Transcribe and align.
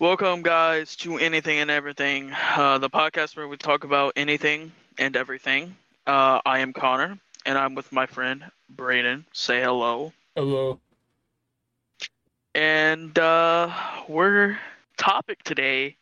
Welcome, 0.00 0.42
guys, 0.42 0.94
to 0.96 1.18
Anything 1.18 1.58
and 1.58 1.70
Everything, 1.70 2.32
uh, 2.32 2.78
the 2.78 2.88
podcast 2.88 3.36
where 3.36 3.48
we 3.48 3.56
talk 3.56 3.82
about 3.82 4.12
anything 4.14 4.70
and 4.96 5.16
everything. 5.16 5.76
Uh, 6.06 6.40
I 6.46 6.60
am 6.60 6.72
Connor, 6.72 7.18
and 7.44 7.58
I'm 7.58 7.74
with 7.74 7.90
my 7.90 8.06
friend 8.06 8.44
Braden. 8.70 9.26
Say 9.32 9.60
hello. 9.60 10.12
Hello. 10.36 10.78
And 12.54 13.18
uh, 13.18 13.72
our 14.08 14.58
topic 14.96 15.42
today 15.42 15.96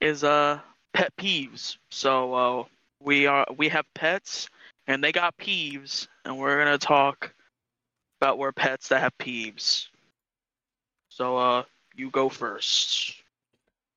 is 0.00 0.22
uh 0.22 0.60
pet 0.92 1.12
peeves. 1.16 1.78
So 1.90 2.34
uh, 2.34 2.64
we 3.00 3.26
are 3.26 3.46
we 3.56 3.68
have 3.70 3.86
pets, 3.94 4.48
and 4.86 5.02
they 5.02 5.10
got 5.10 5.36
peeves, 5.36 6.06
and 6.24 6.38
we're 6.38 6.58
gonna 6.64 6.78
talk 6.78 7.34
about 8.20 8.38
our 8.38 8.52
pets 8.52 8.88
that 8.88 9.00
have 9.00 9.18
peeves. 9.18 9.88
So 11.08 11.36
uh, 11.36 11.62
you 12.00 12.10
go 12.10 12.28
first. 12.28 13.16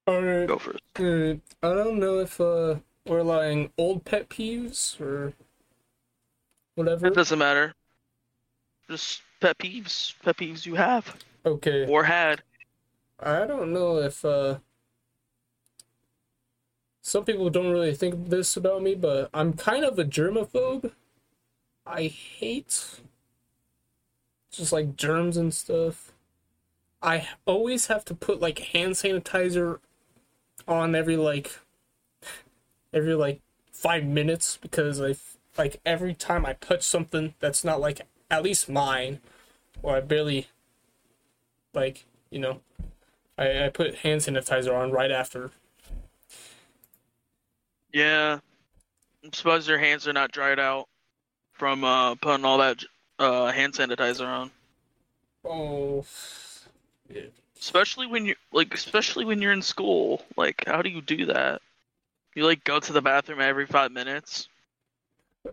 Alright. 0.08 0.48
Go 0.48 0.60
first. 0.60 0.80
alright. 1.00 1.40
I 1.64 1.74
don't 1.74 1.98
know 2.00 2.20
if 2.20 2.40
uh 2.40 2.76
we're 3.06 3.24
lying 3.24 3.72
old 3.78 4.06
pet 4.06 4.30
peeves 4.30 5.00
or 5.02 5.34
whatever. 6.76 7.08
It 7.08 7.16
doesn't 7.16 7.40
matter. 7.40 7.74
Just 8.90 9.22
pet 9.40 9.58
peeves, 9.58 10.14
pet 10.22 10.38
peeves 10.38 10.66
you 10.66 10.76
have 10.76 11.16
Okay. 11.46 11.86
or 11.88 12.04
had. 12.04 12.44
I 13.20 13.46
don't 13.48 13.74
know 13.74 13.98
if 13.98 14.24
uh 14.26 14.60
some 17.02 17.26
people 17.26 17.50
don't 17.50 17.72
really 17.72 17.94
think 17.94 18.30
this 18.30 18.56
about 18.56 18.82
me, 18.82 18.96
but 18.96 19.30
I'm 19.34 19.54
kind 19.54 19.84
of 19.84 20.00
a 20.00 20.06
germaphobe. 20.06 20.92
I 21.86 22.04
hate 22.08 23.02
just 24.52 24.72
like 24.72 24.96
germs 24.96 25.36
and 25.36 25.54
stuff. 25.54 26.13
I 27.04 27.28
always 27.46 27.88
have 27.88 28.06
to 28.06 28.16
put 28.16 28.40
like 28.40 28.60
hand 28.60 28.94
sanitizer 28.94 29.80
on 30.68 30.96
every 30.96 31.18
like 31.18 31.60
every 32.94 33.14
like 33.14 33.42
5 33.74 34.06
minutes 34.06 34.58
because 34.62 35.02
I 35.02 35.16
like 35.58 35.82
every 35.86 36.14
time 36.14 36.46
I 36.46 36.54
touch 36.54 36.84
something 36.84 37.34
that's 37.42 37.66
not 37.66 37.82
like 37.82 38.02
at 38.32 38.42
least 38.42 38.70
mine 38.70 39.20
or 39.82 39.98
I 39.98 40.00
barely 40.00 40.48
like, 41.74 42.06
you 42.30 42.40
know, 42.40 42.62
I, 43.38 43.66
I 43.66 43.70
put 43.70 43.96
hand 43.96 44.22
sanitizer 44.22 44.74
on 44.74 44.92
right 44.92 45.12
after. 45.12 45.52
Yeah. 47.92 48.40
I'm 49.24 49.34
surprised 49.34 49.68
your 49.68 49.78
hands 49.78 50.08
are 50.08 50.14
not 50.14 50.32
dried 50.32 50.60
out 50.60 50.88
from 51.52 51.84
uh, 51.84 52.16
putting 52.16 52.46
all 52.46 52.60
that 52.60 52.84
uh, 53.20 53.52
hand 53.52 53.74
sanitizer 53.74 54.26
on. 54.26 54.52
Oh, 55.46 56.06
Especially 57.60 58.08
when 58.08 58.26
you 58.26 58.36
like, 58.52 58.74
especially 58.74 59.26
when 59.26 59.42
you're 59.42 59.54
in 59.54 59.62
school. 59.62 60.24
Like, 60.36 60.64
how 60.68 60.82
do 60.82 60.90
you 60.90 61.02
do 61.02 61.26
that? 61.28 61.62
You 62.36 62.46
like 62.46 62.64
go 62.64 62.80
to 62.80 62.94
the 62.94 63.02
bathroom 63.02 63.40
every 63.42 63.66
five 63.66 63.92
minutes. 63.92 64.48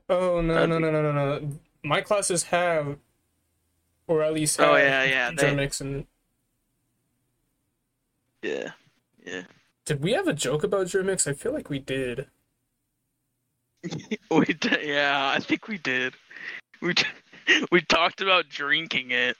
oh 0.08 0.40
no 0.40 0.54
That'd 0.54 0.70
no 0.70 0.76
be- 0.76 0.82
no 0.82 0.90
no 0.90 1.12
no 1.12 1.12
no! 1.12 1.48
My 1.84 2.00
classes 2.00 2.44
have, 2.44 2.96
or 4.06 4.22
at 4.22 4.32
least 4.32 4.58
oh, 4.60 4.64
have 4.64 4.72
Oh 4.72 4.76
yeah, 4.76 5.04
yeah. 5.04 5.30
They, 5.36 5.70
and. 5.80 6.06
yeah, 8.42 8.70
yeah. 9.24 9.42
Did 9.84 10.02
we 10.02 10.12
have 10.12 10.28
a 10.28 10.32
joke 10.32 10.64
about 10.64 10.86
Germex? 10.86 11.26
I 11.26 11.32
feel 11.34 11.52
like 11.52 11.70
we 11.70 11.78
did. 11.78 12.26
We 14.30 14.44
did. 14.46 14.78
Yeah, 14.84 15.32
I 15.34 15.40
think 15.40 15.66
we 15.66 15.78
did. 15.78 16.14
We 16.80 16.94
t- 16.94 17.06
we 17.72 17.80
talked 17.82 18.20
about 18.20 18.48
drinking 18.48 19.10
it. 19.10 19.36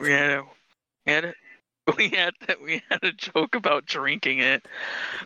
We 0.00 0.12
had 0.12 0.30
a, 0.30 0.44
we 1.96 2.08
had 2.10 2.34
a, 2.48 2.54
we 2.62 2.82
had 2.90 3.02
a 3.02 3.12
joke 3.12 3.54
about 3.54 3.86
drinking 3.86 4.40
it. 4.40 4.66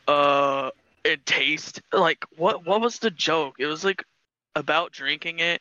Uh, 0.06 0.70
it 1.04 1.24
taste 1.26 1.82
like 1.92 2.24
what? 2.36 2.64
What 2.64 2.80
was 2.80 2.98
the 2.98 3.10
joke? 3.10 3.56
It 3.58 3.66
was 3.66 3.84
like 3.84 4.04
about 4.54 4.92
drinking 4.92 5.40
it 5.40 5.60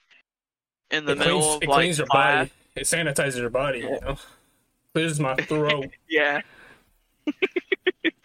in 0.92 1.06
the 1.06 1.14
it 1.14 1.20
middle 1.20 1.40
cleans, 1.40 1.56
of 1.56 1.64
it 1.64 1.70
like 1.70 1.78
cleans 1.78 1.98
your 1.98 2.08
class. 2.08 2.50
body. 2.50 2.52
It 2.76 2.84
sanitizes 2.84 3.38
your 3.38 3.50
body. 3.50 3.80
You 3.80 4.00
know, 4.02 4.18
clears 4.94 5.20
my 5.20 5.36
throat. 5.48 5.90
Yeah. 6.08 6.42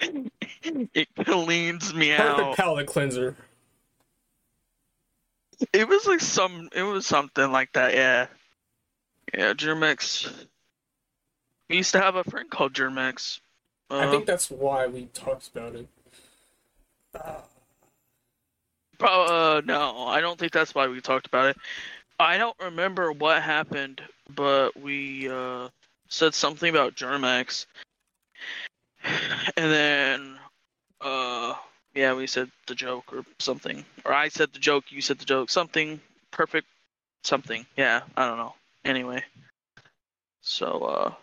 it 0.01 1.09
cleans 1.25 1.95
me 1.95 2.15
Perfect 2.15 2.41
out. 2.41 2.57
palate 2.57 2.87
cleanser. 2.87 3.37
It 5.73 5.89
was 5.89 6.07
like 6.07 6.21
some. 6.21 6.69
It 6.75 6.83
was 6.83 7.07
something 7.07 7.51
like 7.51 7.73
that. 7.73 7.95
Yeah. 7.95 8.27
Yeah, 9.35 9.55
Germex. 9.55 10.31
We 11.69 11.77
used 11.77 11.93
to 11.93 12.01
have 12.01 12.17
a 12.17 12.25
friend 12.25 12.49
called 12.49 12.73
Germex. 12.75 13.41
Uh, 13.91 13.99
I 13.99 14.11
think 14.11 14.27
that's 14.27 14.51
why 14.51 14.87
we 14.87 15.07
talked 15.07 15.49
about 15.49 15.75
it. 15.75 15.89
Pro- 18.99 19.25
uh, 19.25 19.63
no, 19.65 20.07
I 20.07 20.21
don't 20.21 20.39
think 20.39 20.53
that's 20.53 20.75
why 20.75 20.89
we 20.89 21.01
talked 21.01 21.27
about 21.27 21.51
it. 21.51 21.57
I 22.19 22.39
don't 22.39 22.57
remember 22.61 23.13
what 23.13 23.43
happened, 23.43 24.01
but 24.35 24.79
we 24.81 25.29
uh, 25.29 25.69
said 26.09 26.35
something 26.35 26.71
about 26.71 26.95
Germex, 26.95 27.67
and 29.05 29.71
then 29.73 30.39
uh, 31.01 31.55
yeah, 31.95 32.15
we 32.15 32.27
said 32.27 32.51
the 32.67 32.75
joke 32.75 33.13
or 33.13 33.25
something, 33.39 33.85
or 34.05 34.13
I 34.13 34.29
said 34.29 34.53
the 34.53 34.59
joke, 34.59 34.85
you 34.89 35.03
said 35.03 35.19
the 35.19 35.27
joke, 35.27 35.51
something 35.51 36.01
perfect, 36.31 36.67
something. 37.23 37.67
Yeah, 37.77 38.01
I 38.17 38.27
don't 38.27 38.39
know. 38.39 38.55
Anyway, 38.85 39.23
so 40.41 40.83
uh, 40.83 41.15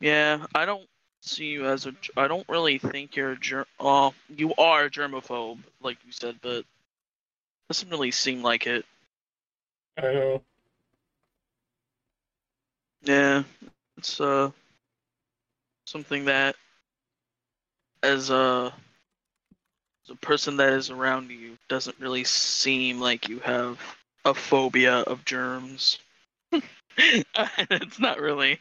yeah, 0.00 0.44
I 0.54 0.64
don't 0.66 0.86
see 1.20 1.46
you 1.46 1.66
as 1.66 1.86
a. 1.86 1.94
I 2.16 2.28
don't 2.28 2.48
really 2.48 2.78
think 2.78 3.16
you're 3.16 3.32
a 3.32 3.38
germ. 3.38 3.66
Oh, 3.80 4.14
you 4.28 4.54
are 4.56 4.84
a 4.84 4.90
germaphobe, 4.90 5.58
like 5.82 5.98
you 6.04 6.12
said, 6.12 6.36
but 6.42 6.64
doesn't 7.68 7.90
really 7.90 8.10
seem 8.10 8.42
like 8.42 8.66
it. 8.66 8.84
I 9.98 10.02
know. 10.02 10.42
Yeah, 13.02 13.44
it's 13.96 14.20
uh 14.20 14.50
something 15.86 16.24
that 16.26 16.56
as 18.02 18.30
a 18.30 18.72
as 20.04 20.10
a 20.10 20.16
person 20.16 20.56
that 20.56 20.72
is 20.72 20.90
around 20.90 21.30
you 21.30 21.56
doesn't 21.68 21.98
really 21.98 22.24
seem 22.24 23.00
like 23.00 23.28
you 23.28 23.38
have 23.40 23.80
a 24.24 24.34
phobia 24.34 24.98
of 24.98 25.24
germs. 25.24 25.98
it's 27.70 27.98
not 27.98 28.20
really. 28.20 28.58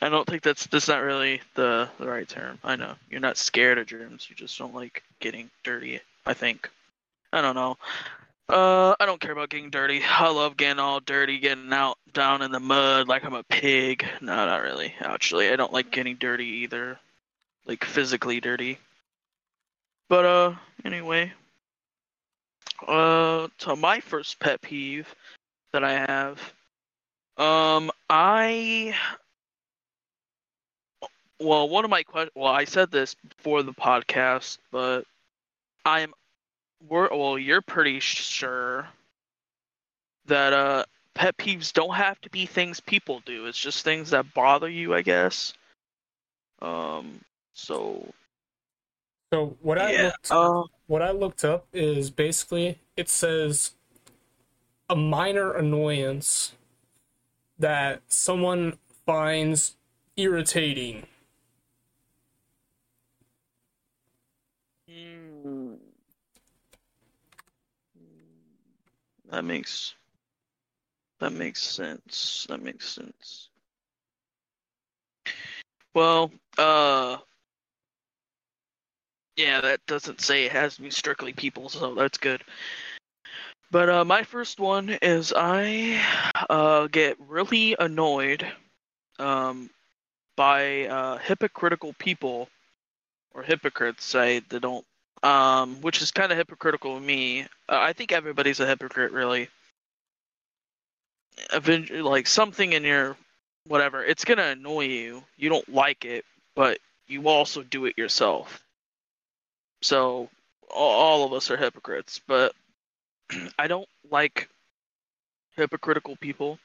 I 0.00 0.08
don't 0.08 0.26
think 0.26 0.42
that's 0.42 0.66
that's 0.66 0.88
not 0.88 1.02
really 1.02 1.40
the 1.54 1.88
the 1.98 2.08
right 2.08 2.28
term. 2.28 2.58
I 2.64 2.76
know 2.76 2.94
you're 3.10 3.20
not 3.20 3.36
scared 3.36 3.78
of 3.78 3.86
germs. 3.86 4.26
You 4.28 4.36
just 4.36 4.58
don't 4.58 4.74
like 4.74 5.02
getting 5.20 5.50
dirty. 5.62 6.00
I 6.24 6.34
think. 6.34 6.68
I 7.32 7.40
don't 7.40 7.54
know. 7.54 7.76
Uh, 8.48 8.94
I 9.00 9.06
don't 9.06 9.20
care 9.20 9.32
about 9.32 9.50
getting 9.50 9.70
dirty. 9.70 10.02
I 10.08 10.30
love 10.30 10.56
getting 10.56 10.78
all 10.78 11.00
dirty, 11.00 11.38
getting 11.38 11.72
out 11.72 11.98
down 12.12 12.42
in 12.42 12.52
the 12.52 12.60
mud 12.60 13.08
like 13.08 13.24
I'm 13.24 13.34
a 13.34 13.42
pig. 13.44 14.06
No, 14.20 14.34
not 14.34 14.62
really. 14.62 14.94
Actually, 15.00 15.50
I 15.50 15.56
don't 15.56 15.72
like 15.72 15.90
getting 15.90 16.16
dirty 16.16 16.46
either, 16.62 16.98
like 17.66 17.84
physically 17.84 18.40
dirty. 18.40 18.78
But 20.08 20.24
uh, 20.24 20.54
anyway. 20.84 21.32
Uh, 22.86 23.48
to 23.58 23.74
my 23.74 24.00
first 24.00 24.38
pet 24.38 24.60
peeve 24.60 25.14
that 25.72 25.82
I 25.82 25.92
have. 25.92 26.52
Um, 27.36 27.90
I. 28.08 28.94
Well, 31.38 31.68
one 31.68 31.84
of 31.84 31.90
my 31.90 32.02
questions. 32.02 32.32
Well, 32.34 32.52
I 32.52 32.64
said 32.64 32.90
this 32.90 33.14
before 33.14 33.62
the 33.62 33.74
podcast, 33.74 34.58
but 34.70 35.04
I'm 35.84 36.12
we're 36.88 37.08
well 37.10 37.38
you're 37.38 37.62
pretty 37.62 38.00
sure 38.00 38.86
that 40.26 40.52
uh 40.52 40.84
pet 41.14 41.36
peeves 41.36 41.72
don't 41.72 41.94
have 41.94 42.20
to 42.20 42.30
be 42.30 42.44
things 42.44 42.80
people 42.80 43.22
do 43.24 43.46
it's 43.46 43.58
just 43.58 43.84
things 43.84 44.10
that 44.10 44.34
bother 44.34 44.68
you 44.68 44.94
i 44.94 45.00
guess 45.00 45.54
um 46.60 47.20
so 47.54 48.12
So 49.32 49.56
what 49.62 49.78
I 49.78 49.92
yeah 49.92 50.02
looked 50.04 50.30
uh, 50.30 50.62
what 50.86 51.02
I 51.02 51.10
looked 51.10 51.44
up 51.44 51.66
is 51.72 52.10
basically 52.10 52.78
it 52.96 53.08
says 53.08 53.72
a 54.88 54.96
minor 54.96 55.52
annoyance 55.52 56.52
that 57.58 58.02
someone 58.08 58.78
finds 59.06 59.76
irritating. 60.16 61.06
hmm. 64.88 65.74
that 69.30 69.44
makes 69.44 69.94
that 71.20 71.32
makes 71.32 71.62
sense 71.62 72.46
that 72.48 72.62
makes 72.62 72.88
sense 72.88 73.48
well 75.94 76.30
uh 76.58 77.16
yeah 79.36 79.60
that 79.60 79.84
doesn't 79.86 80.20
say 80.20 80.44
it 80.44 80.52
has 80.52 80.76
to 80.76 80.82
be 80.82 80.90
strictly 80.90 81.32
people 81.32 81.68
so 81.68 81.94
that's 81.94 82.18
good 82.18 82.42
But 83.70 83.88
uh, 83.88 84.04
my 84.04 84.22
first 84.22 84.60
one 84.60 84.90
is 85.02 85.32
I 85.36 86.00
uh, 86.48 86.86
get 86.86 87.16
really 87.20 87.76
annoyed 87.78 88.46
um, 89.18 89.70
by 90.36 90.86
uh, 90.86 91.18
hypocritical 91.18 91.94
people 91.98 92.48
or 93.36 93.42
hypocrites 93.42 94.04
say 94.04 94.40
they 94.48 94.58
don't 94.58 94.84
um 95.22 95.80
which 95.80 96.02
is 96.02 96.10
kind 96.10 96.32
of 96.32 96.38
hypocritical 96.38 96.96
of 96.96 97.02
me. 97.02 97.42
Uh, 97.42 97.46
i 97.68 97.92
think 97.92 98.12
everybody's 98.12 98.60
a 98.60 98.66
hypocrite 98.66 99.12
really. 99.12 99.48
Eventually 101.52 102.02
like 102.02 102.26
something 102.26 102.72
in 102.72 102.84
your 102.84 103.16
whatever 103.66 104.04
it's 104.04 104.24
gonna 104.24 104.42
annoy 104.44 104.84
you. 104.84 105.22
You 105.36 105.48
don't 105.48 105.68
like 105.72 106.04
it 106.04 106.24
but 106.54 106.78
you 107.06 107.28
also 107.28 107.62
do 107.62 107.84
it 107.86 107.98
yourself. 107.98 108.62
So 109.82 110.30
all 110.74 111.24
of 111.24 111.32
us 111.32 111.50
are 111.50 111.56
hypocrites 111.56 112.20
but 112.26 112.54
i 113.58 113.66
don't 113.66 113.88
like 114.10 114.48
hypocritical 115.56 116.16
people 116.16 116.58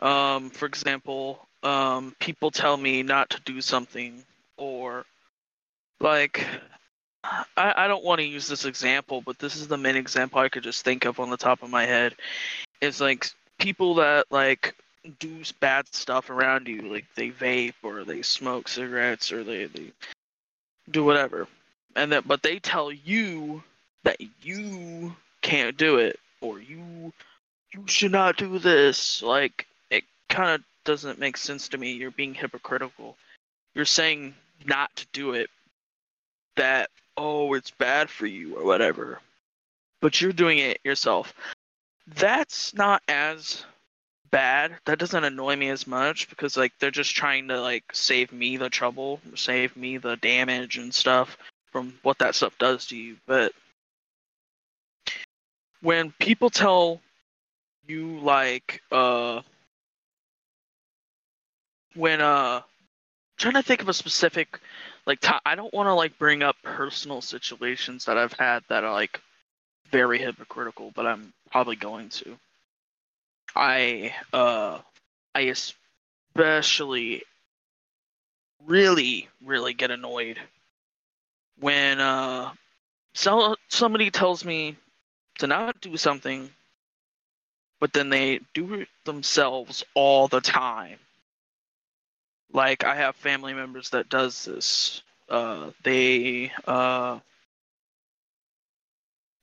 um 0.00 0.50
for 0.50 0.66
example 0.66 1.46
um 1.62 2.14
people 2.20 2.50
tell 2.50 2.76
me 2.76 3.02
not 3.02 3.30
to 3.30 3.40
do 3.44 3.60
something 3.60 4.24
or 4.56 5.04
like 6.00 6.46
I, 7.56 7.74
I 7.76 7.88
don't 7.88 8.04
want 8.04 8.20
to 8.20 8.26
use 8.26 8.46
this 8.46 8.64
example, 8.64 9.20
but 9.20 9.38
this 9.38 9.56
is 9.56 9.68
the 9.68 9.76
main 9.76 9.96
example 9.96 10.38
I 10.38 10.48
could 10.48 10.62
just 10.62 10.84
think 10.84 11.04
of 11.04 11.20
on 11.20 11.30
the 11.30 11.36
top 11.36 11.62
of 11.62 11.70
my 11.70 11.84
head. 11.84 12.14
Is 12.80 13.00
like 13.00 13.30
people 13.58 13.94
that 13.96 14.26
like 14.30 14.74
do 15.18 15.42
bad 15.60 15.92
stuff 15.92 16.30
around 16.30 16.68
you, 16.68 16.82
like 16.82 17.06
they 17.16 17.30
vape 17.30 17.74
or 17.82 18.04
they 18.04 18.22
smoke 18.22 18.68
cigarettes 18.68 19.32
or 19.32 19.42
they, 19.42 19.64
they 19.64 19.92
do 20.90 21.04
whatever, 21.04 21.48
and 21.96 22.12
that 22.12 22.26
but 22.26 22.42
they 22.42 22.58
tell 22.58 22.92
you 22.92 23.62
that 24.04 24.16
you 24.42 25.14
can't 25.42 25.76
do 25.76 25.98
it 25.98 26.18
or 26.40 26.60
you 26.60 27.12
you 27.72 27.84
should 27.86 28.12
not 28.12 28.36
do 28.36 28.58
this. 28.58 29.22
Like 29.22 29.66
it 29.90 30.04
kind 30.28 30.50
of 30.50 30.62
doesn't 30.84 31.18
make 31.18 31.36
sense 31.36 31.68
to 31.68 31.78
me. 31.78 31.92
You're 31.92 32.10
being 32.10 32.34
hypocritical. 32.34 33.16
You're 33.74 33.84
saying 33.84 34.34
not 34.64 34.94
to 34.96 35.06
do 35.12 35.32
it. 35.32 35.50
That 36.56 36.90
oh 37.16 37.54
it's 37.54 37.70
bad 37.70 38.10
for 38.10 38.26
you 38.26 38.56
or 38.56 38.64
whatever, 38.64 39.20
but 40.00 40.20
you're 40.20 40.32
doing 40.32 40.58
it 40.58 40.80
yourself. 40.84 41.32
That's 42.06 42.74
not 42.74 43.02
as 43.06 43.64
bad. 44.30 44.76
That 44.86 44.98
doesn't 44.98 45.24
annoy 45.24 45.56
me 45.56 45.68
as 45.68 45.86
much 45.86 46.28
because 46.28 46.56
like 46.56 46.72
they're 46.78 46.90
just 46.90 47.14
trying 47.14 47.48
to 47.48 47.60
like 47.60 47.84
save 47.92 48.32
me 48.32 48.56
the 48.56 48.70
trouble, 48.70 49.20
save 49.34 49.76
me 49.76 49.98
the 49.98 50.16
damage 50.16 50.78
and 50.78 50.92
stuff 50.92 51.36
from 51.70 51.94
what 52.02 52.18
that 52.18 52.34
stuff 52.34 52.56
does 52.58 52.86
to 52.86 52.96
you. 52.96 53.16
But 53.26 53.52
when 55.82 56.12
people 56.18 56.50
tell 56.50 57.00
you 57.86 58.18
like 58.20 58.82
uh 58.92 59.40
when 61.94 62.20
uh 62.20 62.60
trying 63.38 63.54
to 63.54 63.62
think 63.62 63.80
of 63.80 63.88
a 63.88 63.94
specific 63.94 64.60
like 65.06 65.20
ti 65.20 65.32
I 65.44 65.54
don't 65.54 65.72
want 65.72 65.88
to 65.88 65.94
like 65.94 66.18
bring 66.18 66.42
up 66.42 66.56
personal 66.62 67.20
situations 67.22 68.04
that 68.04 68.18
I've 68.18 68.34
had 68.34 68.62
that 68.68 68.84
are 68.84 68.92
like 68.92 69.20
very 69.90 70.18
hypocritical, 70.18 70.92
but 70.94 71.06
I'm 71.06 71.32
probably 71.50 71.76
going 71.76 72.10
to. 72.10 72.36
I 73.56 74.14
uh 74.32 74.80
I 75.34 75.52
especially 76.36 77.22
really 78.66 79.28
really 79.44 79.72
get 79.72 79.90
annoyed 79.90 80.38
when 81.58 82.00
uh 82.00 82.52
so, 83.14 83.56
somebody 83.68 84.10
tells 84.10 84.44
me 84.44 84.76
to 85.38 85.46
not 85.46 85.80
do 85.80 85.96
something 85.96 86.50
but 87.80 87.92
then 87.92 88.08
they 88.08 88.40
do 88.54 88.74
it 88.74 88.88
themselves 89.04 89.84
all 89.94 90.28
the 90.28 90.40
time. 90.40 90.98
Like 92.52 92.84
i 92.84 92.94
have 92.94 93.16
family 93.16 93.54
members 93.54 93.90
that 93.90 94.08
does 94.08 94.44
this. 94.44 95.02
Uh 95.28 95.70
they 95.84 96.50
uh 96.66 97.18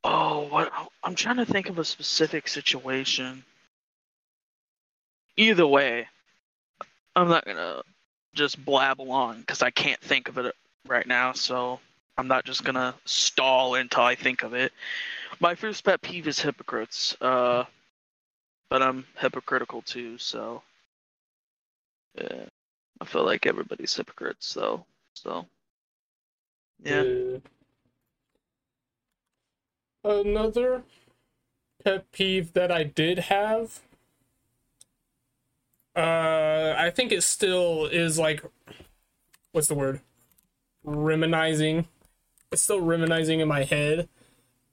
oh 0.03 0.47
what 0.49 0.71
i'm 1.03 1.15
trying 1.15 1.37
to 1.37 1.45
think 1.45 1.69
of 1.69 1.79
a 1.79 1.85
specific 1.85 2.47
situation. 2.47 3.43
Either 5.37 5.67
way 5.67 6.07
i'm 7.15 7.29
not 7.29 7.45
gonna 7.45 7.81
just 8.33 8.63
blabble 8.65 9.11
on 9.11 9.39
because 9.39 9.61
i 9.61 9.69
can't 9.69 10.01
think 10.01 10.27
of 10.27 10.37
it 10.37 10.53
right 10.87 11.07
now 11.07 11.31
so 11.31 11.79
i'm 12.17 12.27
not 12.27 12.43
just 12.43 12.63
gonna 12.63 12.93
stall 13.05 13.75
until 13.75 14.03
i 14.03 14.15
think 14.15 14.43
of 14.43 14.53
it 14.53 14.73
my 15.39 15.55
first 15.55 15.83
pet 15.83 16.01
peeve 16.01 16.27
is 16.27 16.39
hypocrites 16.39 17.15
uh 17.21 17.63
but 18.69 18.81
i'm 18.81 19.05
hypocritical 19.17 19.81
too 19.81 20.17
so 20.17 20.61
yeah 22.15 22.45
I 23.01 23.05
feel 23.05 23.25
like 23.25 23.45
everybody's 23.45 23.95
hypocrites, 23.95 24.53
though. 24.53 24.85
So, 25.13 25.45
yeah. 26.83 27.03
Yeah. 27.03 27.37
Another 30.03 30.83
pet 31.83 32.11
peeve 32.11 32.53
that 32.53 32.71
I 32.71 32.83
did 32.83 33.19
have. 33.19 33.79
Uh, 35.95 36.75
I 36.77 36.89
think 36.89 37.11
it 37.11 37.23
still 37.23 37.85
is 37.85 38.19
like, 38.19 38.43
what's 39.51 39.67
the 39.67 39.75
word? 39.75 40.01
Reminiscing. 40.83 41.87
It's 42.51 42.61
still 42.61 42.81
reminiscing 42.81 43.39
in 43.39 43.47
my 43.47 43.63
head. 43.63 44.07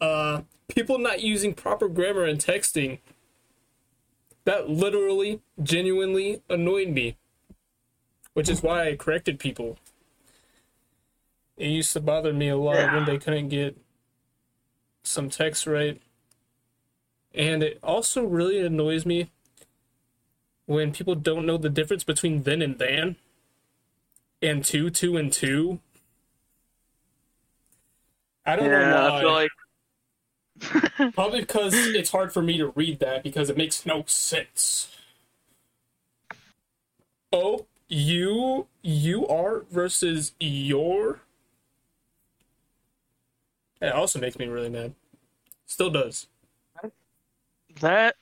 Uh, 0.00 0.42
people 0.74 0.98
not 0.98 1.20
using 1.20 1.54
proper 1.54 1.88
grammar 1.88 2.26
in 2.26 2.38
texting. 2.38 2.98
That 4.44 4.68
literally, 4.68 5.40
genuinely 5.62 6.42
annoyed 6.48 6.88
me 6.88 7.16
which 8.34 8.48
is 8.48 8.62
why 8.62 8.88
I 8.88 8.96
corrected 8.96 9.38
people. 9.38 9.78
It 11.56 11.68
used 11.68 11.92
to 11.92 12.00
bother 12.00 12.32
me 12.32 12.48
a 12.48 12.56
lot 12.56 12.76
Yeah. 12.76 12.94
when 12.94 13.04
they 13.04 13.18
couldn't 13.18 13.48
get 13.48 13.76
some 15.02 15.28
text 15.28 15.66
right. 15.66 16.00
And 17.34 17.62
it 17.62 17.78
also 17.82 18.24
really 18.24 18.60
annoys 18.60 19.04
me 19.06 19.30
when 20.66 20.92
people 20.92 21.14
don't 21.14 21.46
know 21.46 21.58
the 21.58 21.68
difference 21.68 22.04
between 22.04 22.44
then 22.44 22.62
and 22.62 22.78
than 22.78 23.16
and 24.40 24.64
two, 24.64 24.90
two 24.90 25.16
and 25.16 25.32
two. 25.32 25.80
I 28.44 28.56
don't 28.56 28.70
know 28.70 28.80
Yeah, 28.80 29.08
why. 29.08 29.18
I 29.18 29.20
feel 29.20 29.32
like 29.32 29.50
Probably 31.14 31.40
because 31.40 31.74
it's 31.74 32.10
hard 32.10 32.32
for 32.32 32.42
me 32.42 32.56
to 32.58 32.68
read 32.68 33.00
that 33.00 33.22
because 33.22 33.50
it 33.50 33.56
makes 33.56 33.84
no 33.84 34.04
sense. 34.06 34.94
Oh, 37.32 37.66
you 37.88 38.66
you 38.82 39.26
are 39.26 39.64
versus 39.70 40.32
your. 40.38 41.20
It 43.80 43.92
also 43.92 44.20
makes 44.20 44.38
me 44.38 44.46
really 44.46 44.68
mad. 44.68 44.94
Still 45.66 45.90
does. 45.90 46.28
that 47.80 48.16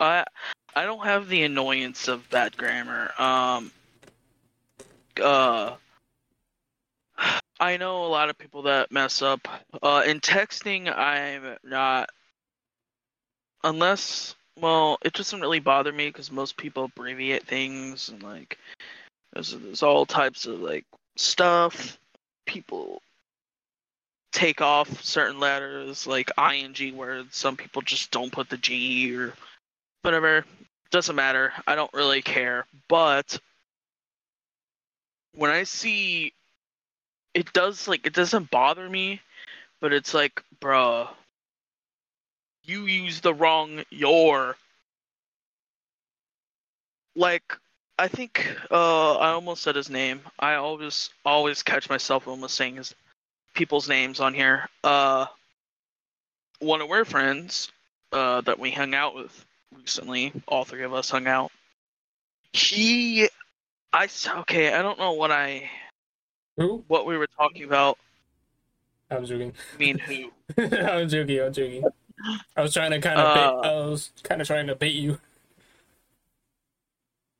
I 0.00 0.24
I 0.76 0.84
don't 0.84 1.04
have 1.04 1.28
the 1.28 1.42
annoyance 1.42 2.08
of 2.08 2.28
bad 2.30 2.56
grammar. 2.56 3.10
Um 3.18 3.72
uh 5.22 5.76
I 7.60 7.76
know 7.76 8.04
a 8.04 8.08
lot 8.08 8.30
of 8.30 8.38
people 8.38 8.62
that 8.62 8.92
mess 8.92 9.22
up. 9.22 9.46
Uh 9.82 10.02
in 10.06 10.20
texting 10.20 10.94
I'm 10.94 11.56
not 11.62 12.10
unless 13.62 14.34
well, 14.60 14.98
it 15.02 15.14
doesn't 15.14 15.40
really 15.40 15.60
bother 15.60 15.92
me 15.92 16.06
because 16.08 16.30
most 16.30 16.56
people 16.56 16.84
abbreviate 16.84 17.46
things 17.46 18.08
and 18.08 18.22
like 18.22 18.58
there's 19.32 19.52
there's 19.52 19.82
all 19.82 20.06
types 20.06 20.46
of 20.46 20.60
like 20.60 20.84
stuff. 21.16 21.98
People 22.46 23.02
take 24.32 24.60
off 24.60 25.02
certain 25.02 25.40
letters 25.40 26.06
like 26.06 26.30
ing 26.38 26.96
words. 26.96 27.36
Some 27.36 27.56
people 27.56 27.82
just 27.82 28.10
don't 28.10 28.32
put 28.32 28.48
the 28.48 28.56
G 28.56 29.16
or 29.16 29.32
whatever. 30.02 30.44
Doesn't 30.90 31.16
matter. 31.16 31.52
I 31.66 31.74
don't 31.74 31.92
really 31.92 32.22
care. 32.22 32.66
But 32.88 33.38
when 35.34 35.50
I 35.50 35.64
see 35.64 36.32
it 37.34 37.52
does 37.52 37.88
like 37.88 38.06
it 38.06 38.14
doesn't 38.14 38.50
bother 38.50 38.88
me, 38.88 39.20
but 39.80 39.92
it's 39.92 40.14
like, 40.14 40.42
bruh, 40.60 41.08
you 42.62 42.86
use 42.86 43.20
the 43.20 43.34
wrong 43.34 43.82
your. 43.90 44.56
Like 47.16 47.56
I 47.98 48.08
think 48.08 48.56
uh 48.70 49.16
I 49.16 49.30
almost 49.30 49.62
said 49.62 49.76
his 49.76 49.90
name. 49.90 50.20
I 50.38 50.54
always 50.54 51.10
always 51.24 51.62
catch 51.62 51.90
myself 51.90 52.26
almost 52.26 52.54
saying 52.54 52.76
his 52.76 52.94
people's 53.54 53.88
names 53.88 54.20
on 54.20 54.34
here. 54.34 54.68
Uh 54.82 55.26
one 56.60 56.80
of 56.80 56.90
our 56.90 57.04
friends 57.04 57.70
uh 58.12 58.40
that 58.42 58.58
we 58.58 58.70
hung 58.70 58.94
out 58.94 59.14
with 59.14 59.44
recently, 59.76 60.32
all 60.48 60.64
three 60.64 60.82
of 60.84 60.94
us 60.94 61.10
hung 61.10 61.26
out. 61.26 61.52
He 62.52 63.28
I 63.92 64.08
okay, 64.38 64.74
I 64.74 64.82
don't 64.82 64.98
know 64.98 65.12
what 65.12 65.30
I 65.30 65.70
Who? 66.56 66.84
what 66.88 67.06
we 67.06 67.16
were 67.16 67.26
talking 67.26 67.64
about. 67.64 67.98
I 69.10 69.18
was 69.18 69.28
joking. 69.28 69.52
I 69.74 69.78
mean 69.78 69.98
who? 69.98 70.30
I 70.58 70.96
was 70.96 71.12
joking. 71.12 71.40
I 71.40 71.44
was 71.44 71.56
joking. 71.56 71.84
I 72.56 72.62
was 72.62 72.72
trying 72.72 72.90
to 72.92 73.00
kind 73.00 73.18
of. 73.18 73.26
Uh, 73.26 73.34
bait, 73.34 73.68
I 73.68 73.86
was 73.86 74.12
kind 74.22 74.40
of 74.40 74.46
trying 74.46 74.66
to 74.68 74.74
bait 74.74 74.94
you. 74.94 75.18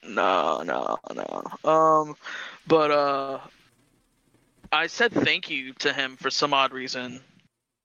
No, 0.06 0.62
no, 0.62 0.98
no. 1.14 1.70
Um, 1.70 2.16
but 2.66 2.90
uh, 2.90 3.38
I 4.70 4.86
said 4.86 5.12
thank 5.12 5.48
you 5.48 5.72
to 5.74 5.92
him 5.92 6.16
for 6.16 6.30
some 6.30 6.52
odd 6.52 6.72
reason. 6.72 7.20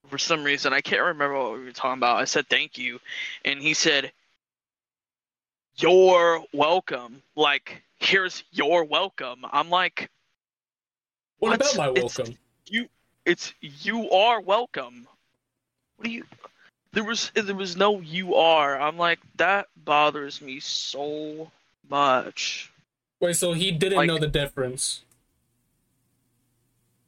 For 0.08 0.18
some 0.18 0.44
reason, 0.44 0.74
I 0.74 0.82
can't 0.82 1.04
remember 1.04 1.38
what 1.38 1.54
we 1.54 1.64
were 1.64 1.72
talking 1.72 2.00
about. 2.00 2.18
I 2.18 2.26
said 2.26 2.48
thank 2.50 2.78
you, 2.78 3.00
and 3.46 3.62
he 3.62 3.74
said, 3.74 4.12
"You're 5.76 6.44
welcome." 6.52 7.22
Like, 7.36 7.84
here's 8.00 8.44
your 8.52 8.84
welcome. 8.84 9.46
I'm 9.52 9.70
like, 9.70 10.10
What, 11.40 11.56
about 11.56 11.78
my 11.78 11.90
It's- 11.90 12.20
You, 12.68 12.88
it's 13.26 13.54
you 13.62 14.10
are 14.12 14.42
welcome. 14.42 15.08
What 15.98 16.06
do 16.06 16.12
you? 16.12 16.24
There 16.92 17.04
was 17.04 17.32
there 17.36 17.56
was 17.56 17.76
no 17.78 18.00
you 18.00 18.36
are. 18.36 18.80
I'm 18.80 18.98
like 18.98 19.20
that 19.38 19.68
bothers 19.86 20.42
me 20.42 20.60
so 20.60 21.52
much. 21.90 22.72
Wait, 23.20 23.36
so 23.36 23.54
he 23.54 23.72
didn't 23.72 23.98
like- 23.98 24.08
know 24.08 24.18
the 24.18 24.28
difference? 24.28 25.02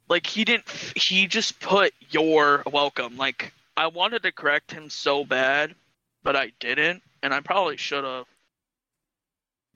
Like 0.08 0.26
he 0.26 0.44
didn't. 0.44 0.68
He 0.94 1.26
just 1.26 1.58
put 1.60 1.94
your 2.10 2.62
welcome. 2.70 3.16
Like 3.16 3.52
I 3.76 3.86
wanted 3.86 4.22
to 4.24 4.32
correct 4.32 4.70
him 4.70 4.90
so 4.90 5.24
bad, 5.24 5.74
but 6.22 6.36
I 6.36 6.52
didn't, 6.60 7.02
and 7.22 7.32
I 7.32 7.40
probably 7.40 7.76
should 7.78 8.04
have. 8.04 8.26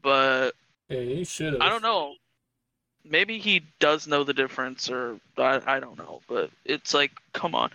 But 0.02 0.52
Yeah, 0.88 1.00
you 1.00 1.24
should 1.24 1.54
have. 1.54 1.62
I 1.62 1.68
don't 1.68 1.82
know. 1.82 2.14
Maybe 3.08 3.38
he 3.38 3.62
does 3.78 4.06
know 4.06 4.24
the 4.24 4.34
difference, 4.34 4.90
or 4.90 5.18
I, 5.38 5.60
I 5.66 5.80
don't 5.80 5.98
know. 5.98 6.20
But 6.28 6.50
it's 6.64 6.94
like, 6.94 7.12
come 7.32 7.54
on. 7.54 7.70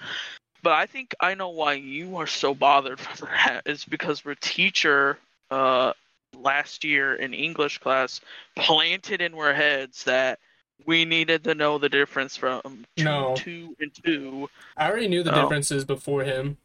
But 0.63 0.73
I 0.73 0.85
think 0.85 1.15
I 1.19 1.33
know 1.33 1.49
why 1.49 1.73
you 1.73 2.17
are 2.17 2.27
so 2.27 2.53
bothered 2.53 2.99
for 2.99 3.25
that. 3.25 3.63
Is 3.65 3.85
because 3.85 4.21
our 4.25 4.35
teacher, 4.35 5.17
uh, 5.49 5.93
last 6.37 6.83
year 6.83 7.15
in 7.15 7.33
English 7.33 7.79
class, 7.79 8.21
planted 8.55 9.21
in 9.21 9.33
our 9.33 9.53
heads 9.53 10.03
that 10.05 10.39
we 10.85 11.05
needed 11.05 11.43
to 11.43 11.53
know 11.53 11.77
the 11.77 11.89
difference 11.89 12.35
from 12.35 12.61
two, 12.97 13.03
No. 13.03 13.35
two, 13.37 13.75
and 13.79 13.91
two. 14.03 14.49
I 14.77 14.89
already 14.89 15.07
knew 15.07 15.23
the 15.23 15.31
Oh. 15.37 15.43
differences 15.43 15.85
before 15.85 16.23
him. 16.23 16.57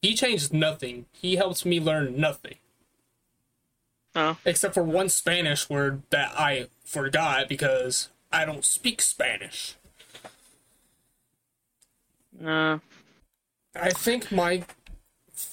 He 0.00 0.14
changed 0.14 0.52
nothing. 0.52 1.06
He 1.12 1.36
helps 1.36 1.64
me 1.64 1.80
learn 1.80 2.20
nothing. 2.20 2.56
Oh. 4.20 4.36
Except 4.44 4.74
for 4.74 4.82
one 4.82 5.08
Spanish 5.08 5.70
word 5.70 6.02
that 6.10 6.32
I 6.36 6.66
forgot 6.84 7.48
because 7.48 8.08
I 8.32 8.44
don't 8.44 8.64
speak 8.64 9.00
Spanish. 9.00 9.76
Uh, 12.44 12.78
I 13.76 13.90
think 13.90 14.32
my 14.32 14.64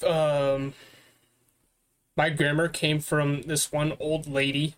um 0.04 0.74
my 2.16 2.28
grammar 2.28 2.66
came 2.66 2.98
from 2.98 3.42
this 3.42 3.70
one 3.70 3.92
old 4.00 4.26
lady. 4.26 4.74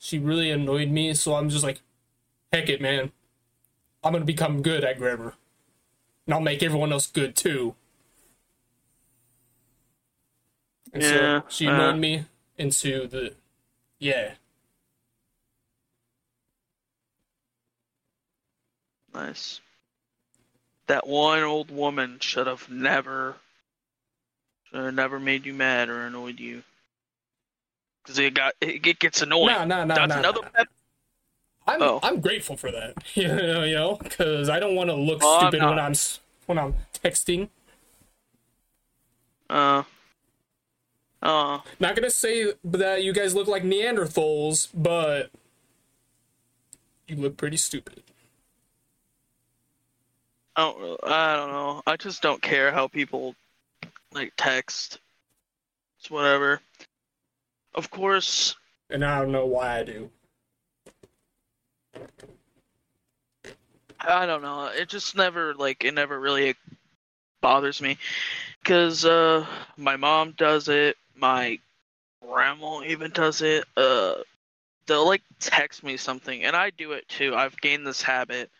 She 0.00 0.18
really 0.18 0.50
annoyed 0.50 0.90
me, 0.90 1.14
so 1.14 1.34
I'm 1.34 1.48
just 1.48 1.62
like, 1.62 1.80
heck 2.52 2.68
it, 2.68 2.80
man. 2.80 3.12
I'm 4.02 4.14
gonna 4.14 4.24
become 4.24 4.62
good 4.62 4.82
at 4.82 4.98
grammar. 4.98 5.34
And 6.26 6.34
I'll 6.34 6.40
make 6.40 6.64
everyone 6.64 6.90
else 6.90 7.06
good 7.06 7.36
too. 7.36 7.76
And 10.92 11.02
Yeah, 11.02 11.40
so 11.40 11.46
she 11.48 11.68
uh. 11.68 11.94
me 11.96 12.24
into 12.58 13.06
the 13.06 13.34
yeah. 13.98 14.32
nice. 19.14 19.60
That 20.86 21.06
one 21.06 21.42
old 21.42 21.70
woman 21.70 22.18
should 22.20 22.46
have 22.46 22.68
never, 22.68 23.36
should 24.64 24.84
have 24.84 24.94
never 24.94 25.20
made 25.20 25.46
you 25.46 25.54
mad 25.54 25.88
or 25.88 26.02
annoyed 26.06 26.40
you. 26.40 26.62
Because 28.02 28.18
it 28.18 28.34
got, 28.34 28.54
it, 28.60 28.98
gets 28.98 29.22
annoying. 29.22 29.46
Nah, 29.46 29.64
nah, 29.64 29.84
nah, 29.84 29.94
That's 29.94 30.08
nah, 30.08 30.18
another. 30.18 30.40
pet- 30.52 30.66
I'm 31.66 31.82
Oh. 31.82 32.00
I'm 32.02 32.20
grateful 32.20 32.56
for 32.56 32.72
that. 32.72 32.94
You 33.14 33.28
know, 33.28 33.64
you 33.64 33.74
know, 33.74 33.96
because 33.96 34.48
I 34.48 34.58
don't 34.58 34.74
want 34.74 34.88
to 34.90 34.94
look 34.96 35.20
Oh, 35.22 35.38
I'm 35.38 35.50
stupid 35.50 35.68
when. 35.68 35.78
I'm 35.78 35.94
when 36.46 36.58
I'm 36.58 36.74
texting. 36.94 37.48
Uh. 39.48 39.82
Uh. 41.22 41.60
Not 41.78 41.94
gonna 41.94 42.10
say 42.10 42.52
that 42.64 43.02
you 43.02 43.12
guys 43.12 43.34
look 43.34 43.48
like 43.48 43.62
Neanderthals, 43.62 44.68
but 44.74 45.30
you 47.06 47.16
look 47.16 47.36
pretty 47.36 47.56
stupid. 47.56 48.02
I 50.56 50.62
don't. 50.62 51.00
I 51.04 51.36
don't 51.36 51.50
know. 51.50 51.82
I 51.86 51.96
just 51.96 52.22
don't 52.22 52.40
care 52.40 52.72
how 52.72 52.88
people 52.88 53.34
like 54.12 54.32
text. 54.36 54.98
It's 55.98 56.10
whatever. 56.10 56.60
Of 57.74 57.90
course, 57.90 58.56
And 58.88 59.04
I 59.04 59.20
don't 59.20 59.30
know 59.30 59.46
why 59.46 59.78
I 59.78 59.84
do. 59.84 60.10
I 64.00 64.26
don't 64.26 64.42
know. 64.42 64.66
It 64.66 64.88
just 64.88 65.14
never 65.16 65.54
like 65.54 65.84
it 65.84 65.94
never 65.94 66.18
really 66.18 66.56
bothers 67.40 67.80
me 67.80 67.98
because 68.62 69.04
uh 69.04 69.46
my 69.76 69.96
mom 69.96 70.32
does 70.32 70.68
it, 70.68 70.96
my 71.20 71.58
grandma 72.26 72.82
even 72.82 73.10
does 73.10 73.42
it. 73.42 73.64
Uh, 73.76 74.14
they'll 74.86 75.06
like 75.06 75.22
text 75.38 75.82
me 75.82 75.96
something, 75.96 76.44
and 76.44 76.56
I 76.56 76.70
do 76.70 76.92
it 76.92 77.08
too. 77.08 77.34
I've 77.34 77.56
gained 77.60 77.86
this 77.86 78.02
habit 78.02 78.50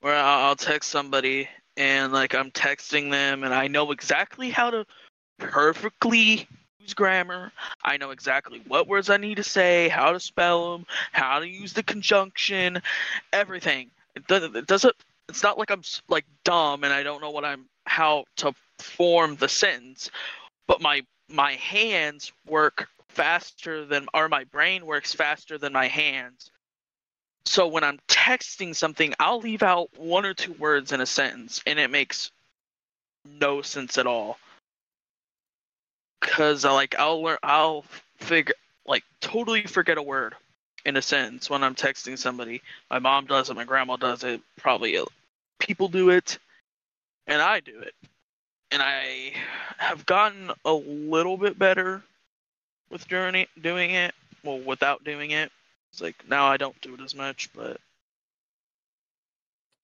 where 0.00 0.16
I'll 0.16 0.56
text 0.56 0.90
somebody 0.90 1.48
and 1.76 2.12
like 2.12 2.34
I'm 2.34 2.50
texting 2.50 3.10
them, 3.10 3.44
and 3.44 3.54
I 3.54 3.68
know 3.68 3.90
exactly 3.92 4.50
how 4.50 4.70
to 4.70 4.86
perfectly 5.38 6.46
use 6.78 6.94
grammar. 6.94 7.52
I 7.84 7.96
know 7.96 8.10
exactly 8.10 8.62
what 8.68 8.88
words 8.88 9.10
I 9.10 9.16
need 9.16 9.36
to 9.36 9.42
say, 9.42 9.88
how 9.88 10.12
to 10.12 10.20
spell 10.20 10.72
them, 10.72 10.86
how 11.12 11.38
to 11.38 11.48
use 11.48 11.72
the 11.72 11.82
conjunction, 11.82 12.82
everything. 13.32 13.90
It 14.14 14.26
doesn't. 14.26 14.54
It 14.54 14.66
doesn't. 14.66 14.94
It's 15.28 15.42
not 15.42 15.58
like 15.58 15.70
I'm 15.70 15.82
like 16.08 16.26
dumb 16.44 16.84
and 16.84 16.92
I 16.92 17.02
don't 17.02 17.22
know 17.22 17.30
what 17.30 17.44
I'm 17.44 17.66
how 17.86 18.24
to 18.36 18.52
form 18.78 19.36
the 19.36 19.48
sentence, 19.48 20.10
but 20.66 20.80
my 20.80 21.02
my 21.32 21.52
hands 21.54 22.32
work 22.46 22.88
faster 23.08 23.84
than 23.84 24.06
or 24.14 24.28
my 24.28 24.44
brain 24.44 24.86
works 24.86 25.14
faster 25.14 25.58
than 25.58 25.72
my 25.72 25.88
hands. 25.88 26.50
So 27.44 27.66
when 27.66 27.84
I'm 27.84 27.98
texting 28.08 28.74
something, 28.74 29.14
I'll 29.18 29.40
leave 29.40 29.62
out 29.62 29.90
one 29.98 30.24
or 30.24 30.34
two 30.34 30.52
words 30.54 30.92
in 30.92 31.00
a 31.00 31.06
sentence, 31.06 31.60
and 31.66 31.78
it 31.78 31.90
makes 31.90 32.30
no 33.24 33.62
sense 33.62 33.98
at 33.98 34.06
all. 34.06 34.38
Cause 36.20 36.64
I 36.64 36.72
like 36.72 36.94
I'll 36.98 37.22
learn 37.22 37.38
I'll 37.42 37.84
figure 38.16 38.54
like 38.86 39.02
totally 39.20 39.64
forget 39.64 39.98
a 39.98 40.02
word 40.02 40.34
in 40.84 40.96
a 40.96 41.02
sentence 41.02 41.50
when 41.50 41.64
I'm 41.64 41.74
texting 41.74 42.16
somebody. 42.16 42.62
My 42.90 43.00
mom 43.00 43.26
does 43.26 43.50
it, 43.50 43.54
my 43.54 43.64
grandma 43.64 43.96
does 43.96 44.22
it, 44.22 44.40
probably 44.56 44.96
uh, 44.98 45.04
people 45.58 45.88
do 45.88 46.10
it, 46.10 46.38
and 47.26 47.42
I 47.42 47.60
do 47.60 47.80
it. 47.80 47.94
And 48.72 48.80
I 48.82 49.32
have 49.78 50.06
gotten 50.06 50.50
a 50.64 50.72
little 50.72 51.36
bit 51.36 51.58
better 51.58 52.02
with 52.90 53.06
doing 53.06 53.34
it, 53.34 53.48
doing 53.60 53.90
it. 53.90 54.14
Well, 54.42 54.58
without 54.60 55.04
doing 55.04 55.32
it, 55.32 55.52
it's 55.92 56.00
like 56.00 56.16
now 56.28 56.46
I 56.46 56.56
don't 56.56 56.80
do 56.80 56.94
it 56.94 57.00
as 57.00 57.14
much, 57.14 57.50
but 57.54 57.78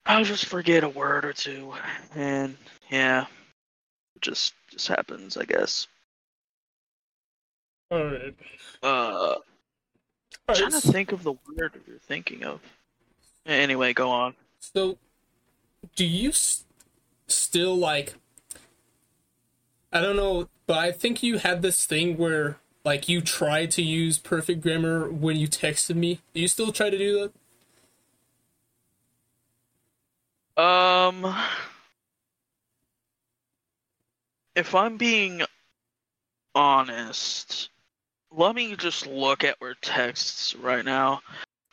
I'll 0.06 0.24
just 0.24 0.46
forget 0.46 0.84
a 0.84 0.88
word 0.88 1.24
or 1.26 1.34
two, 1.34 1.74
and 2.14 2.56
yeah, 2.90 3.26
it 4.16 4.22
just 4.22 4.54
just 4.70 4.88
happens, 4.88 5.36
I 5.36 5.44
guess. 5.44 5.86
All 7.90 8.04
right. 8.04 8.34
Uh, 8.82 8.86
All 10.48 10.54
trying 10.54 10.70
to 10.72 10.80
think 10.80 11.12
of 11.12 11.22
the 11.22 11.32
word 11.32 11.74
you're 11.86 11.98
thinking 11.98 12.44
of. 12.44 12.60
Anyway, 13.46 13.92
go 13.92 14.10
on. 14.10 14.34
So, 14.60 14.96
do 15.94 16.04
you 16.06 16.30
s- 16.30 16.64
still 17.26 17.76
like? 17.76 18.14
I 19.92 20.00
don't 20.00 20.16
know, 20.16 20.48
but 20.66 20.78
I 20.78 20.92
think 20.92 21.22
you 21.22 21.38
had 21.38 21.62
this 21.62 21.86
thing 21.86 22.16
where 22.16 22.58
like 22.84 23.08
you 23.08 23.20
tried 23.20 23.70
to 23.72 23.82
use 23.82 24.18
perfect 24.18 24.60
grammar 24.60 25.10
when 25.10 25.36
you 25.36 25.48
texted 25.48 25.96
me. 25.96 26.20
Do 26.34 26.40
you 26.40 26.48
still 26.48 26.72
try 26.72 26.90
to 26.90 26.98
do 26.98 27.30
that? 30.56 30.62
Um, 30.62 31.36
if 34.56 34.74
I'm 34.74 34.96
being 34.96 35.42
honest, 36.54 37.70
let 38.32 38.54
me 38.54 38.74
just 38.76 39.06
look 39.06 39.44
at 39.44 39.56
our 39.62 39.74
texts 39.80 40.56
right 40.56 40.84
now. 40.84 41.20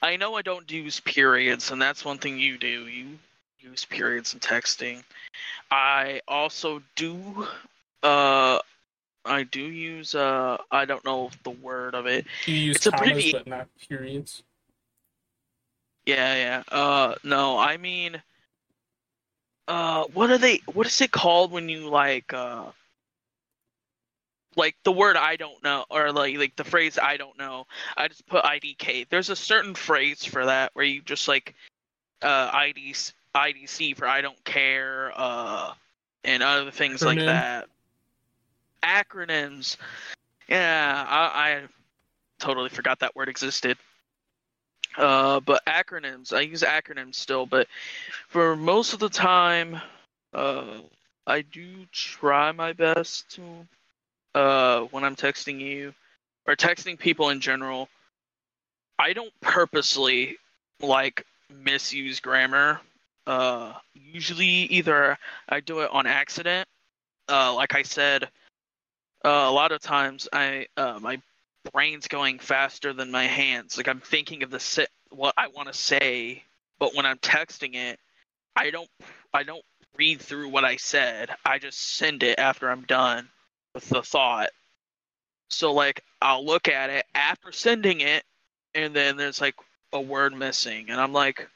I 0.02 0.18
know 0.18 0.36
I 0.36 0.44
don't 0.44 0.70
use 0.72 1.00
periods, 1.00 1.72
and 1.72 1.82
that's 1.82 2.06
one 2.06 2.20
thing 2.20 2.38
you 2.38 2.58
do. 2.58 2.86
You 2.86 3.18
use 3.60 3.86
periods 3.86 4.34
in 4.36 4.40
texting. 4.40 5.04
I 5.72 6.22
also 6.28 6.82
do. 6.96 7.48
Uh, 8.06 8.60
I 9.26 9.44
do 9.44 9.62
use. 9.62 10.14
Uh, 10.14 10.58
I 10.72 10.86
don't 10.86 11.04
know 11.04 11.32
the 11.44 11.50
word 11.50 11.96
of 11.96 12.06
it. 12.06 12.26
You 12.46 12.54
use 12.54 12.78
It's 12.78 12.86
a 12.86 12.92
commas 12.92 13.26
abbrevi- 13.26 13.32
but 13.32 13.48
not 13.48 13.68
periods. 13.90 14.44
Yeah, 16.06 16.36
yeah. 16.36 16.78
Uh, 16.78 17.16
no, 17.24 17.58
I 17.58 17.78
mean, 17.78 18.22
uh, 19.68 20.04
what 20.14 20.30
are 20.30 20.38
they? 20.38 20.62
What 20.74 20.86
is 20.86 21.02
it 21.02 21.12
called 21.12 21.52
when 21.52 21.68
you 21.68 21.90
like 21.90 22.32
uh 22.32 22.66
like 24.56 24.76
the 24.84 24.92
word 24.92 25.18
I 25.18 25.36
don't 25.36 25.62
know 25.64 25.86
or 25.90 26.12
like 26.12 26.38
like 26.38 26.56
the 26.56 26.64
phrase 26.64 27.00
I 27.02 27.18
don't 27.18 27.38
know, 27.40 27.66
I 27.98 28.08
just 28.08 28.28
put 28.28 28.44
IDK. 28.44 29.10
There's 29.10 29.32
a 29.32 29.36
certain 29.36 29.74
phrase 29.74 30.24
for 30.24 30.46
that 30.46 30.70
where 30.76 30.86
you 30.86 31.02
just 31.02 31.28
like 31.28 31.56
uh 32.22 32.52
IDC 32.52 33.14
IDC 33.36 33.98
for 33.98 34.08
I 34.08 34.22
don't 34.22 34.42
care 34.46 35.12
uh 35.16 35.74
and 36.24 36.44
other 36.44 36.72
things 36.72 37.02
like 37.02 37.18
that. 37.26 37.68
Acronyms. 38.86 39.78
Yeah, 40.48 41.06
I, 41.08 41.50
I 41.50 41.62
totally 42.40 42.70
forgot 42.70 43.00
that 43.00 43.16
word 43.16 43.30
existed. 43.30 43.78
Uh, 44.98 45.40
but 45.42 45.66
acronyms, 45.66 46.32
I 46.32 46.42
use 46.42 46.62
acronyms 46.62 47.16
still, 47.16 47.46
but 47.46 47.68
for 48.30 48.56
most 48.56 48.94
of 48.94 49.00
the 49.00 49.10
time, 49.10 49.82
uh, 50.34 50.80
I 51.28 51.42
do 51.42 51.86
try 51.92 52.52
my 52.52 52.72
best 52.72 53.30
to, 53.32 53.68
uh, 54.36 54.82
when 54.92 55.04
I'm 55.04 55.16
texting 55.16 55.60
you 55.60 55.94
or 56.46 56.56
texting 56.56 56.98
people 56.98 57.30
in 57.30 57.42
general, 57.42 57.90
I 58.98 59.14
don't 59.14 59.34
purposely 59.42 60.38
like 60.82 61.26
misuse 61.50 62.20
grammar. 62.20 62.80
Uh, 63.28 63.74
usually 63.94 64.46
either 64.46 65.18
I 65.50 65.60
do 65.60 65.80
it 65.80 65.90
on 65.92 66.06
accident. 66.06 66.68
Uh, 67.28 67.54
like 67.54 67.76
I 67.76 67.82
said, 67.82 68.30
uh, 69.26 69.50
a 69.50 69.52
lot 69.52 69.72
of 69.72 69.82
times 69.82 70.30
I 70.32 70.68
uh, 70.78 71.00
my 71.02 71.20
brain's 71.74 72.08
going 72.08 72.38
faster 72.40 72.94
than 72.94 73.10
my 73.12 73.26
hands. 73.26 73.76
Like 73.76 73.88
I'm 73.88 74.00
thinking 74.00 74.44
of 74.44 74.52
the 74.52 74.60
si- 74.60 74.86
what 75.10 75.34
I 75.36 75.48
want 75.48 75.68
to 75.68 75.74
say, 75.74 76.44
but 76.80 76.94
when 76.96 77.08
I'm 77.08 77.18
texting 77.18 77.76
it, 77.76 78.00
I 78.56 78.70
don't 78.70 78.90
I 79.34 79.44
don't 79.44 79.66
read 79.98 80.22
through 80.22 80.50
what 80.50 80.64
I 80.64 80.76
said. 80.76 81.32
I 81.44 81.58
just 81.58 81.96
send 81.98 82.22
it 82.22 82.38
after 82.38 82.70
I'm 82.70 82.84
done 82.84 83.28
with 83.74 83.90
the 83.90 84.04
thought. 84.04 84.52
So 85.50 85.74
like 85.74 86.04
I'll 86.22 86.46
look 86.46 86.68
at 86.68 86.92
it 86.92 87.06
after 87.16 87.52
sending 87.52 88.02
it, 88.02 88.24
and 88.76 88.96
then 88.96 89.18
there's 89.18 89.42
like 89.42 89.56
a 89.92 90.00
word 90.02 90.36
missing, 90.36 90.92
and 90.92 91.02
I'm 91.02 91.14
like, 91.14 91.50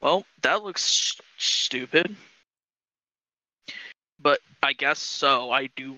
well, 0.00 0.24
that 0.42 0.62
looks 0.62 0.82
s- 0.82 1.20
stupid. 1.36 2.16
But 4.18 4.40
I 4.62 4.72
guess 4.72 4.98
so. 4.98 5.50
I 5.50 5.66
do 5.76 5.96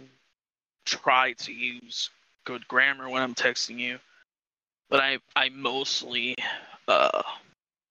try 0.88 1.32
to 1.32 1.52
use 1.52 2.10
good 2.44 2.66
grammar 2.66 3.08
when 3.08 3.22
I'm 3.22 3.34
texting 3.34 3.78
you, 3.78 3.98
but 4.88 5.00
I 5.00 5.18
I 5.36 5.50
mostly 5.50 6.34
uh 6.86 7.22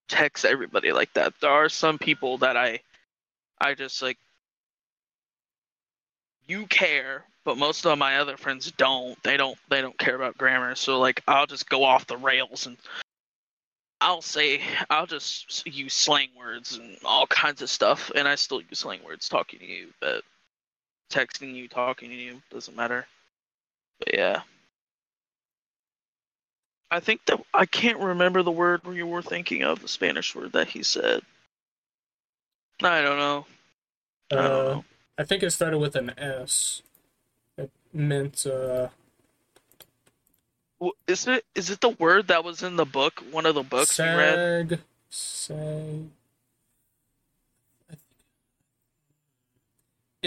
text 0.09 0.45
everybody 0.45 0.91
like 0.91 1.13
that. 1.13 1.33
There 1.39 1.51
are 1.51 1.69
some 1.69 1.99
people 1.99 2.39
that 2.39 2.57
I 2.57 2.79
I 3.61 3.75
just 3.75 4.01
like 4.01 4.17
you 6.47 6.65
care, 6.67 7.25
but 7.43 7.57
most 7.57 7.85
of 7.85 7.97
my 7.97 8.17
other 8.17 8.37
friends 8.37 8.71
don't. 8.71 9.21
They 9.23 9.37
don't 9.37 9.57
they 9.69 9.81
don't 9.81 9.97
care 9.97 10.15
about 10.15 10.37
grammar. 10.37 10.75
So 10.75 10.99
like 10.99 11.21
I'll 11.27 11.47
just 11.47 11.69
go 11.69 11.83
off 11.83 12.07
the 12.07 12.17
rails 12.17 12.65
and 12.65 12.77
I'll 14.01 14.21
say 14.21 14.61
I'll 14.89 15.07
just 15.07 15.67
use 15.67 15.93
slang 15.93 16.29
words 16.37 16.77
and 16.77 16.97
all 17.03 17.27
kinds 17.27 17.61
of 17.61 17.69
stuff 17.69 18.11
and 18.15 18.27
I 18.27 18.35
still 18.35 18.61
use 18.61 18.79
slang 18.79 19.03
words 19.03 19.29
talking 19.29 19.59
to 19.59 19.65
you, 19.65 19.87
but 20.01 20.23
texting 21.11 21.53
you, 21.55 21.67
talking 21.69 22.09
to 22.09 22.15
you 22.15 22.41
doesn't 22.51 22.75
matter. 22.77 23.07
But 23.99 24.15
yeah. 24.15 24.41
I 26.91 26.99
think 27.01 27.21
that 27.27 27.41
I 27.53 27.65
can't 27.65 27.99
remember 27.99 28.43
the 28.43 28.51
word 28.51 28.81
you 28.91 29.07
were 29.07 29.21
thinking 29.23 29.63
of, 29.63 29.81
the 29.81 29.87
Spanish 29.89 30.35
word 30.35 30.53
that 30.53 30.69
he 30.69 30.83
said. 30.83 31.21
I 32.83 33.01
don't 33.01 33.19
know. 33.19 33.45
I 34.31 34.49
don't 34.49 34.53
Uh, 34.53 34.67
know. 34.67 34.85
I 35.17 35.23
think 35.25 35.43
it 35.43 35.51
started 35.51 35.79
with 35.79 35.95
an 35.95 36.13
S. 36.17 36.83
It 37.57 37.71
meant 37.93 38.45
uh, 38.47 38.89
Well, 40.79 40.93
Is 41.07 41.27
it 41.27 41.45
is 41.55 41.69
it 41.71 41.81
the 41.81 41.89
word 41.91 42.29
that 42.29 42.43
was 42.43 42.63
in 42.63 42.77
the 42.77 42.85
book, 42.85 43.23
one 43.31 43.45
of 43.47 43.55
the 43.55 43.63
books 43.63 44.03
you 44.03 44.13
read? 44.13 44.41
sag. 45.09 46.11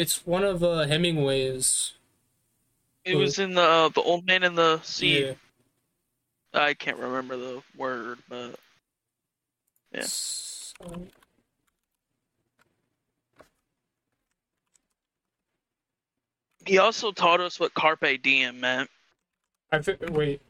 It's 0.01 0.27
one 0.27 0.45
of 0.45 0.65
uh, 0.65 0.87
Hemingway's. 0.87 1.93
It 3.05 3.17
was 3.17 3.39
in 3.39 3.53
the 3.53 3.61
uh, 3.61 3.89
the 3.91 4.01
Old 4.01 4.27
Man 4.27 4.43
in 4.43 4.55
the 4.55 4.81
Sea. 4.81 5.27
Yeah. 5.27 5.33
I 6.55 6.73
can't 6.73 6.97
remember 6.97 7.37
the 7.37 7.63
word, 7.77 8.17
but 8.27 8.55
Yeah. 9.93 10.05
So- 10.05 11.07
he 16.65 16.79
also 16.79 17.13
taught 17.13 17.41
us 17.41 17.61
what 17.61 17.75
carpe 17.75 18.23
diem 18.23 18.59
meant. 18.59 18.89
I 19.71 19.81
think. 19.81 20.01
Wait. 20.09 20.41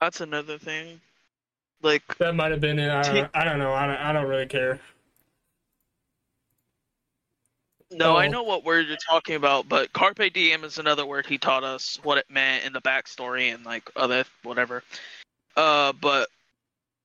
That's 0.00 0.20
another 0.20 0.58
thing. 0.58 1.00
Like 1.82 2.02
That 2.18 2.34
might 2.34 2.50
have 2.50 2.60
been 2.60 2.78
it. 2.78 2.90
I 2.90 3.02
don't, 3.02 3.30
I 3.34 3.44
don't 3.44 3.58
know. 3.58 3.72
I 3.72 3.86
don't, 3.86 3.96
I 3.96 4.12
don't 4.12 4.26
really 4.28 4.46
care. 4.46 4.80
No, 7.92 8.16
I 8.16 8.26
Oh. 8.26 8.30
know 8.30 8.42
what 8.42 8.64
word 8.64 8.86
you're 8.88 8.96
talking 8.96 9.36
about, 9.36 9.68
but 9.68 9.92
carpe 9.92 10.32
diem 10.32 10.64
is 10.64 10.78
another 10.78 11.06
word 11.06 11.26
he 11.26 11.38
taught 11.38 11.64
us 11.64 11.98
what 12.02 12.18
it 12.18 12.26
meant 12.28 12.64
in 12.64 12.72
the 12.72 12.80
backstory 12.80 13.54
and 13.54 13.64
like 13.64 13.88
other 13.96 14.24
whatever. 14.42 14.82
Uh, 15.56 15.92
but 15.92 16.28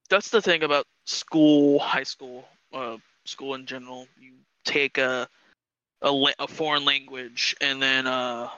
that's 0.10 0.30
the 0.30 0.42
thing 0.42 0.64
about 0.64 0.86
school, 1.06 1.80
high 1.80 2.04
school, 2.04 2.46
uh, 2.74 2.98
school 3.26 3.54
in 3.56 3.66
general. 3.66 4.08
You 4.20 4.34
take 4.66 4.98
a 4.98 5.28
a, 6.02 6.34
a 6.40 6.48
foreign 6.48 6.84
language 6.84 7.56
and 7.62 7.82
then 7.82 8.08
uh 8.08 8.50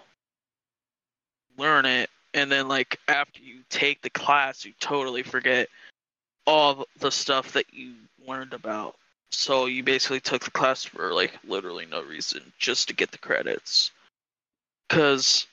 learn 1.58 1.86
it, 1.86 2.10
and 2.34 2.52
then 2.52 2.67
like 2.67 3.00
after 3.08 3.41
you 3.41 3.60
take 3.69 4.02
the 4.02 4.10
class, 4.10 4.65
you 4.65 4.74
totally 4.80 5.24
forget 5.24 5.69
all 6.46 6.86
the 7.00 7.12
stuff 7.12 7.54
that 7.54 7.74
you 7.74 7.93
learned 8.28 8.54
about. 8.54 8.96
So 9.32 9.65
you 9.65 9.84
basically 9.84 10.19
took 10.19 10.43
the 10.43 10.52
class 10.52 10.84
for 10.84 11.13
like 11.13 11.34
literally 11.48 11.86
no 11.86 12.04
reason, 12.04 12.41
just 12.60 12.88
to 12.88 12.93
get 12.93 13.12
the 13.12 13.17
credits. 13.17 13.91
Cause 14.89 15.48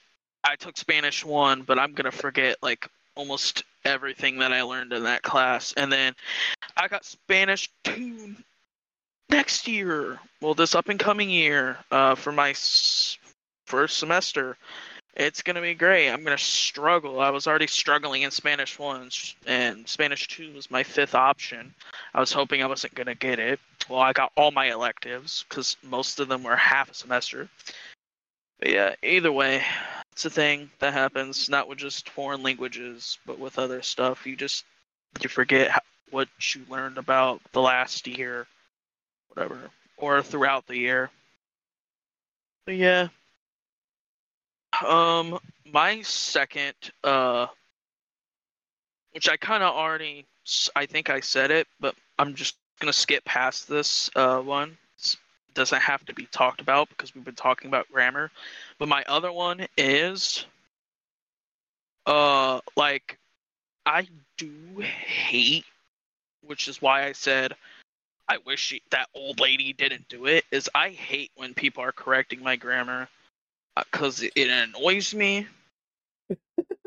I 0.44 0.56
took 0.56 0.76
Spanish 0.76 1.24
one, 1.24 1.62
but 1.62 1.78
I'm 1.78 1.92
gonna 1.92 2.10
forget 2.10 2.56
like 2.62 2.88
almost 3.14 3.64
everything 3.84 4.38
that 4.38 4.52
I 4.52 4.62
learned 4.62 4.92
in 4.92 5.04
that 5.04 5.22
class, 5.22 5.72
and 5.76 5.92
then 5.92 6.14
I 6.76 6.88
got 6.88 7.04
Spanish 7.04 7.70
two 7.84 8.34
next 9.30 9.66
year. 9.68 10.18
Well, 10.40 10.54
this 10.54 10.74
up 10.74 10.88
and 10.88 10.98
coming 10.98 11.30
year, 11.30 11.78
uh, 11.90 12.14
for 12.14 12.32
my 12.32 12.50
s- 12.50 13.18
first 13.66 13.98
semester. 13.98 14.56
It's 15.14 15.42
gonna 15.42 15.60
be 15.60 15.74
great. 15.74 16.08
I'm 16.08 16.22
gonna 16.22 16.38
struggle. 16.38 17.20
I 17.20 17.30
was 17.30 17.46
already 17.46 17.66
struggling 17.66 18.22
in 18.22 18.30
Spanish 18.30 18.78
one, 18.78 19.10
and 19.46 19.88
Spanish 19.88 20.28
two 20.28 20.52
was 20.54 20.70
my 20.70 20.82
fifth 20.82 21.14
option. 21.14 21.74
I 22.14 22.20
was 22.20 22.32
hoping 22.32 22.62
I 22.62 22.66
wasn't 22.66 22.94
gonna 22.94 23.16
get 23.16 23.38
it. 23.38 23.58
Well, 23.88 24.00
I 24.00 24.12
got 24.12 24.32
all 24.36 24.52
my 24.52 24.70
electives 24.70 25.44
because 25.48 25.76
most 25.82 26.20
of 26.20 26.28
them 26.28 26.44
were 26.44 26.56
half 26.56 26.90
a 26.90 26.94
semester. 26.94 27.48
But 28.60 28.70
yeah, 28.70 28.94
either 29.02 29.32
way, 29.32 29.64
it's 30.12 30.24
a 30.26 30.30
thing 30.30 30.70
that 30.78 30.92
happens. 30.92 31.48
Not 31.48 31.68
with 31.68 31.78
just 31.78 32.08
foreign 32.10 32.42
languages, 32.42 33.18
but 33.26 33.38
with 33.38 33.58
other 33.58 33.82
stuff. 33.82 34.26
You 34.26 34.36
just 34.36 34.64
you 35.20 35.28
forget 35.28 35.82
what 36.10 36.28
you 36.54 36.64
learned 36.68 36.98
about 36.98 37.40
the 37.52 37.60
last 37.60 38.06
year, 38.06 38.46
whatever, 39.28 39.58
or 39.96 40.22
throughout 40.22 40.66
the 40.66 40.76
year. 40.76 41.10
But 42.64 42.76
yeah. 42.76 43.08
Um, 44.84 45.38
my 45.72 46.02
second, 46.02 46.74
uh, 47.04 47.46
which 49.12 49.28
I 49.28 49.36
kind 49.36 49.62
of 49.62 49.74
already, 49.74 50.26
I 50.74 50.86
think 50.86 51.10
I 51.10 51.20
said 51.20 51.50
it, 51.50 51.66
but 51.80 51.94
I'm 52.18 52.34
just 52.34 52.56
gonna 52.80 52.92
skip 52.92 53.24
past 53.24 53.68
this 53.68 54.10
uh, 54.16 54.38
one. 54.40 54.76
It 54.98 55.54
doesn't 55.54 55.80
have 55.80 56.04
to 56.06 56.14
be 56.14 56.26
talked 56.26 56.60
about 56.60 56.88
because 56.90 57.14
we've 57.14 57.24
been 57.24 57.34
talking 57.34 57.68
about 57.68 57.90
grammar. 57.92 58.30
But 58.78 58.88
my 58.88 59.04
other 59.08 59.32
one 59.32 59.66
is, 59.76 60.46
uh, 62.06 62.60
like, 62.76 63.18
I 63.84 64.06
do 64.38 64.80
hate, 64.80 65.64
which 66.46 66.68
is 66.68 66.80
why 66.80 67.04
I 67.06 67.12
said 67.12 67.54
I 68.28 68.38
wish 68.46 68.60
she, 68.60 68.82
that 68.90 69.08
old 69.12 69.40
lady 69.40 69.72
didn't 69.72 70.08
do 70.08 70.26
it. 70.26 70.44
Is 70.52 70.70
I 70.72 70.90
hate 70.90 71.32
when 71.34 71.52
people 71.52 71.82
are 71.82 71.90
correcting 71.90 72.40
my 72.42 72.54
grammar 72.54 73.08
because 73.90 74.22
it, 74.22 74.32
it 74.36 74.48
annoys 74.48 75.14
me, 75.14 75.46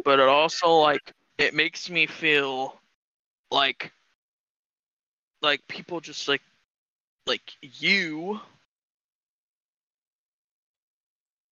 but 0.04 0.20
it 0.20 0.28
also 0.28 0.78
like 0.80 1.14
it 1.38 1.54
makes 1.54 1.90
me 1.90 2.06
feel 2.06 2.78
like 3.52 3.92
like 5.42 5.66
people 5.68 6.00
just 6.00 6.28
like 6.28 6.42
like 7.26 7.54
you 7.62 8.40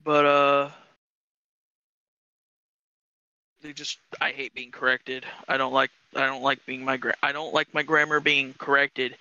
but 0.04 0.24
uh 0.24 0.70
they 3.62 3.72
just 3.72 3.98
I 4.20 4.30
hate 4.30 4.54
being 4.54 4.72
corrected. 4.72 5.24
I 5.48 5.56
don't 5.56 5.72
like 5.72 5.90
I 6.14 6.26
don't 6.26 6.42
like 6.42 6.64
being 6.66 6.84
my 6.84 6.96
gra- 6.96 7.16
I 7.22 7.32
don't 7.32 7.54
like 7.54 7.72
my 7.72 7.82
grammar 7.82 8.20
being 8.20 8.54
corrected. 8.58 9.16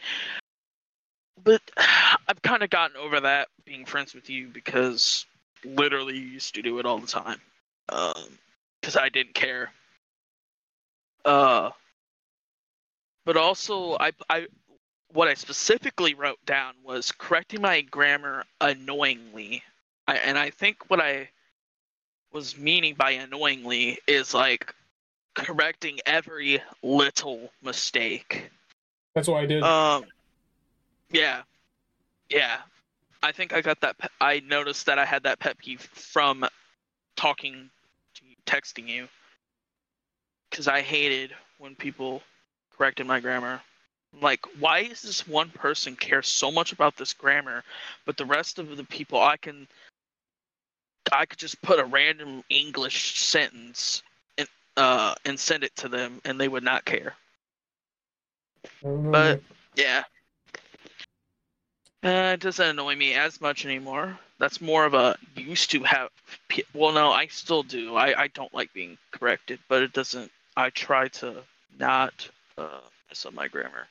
But 1.44 1.62
I've 1.78 2.42
kind 2.42 2.64
of 2.64 2.70
gotten 2.70 2.98
over 2.98 3.20
that 3.22 3.48
being 3.66 3.86
friends 3.86 4.14
with 4.14 4.30
you 4.30 4.48
because 4.48 5.26
literally 5.66 6.18
used 6.18 6.56
to 6.56 6.62
do 6.62 6.80
it 6.80 6.86
all 6.86 6.98
the 7.00 7.08
time. 7.08 7.40
Um, 7.90 8.38
because 8.80 8.98
I 8.98 9.10
didn't 9.10 9.36
care. 9.36 9.72
Uh, 11.24 11.70
but 13.26 13.38
also 13.38 13.96
I 14.00 14.12
I 14.30 14.48
what 15.14 15.28
I 15.28 15.34
specifically 15.36 16.14
wrote 16.14 16.44
down 16.46 16.74
was 16.84 17.12
correcting 17.12 17.62
my 17.62 17.82
grammar 17.82 18.44
annoyingly. 18.60 19.62
I, 20.08 20.16
and 20.18 20.38
I 20.38 20.50
think 20.50 20.90
what 20.90 21.00
I 21.00 21.30
was 22.32 22.58
meaning 22.58 22.96
by 22.96 23.12
annoyingly 23.12 24.00
is 24.08 24.34
like 24.34 24.74
correcting 25.36 26.00
every 26.06 26.62
little 26.82 27.52
mistake. 27.62 28.50
That's 29.14 29.28
what 29.28 29.44
I 29.44 29.46
did. 29.46 29.64
Um, 29.64 30.06
yeah, 31.12 31.42
yeah. 32.30 32.58
I 33.24 33.32
think 33.32 33.54
I 33.54 33.62
got 33.62 33.80
that. 33.82 33.98
Pe- 33.98 34.08
I 34.20 34.42
noticed 34.48 34.86
that 34.88 35.00
I 35.00 35.06
had 35.06 35.24
that 35.24 35.40
pet 35.40 35.58
peeve 35.58 35.82
from 35.82 36.46
talking 37.16 37.70
to 38.16 38.26
you, 38.26 38.36
texting 38.46 38.88
you, 38.88 39.08
because 40.50 40.68
I 40.68 40.82
hated 40.82 41.34
when 41.60 41.76
people 41.76 42.22
corrected 42.76 43.06
my 43.06 43.20
grammar. 43.20 43.62
Like, 44.22 44.46
why 44.60 44.88
does 44.88 45.02
this 45.02 45.28
one 45.28 45.50
person 45.50 45.96
care 45.96 46.22
so 46.22 46.52
much 46.52 46.74
about 46.74 46.98
this 46.98 47.14
grammar, 47.14 47.64
but 48.06 48.18
the 48.18 48.26
rest 48.26 48.60
of 48.60 48.76
the 48.76 48.84
people 48.84 49.20
I 49.22 49.38
can 49.38 49.68
I 51.12 51.26
could 51.26 51.40
just 51.40 51.62
put 51.62 51.80
a 51.80 51.86
random 51.86 52.44
English 52.50 53.20
sentence 53.20 54.04
and 54.38 54.48
uh 54.78 55.16
and 55.26 55.40
send 55.40 55.64
it 55.64 55.76
to 55.78 55.90
them 55.90 56.22
and 56.26 56.40
they 56.40 56.48
would 56.48 56.64
not 56.64 56.86
care. 56.86 57.16
But 58.84 59.42
yeah. 59.76 60.04
Uh, 62.04 62.32
it 62.34 62.40
doesn't 62.40 62.66
annoy 62.66 62.96
me 62.96 63.14
as 63.14 63.40
much 63.40 63.64
anymore. 63.64 64.18
That's 64.40 64.60
more 64.60 64.86
of 64.86 64.96
a 64.96 65.18
used 65.36 65.70
to 65.72 65.84
have. 65.84 66.10
Well, 66.74 66.94
no, 66.94 67.12
I 67.12 67.28
still 67.28 67.62
do. 67.62 67.96
I, 67.96 68.24
I 68.24 68.28
don't 68.30 68.54
like 68.54 68.74
being 68.74 68.98
corrected, 69.12 69.60
but 69.68 69.84
it 69.84 69.94
doesn't. 69.94 70.32
I 70.58 70.72
try 70.72 71.10
to 71.10 71.44
not 71.78 72.28
uh, 72.58 72.80
mess 73.08 73.26
up 73.26 73.34
my 73.34 73.48
grammar. 73.48 73.88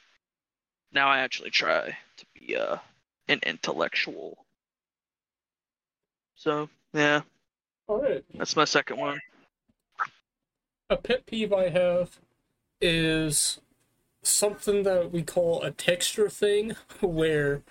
Now 0.92 1.08
I 1.08 1.18
actually 1.18 1.50
try 1.50 1.96
to 2.16 2.26
be 2.34 2.56
uh, 2.56 2.78
an 3.28 3.38
intellectual. 3.44 4.38
So 6.34 6.68
yeah, 6.92 7.20
all 7.86 8.02
right. 8.02 8.24
that's 8.34 8.56
my 8.56 8.64
second 8.64 8.98
one. 8.98 9.20
A 10.88 10.96
pet 10.96 11.26
peeve 11.26 11.52
I 11.52 11.68
have 11.68 12.18
is 12.80 13.60
something 14.22 14.82
that 14.82 15.12
we 15.12 15.22
call 15.22 15.62
a 15.62 15.70
texture 15.70 16.28
thing, 16.28 16.74
where 17.00 17.62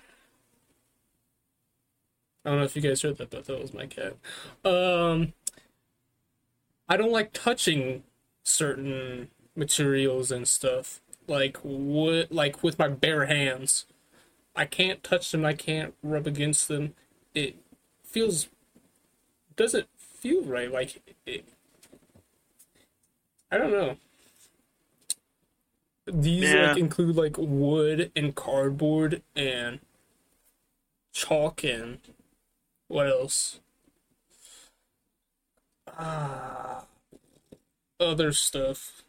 I 2.44 2.50
don't 2.50 2.58
know 2.58 2.64
if 2.64 2.74
you 2.76 2.82
guys 2.82 3.02
heard 3.02 3.18
that, 3.18 3.30
but 3.30 3.44
that 3.44 3.60
was 3.60 3.74
my 3.74 3.86
cat. 3.86 4.16
Um, 4.64 5.34
I 6.88 6.96
don't 6.96 7.12
like 7.12 7.32
touching 7.32 8.02
certain 8.42 9.28
materials 9.54 10.30
and 10.32 10.48
stuff, 10.48 11.00
like 11.26 11.58
wood, 11.62 12.28
like 12.30 12.62
with 12.62 12.78
my 12.78 12.88
bare 12.88 13.26
hands. 13.26 13.84
I 14.56 14.64
can't 14.64 15.02
touch 15.02 15.30
them. 15.30 15.44
I 15.44 15.52
can't 15.52 15.94
rub 16.02 16.26
against 16.26 16.68
them. 16.68 16.94
It 17.34 17.56
feels 18.04 18.48
doesn't 19.56 19.86
feel 19.96 20.42
right. 20.42 20.72
Like 20.72 21.02
it, 21.26 21.44
I 23.50 23.58
don't 23.58 23.70
know. 23.72 23.96
These 26.06 26.52
Yeah. 26.52 26.70
like 26.70 26.78
include 26.78 27.16
like 27.16 27.36
wood 27.38 28.10
and 28.16 28.34
cardboard 28.34 29.22
and 29.36 29.80
chalk 31.12 31.62
and 31.62 31.98
what 32.90 33.06
else? 33.06 33.60
Ah, 35.86 36.86
other 38.00 38.32
stuff. 38.32 39.02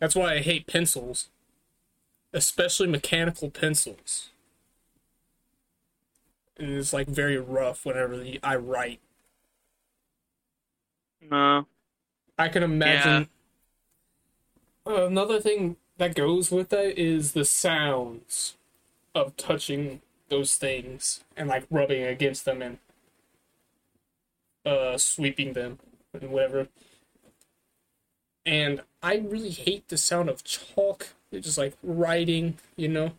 That's 0.00 0.16
why 0.16 0.34
I 0.34 0.38
hate 0.40 0.66
pencils, 0.66 1.28
especially 2.32 2.88
mechanical 2.88 3.50
pencils. 3.50 4.30
And 6.58 6.70
it's 6.70 6.92
like 6.92 7.06
very 7.06 7.38
rough 7.38 7.86
whenever 7.86 8.16
the, 8.16 8.40
I 8.42 8.56
write. 8.56 9.00
No. 11.30 11.66
I 12.36 12.48
can 12.48 12.64
imagine. 12.64 13.28
Uh, 14.84 15.06
another 15.06 15.38
thing 15.38 15.76
that 15.98 16.16
goes 16.16 16.50
with 16.50 16.70
that 16.70 16.98
is 16.98 17.32
the 17.32 17.44
sounds 17.44 18.56
of 19.14 19.36
touching 19.36 20.00
those 20.32 20.56
things 20.56 21.20
and 21.36 21.48
like 21.48 21.66
rubbing 21.70 22.02
against 22.04 22.46
them 22.46 22.62
and 22.62 22.78
uh 24.64 24.96
sweeping 24.96 25.52
them 25.52 25.78
and 26.14 26.30
whatever. 26.30 26.68
And 28.46 28.82
I 29.02 29.16
really 29.18 29.50
hate 29.50 29.88
the 29.88 29.98
sound 29.98 30.30
of 30.30 30.42
chalk. 30.42 31.10
It's 31.30 31.46
just 31.46 31.58
like 31.58 31.76
writing, 31.82 32.58
you 32.76 32.88
know. 32.88 33.12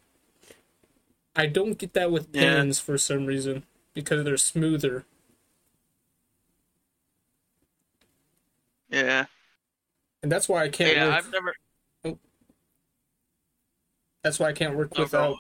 I 1.36 1.46
don't 1.46 1.78
get 1.78 1.94
that 1.94 2.12
with 2.12 2.34
Yeah. 2.34 2.56
pens 2.56 2.80
for 2.80 2.98
some 2.98 3.26
reason 3.28 3.64
because 3.94 4.24
they're 4.24 4.38
smoother. 4.38 5.06
Yeah. 8.90 9.26
And 10.22 10.32
that's 10.32 10.50
why 10.50 10.64
I 10.64 10.70
can't 10.70 10.96
Yeah. 10.96 11.08
work 11.08 11.16
I've 11.16 11.32
never. 11.32 11.56
That's 14.24 14.40
why 14.40 14.48
I 14.50 14.54
can't 14.54 14.76
work 14.76 14.98
No 14.98 15.04
without 15.04 15.38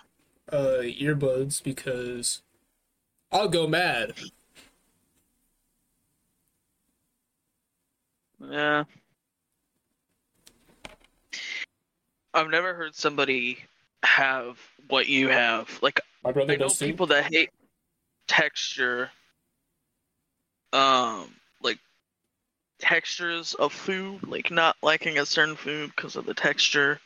uh, 0.51 0.81
earbuds 0.81 1.61
because 1.63 2.41
I'll 3.31 3.49
go 3.49 3.67
mad. 3.67 4.13
Yeah. 8.39 8.83
I've 12.33 12.49
never 12.49 12.73
heard 12.73 12.95
somebody 12.95 13.59
have 14.03 14.59
what 14.87 15.07
you 15.07 15.29
have. 15.29 15.79
Like 15.81 16.01
My 16.23 16.31
brother 16.31 16.53
I 16.53 16.55
know 16.57 16.69
people 16.69 17.07
that 17.07 17.31
hate 17.31 17.51
texture. 18.27 19.09
Um, 20.73 21.33
like 21.61 21.77
textures 22.79 23.53
of 23.53 23.71
food, 23.71 24.27
like 24.27 24.49
not 24.49 24.75
liking 24.81 25.19
a 25.19 25.25
certain 25.25 25.55
food 25.55 25.91
because 25.95 26.15
of 26.15 26.25
the 26.25 26.33
texture. 26.33 26.99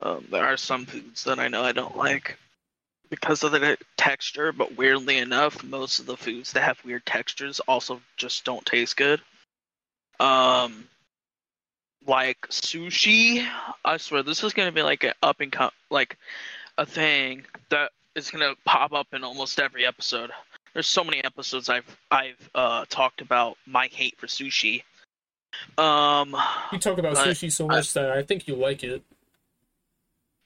Um, 0.00 0.26
there 0.30 0.44
are 0.44 0.56
some 0.56 0.86
foods 0.86 1.24
that 1.24 1.38
I 1.38 1.48
know 1.48 1.62
I 1.62 1.72
don't 1.72 1.96
like 1.96 2.38
because 3.10 3.42
of 3.42 3.52
the 3.52 3.76
texture, 3.96 4.52
but 4.52 4.76
weirdly 4.76 5.18
enough, 5.18 5.62
most 5.62 5.98
of 5.98 6.06
the 6.06 6.16
foods 6.16 6.52
that 6.52 6.62
have 6.62 6.84
weird 6.84 7.06
textures 7.06 7.60
also 7.60 8.00
just 8.16 8.44
don't 8.44 8.64
taste 8.66 8.96
good. 8.96 9.20
Um, 10.20 10.88
like 12.06 12.40
sushi, 12.48 13.46
I 13.84 13.96
swear 13.96 14.22
this 14.22 14.42
is 14.42 14.52
gonna 14.52 14.72
be 14.72 14.82
like 14.82 15.04
an 15.04 15.12
up 15.22 15.40
and 15.40 15.50
come 15.50 15.70
like 15.90 16.16
a 16.78 16.84
thing 16.84 17.44
that 17.70 17.92
is 18.14 18.30
gonna 18.30 18.54
pop 18.64 18.92
up 18.92 19.08
in 19.12 19.24
almost 19.24 19.58
every 19.60 19.86
episode. 19.86 20.30
There's 20.72 20.88
so 20.88 21.04
many 21.04 21.22
episodes 21.24 21.68
I've 21.68 21.96
I've 22.10 22.50
uh, 22.54 22.84
talked 22.88 23.20
about 23.20 23.56
my 23.66 23.86
hate 23.86 24.18
for 24.18 24.26
sushi. 24.26 24.82
Um, 25.78 26.36
You 26.72 26.78
talk 26.78 26.98
about 26.98 27.16
sushi 27.16 27.50
so 27.50 27.68
much 27.68 27.92
that 27.92 28.10
I 28.10 28.22
think 28.22 28.48
you 28.48 28.56
like 28.56 28.82
it. 28.82 29.02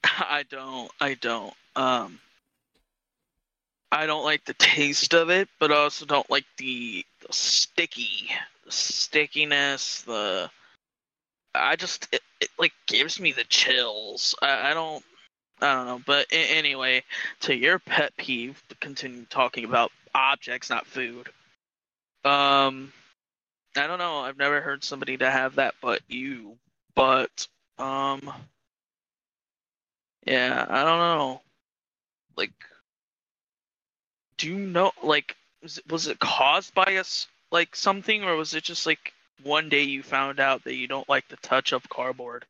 I 0.03 0.43
don't. 0.49 0.91
I 0.99 1.15
don't. 1.15 1.53
Um, 1.75 2.19
I 3.91 4.05
don't 4.05 4.23
like 4.23 4.45
the 4.45 4.53
taste 4.53 5.13
of 5.13 5.29
it, 5.29 5.49
but 5.59 5.71
I 5.71 5.75
also 5.75 6.05
don't 6.05 6.29
like 6.29 6.45
the, 6.57 7.05
the 7.25 7.33
sticky, 7.33 8.29
the 8.65 8.71
stickiness. 8.71 10.03
The 10.03 10.49
I 11.55 11.75
just 11.75 12.07
it, 12.11 12.21
it 12.39 12.49
like 12.59 12.73
gives 12.87 13.19
me 13.19 13.31
the 13.31 13.43
chills. 13.45 14.35
I, 14.41 14.71
I 14.71 14.73
don't. 14.73 15.03
I 15.61 15.73
don't 15.73 15.85
know. 15.87 16.01
But 16.05 16.27
anyway, 16.31 17.03
to 17.41 17.55
your 17.55 17.79
pet 17.79 18.15
peeve, 18.15 18.61
to 18.69 18.75
continue 18.75 19.25
talking 19.29 19.65
about 19.65 19.91
objects, 20.15 20.69
not 20.69 20.85
food. 20.87 21.27
Um, 22.23 22.93
I 23.75 23.87
don't 23.87 23.99
know. 23.99 24.19
I've 24.19 24.37
never 24.37 24.61
heard 24.61 24.83
somebody 24.83 25.17
to 25.17 25.29
have 25.29 25.55
that, 25.55 25.75
but 25.81 26.01
you. 26.07 26.57
But 26.95 27.47
um. 27.77 28.31
Yeah, 30.29 30.63
I 30.69 30.83
don't 30.83 30.99
know. 30.99 31.41
Like, 32.37 32.53
do 34.37 34.47
you 34.47 34.59
know? 34.59 34.91
Like, 35.01 35.35
was 35.63 35.79
it, 35.79 35.91
was 35.91 36.07
it 36.07 36.19
caused 36.19 36.75
by 36.75 36.97
us 36.97 37.27
like 37.51 37.75
something, 37.75 38.23
or 38.23 38.35
was 38.35 38.53
it 38.53 38.63
just 38.63 38.85
like 38.85 39.11
one 39.41 39.69
day 39.69 39.81
you 39.81 40.03
found 40.03 40.39
out 40.39 40.63
that 40.65 40.75
you 40.75 40.87
don't 40.87 41.09
like 41.09 41.27
the 41.29 41.37
touch 41.37 41.71
of 41.71 41.89
cardboard? 41.89 42.45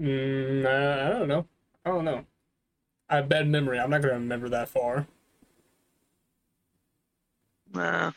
Mm, 0.00 0.62
nah, 0.62 1.06
I 1.06 1.18
don't 1.18 1.26
know. 1.26 1.44
I 1.84 1.90
don't 1.90 2.04
know. 2.04 2.24
I 3.10 3.16
have 3.16 3.28
bad 3.28 3.48
memory. 3.48 3.80
I'm 3.80 3.90
not 3.90 4.02
gonna 4.02 4.14
remember 4.14 4.48
that 4.50 4.68
far. 4.68 5.08
Nah, 7.74 8.12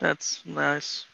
that's 0.00 0.42
nice. 0.44 1.06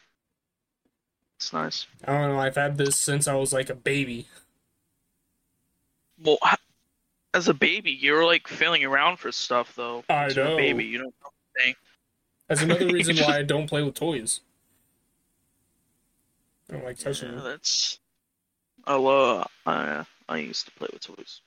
It's 1.37 1.53
nice. 1.53 1.87
I 2.03 2.11
don't 2.11 2.31
know. 2.31 2.39
I've 2.39 2.55
had 2.55 2.77
this 2.77 2.97
since 2.97 3.25
I 3.25 3.35
was 3.35 3.53
like 3.53 3.69
a 3.69 3.75
baby. 3.75 4.27
Well, 6.21 6.39
as 7.35 7.47
a 7.49 7.53
baby, 7.53 7.91
you're 7.91 8.25
like 8.25 8.47
feeling 8.47 8.83
around 8.83 9.17
for 9.17 9.31
stuff 9.31 9.73
though. 9.75 10.03
I 10.09 10.25
As 10.25 10.35
know. 10.35 10.53
A 10.53 10.57
baby, 10.57 10.85
you 10.85 10.97
don't 10.99 11.13
know 11.21 11.29
anything. 11.59 11.75
That's 12.47 12.61
another 12.61 12.87
reason 12.93 13.15
just- 13.15 13.27
why 13.29 13.37
I 13.37 13.43
don't 13.43 13.67
play 13.67 13.83
with 13.83 13.95
toys. 13.95 14.39
I 16.69 16.73
don't 16.73 16.85
like 16.85 16.97
touching 16.97 17.29
Yeah, 17.29 17.35
them. 17.35 17.43
that's. 17.43 17.99
Oh, 18.87 19.05
uh, 19.07 19.43
I 19.65 20.05
I 20.29 20.37
used 20.37 20.65
to 20.65 20.71
play 20.71 20.87
with 20.91 21.01
toys. 21.03 21.41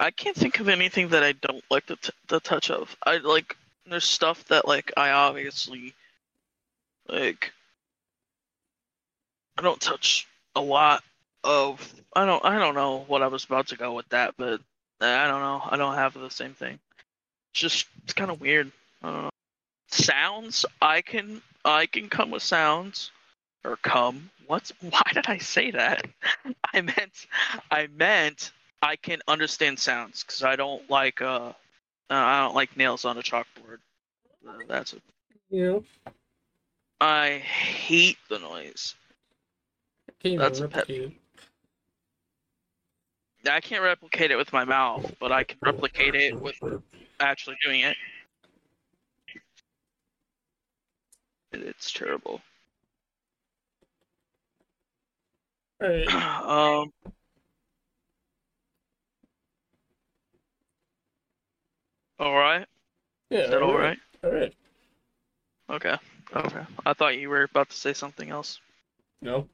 I 0.00 0.10
can't 0.10 0.36
think 0.36 0.60
of 0.60 0.68
anything 0.68 1.08
that 1.08 1.22
I 1.24 1.32
don't 1.32 1.64
like 1.70 1.86
the 1.86 1.96
t- 1.96 2.12
the 2.28 2.40
touch 2.40 2.70
of. 2.70 2.96
I 3.04 3.16
like 3.18 3.56
there's 3.86 4.04
stuff 4.04 4.44
that 4.46 4.66
like 4.68 4.92
I 4.96 5.10
obviously 5.10 5.94
like. 7.08 7.52
I 9.58 9.62
don't 9.62 9.80
touch 9.80 10.28
a 10.54 10.60
lot 10.60 11.02
of. 11.44 11.94
I 12.14 12.24
don't. 12.24 12.44
I 12.44 12.58
don't 12.58 12.74
know 12.74 13.04
what 13.08 13.22
I 13.22 13.26
was 13.26 13.44
about 13.44 13.66
to 13.68 13.76
go 13.76 13.92
with 13.94 14.08
that, 14.10 14.34
but 14.38 14.60
I 15.00 15.26
don't 15.26 15.40
know. 15.40 15.62
I 15.64 15.76
don't 15.76 15.94
have 15.94 16.14
the 16.14 16.28
same 16.28 16.54
thing. 16.54 16.78
It's 17.52 17.60
just 17.60 17.86
it's 18.04 18.12
kind 18.12 18.30
of 18.30 18.40
weird. 18.40 18.70
I 19.02 19.10
don't 19.10 19.22
know. 19.24 19.30
Sounds. 19.90 20.66
I 20.82 21.02
can. 21.02 21.42
I 21.64 21.86
can 21.86 22.08
come 22.08 22.30
with 22.30 22.42
sounds 22.42 23.10
or 23.64 23.76
come. 23.76 24.30
What's 24.46 24.72
why 24.80 25.02
did 25.12 25.26
I 25.26 25.38
say 25.38 25.70
that? 25.72 26.06
I 26.74 26.80
meant 26.80 27.26
I 27.70 27.88
meant 27.96 28.52
I 28.82 28.96
can 28.96 29.20
understand 29.28 29.78
sounds 29.78 30.22
because 30.22 30.42
I 30.42 30.56
don't 30.56 30.88
like 30.90 31.20
uh, 31.20 31.52
uh 31.52 31.52
I 32.10 32.40
don't 32.40 32.54
like 32.54 32.76
nails 32.76 33.04
on 33.04 33.18
a 33.18 33.22
chalkboard. 33.22 33.78
Uh, 34.48 34.52
that's 34.66 34.92
it. 34.92 35.02
You 35.50 35.84
I 37.00 37.38
hate 37.38 38.18
the 38.28 38.38
noise. 38.38 38.94
I 40.08 40.12
can't 40.20 40.34
even 40.34 40.38
That's 40.38 40.60
a 40.60 40.68
pet 40.68 40.90
it. 40.90 41.12
I 43.48 43.60
can't 43.60 43.82
replicate 43.82 44.30
it 44.30 44.36
with 44.36 44.52
my 44.52 44.64
mouth, 44.64 45.14
but 45.20 45.32
I 45.32 45.44
can 45.44 45.58
replicate 45.62 46.14
it 46.14 46.38
with 46.40 46.56
actually 47.20 47.56
doing 47.64 47.80
it. 47.80 47.96
It's 51.52 51.92
terrible. 51.92 52.40
Um. 55.80 56.92
All 62.18 62.34
right. 62.34 62.66
yeah. 63.30 63.40
Is 63.40 63.50
that 63.50 63.62
all 63.62 63.78
right? 63.78 63.98
Alright. 64.24 64.52
Okay. 65.70 65.94
Okay. 66.34 66.62
I 66.84 66.92
thought 66.94 67.16
you 67.16 67.28
were 67.28 67.44
about 67.44 67.70
to 67.70 67.76
say 67.76 67.92
something 67.92 68.30
else. 68.30 68.60
No. 69.22 69.46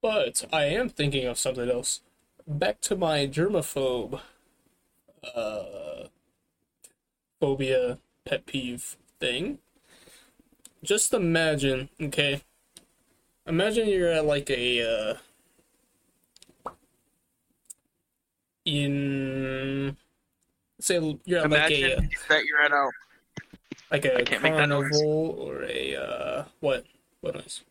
But 0.00 0.44
I 0.52 0.64
am 0.64 0.88
thinking 0.88 1.26
of 1.26 1.38
something 1.38 1.70
else. 1.70 2.00
Back 2.46 2.80
to 2.82 2.96
my 2.96 3.26
germaphobe 3.26 4.20
uh 5.34 6.06
phobia 7.40 7.98
pet 8.24 8.46
peeve 8.46 8.96
thing. 9.20 9.58
Just 10.82 11.14
imagine, 11.14 11.88
okay. 12.00 12.42
Imagine 13.46 13.88
you're 13.88 14.10
at 14.12 14.24
like 14.24 14.50
a 14.50 14.82
uh 14.82 15.16
in 18.64 19.96
say 20.80 21.18
you're 21.24 21.40
at 21.40 21.50
like 21.50 21.70
a 21.70 21.92
Imagine 21.94 22.10
that 22.28 22.44
you're 22.44 22.62
at 22.62 22.72
a 22.72 22.90
like 23.90 24.04
I 24.06 24.08
a 24.08 24.24
can't 24.24 24.42
make 24.42 24.56
that 24.56 24.68
noise. 24.68 24.90
carnival 24.90 25.36
or 25.38 25.62
a 25.64 25.96
uh 25.96 26.44
what 26.60 26.84
what 27.20 27.34
noise? 27.34 27.62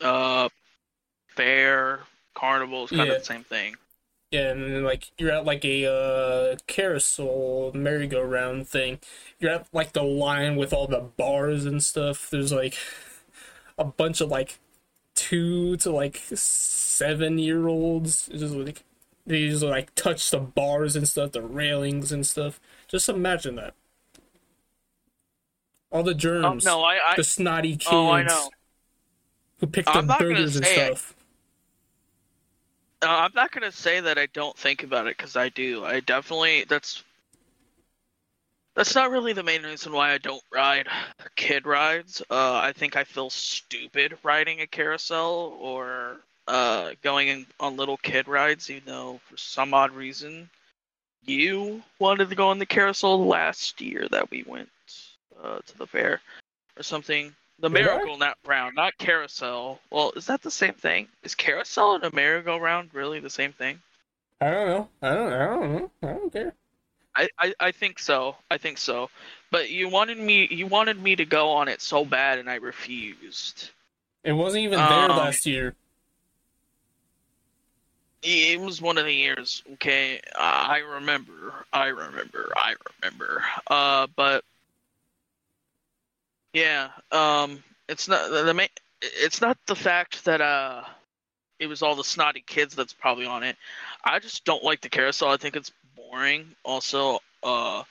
uh 0.00 0.48
fair 1.36 2.00
carnival 2.42 2.84
is 2.84 2.90
kind 2.92 3.08
Yeah. 3.08 3.12
of 3.12 3.18
the 3.18 3.24
same 3.24 3.44
thing. 3.44 3.76
Yeah, 4.30 4.50
and 4.52 4.62
then, 4.62 4.82
like 4.84 5.10
you're 5.18 5.30
at 5.30 5.44
like 5.44 5.62
a 5.64 5.84
uh, 5.86 6.56
carousel 6.66 7.70
merry-go-round 7.74 8.66
thing. 8.66 8.98
You're 9.38 9.50
at 9.52 9.66
like 9.74 9.92
the 9.92 10.02
line 10.02 10.56
with 10.56 10.72
all 10.72 10.86
the 10.86 11.00
bars 11.00 11.66
and 11.66 11.82
stuff. 11.82 12.30
There's 12.30 12.52
like 12.52 12.76
a 13.78 13.84
bunch 13.84 14.20
of 14.20 14.30
like 14.30 14.58
two 15.14 15.76
to 15.78 15.90
like 15.92 16.22
seven 16.34 17.38
year 17.38 17.68
olds. 17.68 18.28
Just 18.28 18.54
like 18.54 18.84
they 19.26 19.48
just 19.48 19.62
like 19.64 19.94
touch 19.94 20.30
the 20.30 20.40
bars 20.40 20.96
and 20.96 21.08
stuff, 21.08 21.32
the 21.32 21.42
railings 21.42 22.12
and 22.12 22.26
stuff. 22.26 22.60
Just 22.88 23.08
imagine 23.08 23.56
that. 23.56 23.74
All 25.92 26.02
the 26.02 26.14
Oh 26.42 26.54
germs, 26.54 26.64
no, 26.64 26.82
I, 26.82 26.94
I 26.96 27.14
the 27.16 27.22
snotty 27.24 27.76
kids 27.76 27.92
oh 27.92 28.10
I 28.10 28.22
know. 28.22 28.50
who 29.60 29.66
pick 29.66 29.86
I'm 29.86 29.92
the 29.92 30.02
not 30.06 30.28
gonna 30.28 30.40
burgers 30.40 30.56
and 30.56 30.66
stuff. 30.66 31.14
it. 31.14 31.21
Uh, 33.02 33.08
I'm 33.08 33.32
not 33.34 33.50
gonna 33.50 33.72
say 33.72 34.00
that 34.00 34.16
I 34.16 34.26
don't 34.26 34.56
think 34.56 34.84
about 34.84 35.08
it 35.08 35.16
because 35.16 35.36
I 35.36 35.48
do. 35.48 35.84
I 35.84 36.00
definitely 36.00 36.64
that's 36.68 37.02
that's 38.74 38.94
not 38.94 39.10
really 39.10 39.32
the 39.32 39.42
main 39.42 39.64
reason 39.64 39.92
why 39.92 40.12
I 40.12 40.18
don't 40.18 40.42
ride 40.52 40.86
kid 41.36 41.66
rides. 41.66 42.22
Uh, 42.30 42.54
I 42.54 42.72
think 42.72 42.96
I 42.96 43.04
feel 43.04 43.28
stupid 43.28 44.16
riding 44.22 44.60
a 44.60 44.66
carousel 44.66 45.56
or 45.60 46.20
uh, 46.48 46.92
going 47.02 47.28
in, 47.28 47.46
on 47.60 47.76
little 47.76 47.96
kid 47.96 48.28
rides, 48.28 48.70
even 48.70 48.82
though 48.86 49.20
for 49.28 49.36
some 49.36 49.74
odd 49.74 49.90
reason 49.92 50.48
you 51.24 51.82
wanted 51.98 52.28
to 52.30 52.36
go 52.36 52.48
on 52.48 52.58
the 52.58 52.66
carousel 52.66 53.26
last 53.26 53.80
year 53.80 54.06
that 54.10 54.30
we 54.30 54.44
went 54.44 54.70
uh, 55.42 55.58
to 55.66 55.78
the 55.78 55.86
fair 55.86 56.20
or 56.76 56.82
something. 56.82 57.34
The 57.62 57.68
Did 57.68 57.86
I? 57.86 57.94
miracle 57.94 58.18
not 58.18 58.38
round, 58.44 58.74
not 58.74 58.98
carousel. 58.98 59.78
Well, 59.90 60.12
is 60.16 60.26
that 60.26 60.42
the 60.42 60.50
same 60.50 60.74
thing? 60.74 61.06
Is 61.22 61.36
carousel 61.36 61.94
and 61.94 62.02
a 62.04 62.12
merry-go-round 62.14 62.90
really 62.92 63.20
the 63.20 63.30
same 63.30 63.52
thing? 63.52 63.80
I 64.40 64.50
don't 64.50 64.66
know. 64.68 64.88
I 65.00 65.14
don't. 65.14 65.32
I 65.32 65.46
don't 65.46 65.72
know. 65.72 65.90
I 66.02 66.06
don't 66.12 66.32
care. 66.32 66.54
I, 67.14 67.28
I, 67.38 67.54
I 67.60 67.70
think 67.70 68.00
so. 68.00 68.34
I 68.50 68.58
think 68.58 68.78
so. 68.78 69.10
But 69.52 69.70
you 69.70 69.88
wanted 69.88 70.18
me 70.18 70.48
you 70.50 70.66
wanted 70.66 71.00
me 71.00 71.14
to 71.14 71.24
go 71.24 71.50
on 71.50 71.68
it 71.68 71.80
so 71.80 72.04
bad 72.04 72.40
and 72.40 72.50
I 72.50 72.56
refused. 72.56 73.70
It 74.24 74.32
wasn't 74.32 74.64
even 74.64 74.78
there 74.80 75.10
Um, 75.10 75.16
last 75.16 75.46
year. 75.46 75.74
It 78.24 78.60
was 78.60 78.80
one 78.80 78.98
of 78.98 79.04
the 79.04 79.12
years, 79.12 79.62
okay? 79.74 80.20
I 80.36 80.78
remember. 80.78 81.64
I 81.72 81.88
remember. 81.88 82.52
I 82.56 82.74
remember. 83.02 83.44
Uh 83.68 84.06
but 84.16 84.44
yeah, 86.52 86.90
um 87.10 87.62
it's 87.88 88.08
not 88.08 88.30
the, 88.30 88.42
the 88.44 88.54
main 88.54 88.68
it's 89.00 89.40
not 89.40 89.58
the 89.66 89.74
fact 89.74 90.24
that 90.24 90.40
uh 90.40 90.82
it 91.58 91.66
was 91.66 91.82
all 91.82 91.94
the 91.94 92.04
snotty 92.04 92.42
kids 92.46 92.74
that's 92.74 92.92
probably 92.92 93.26
on 93.26 93.42
it. 93.42 93.56
I 94.04 94.18
just 94.18 94.44
don't 94.44 94.64
like 94.64 94.80
the 94.80 94.88
carousel. 94.88 95.28
I 95.28 95.36
think 95.36 95.56
it's 95.56 95.72
boring. 95.96 96.46
Also, 96.64 97.20
uh 97.42 97.82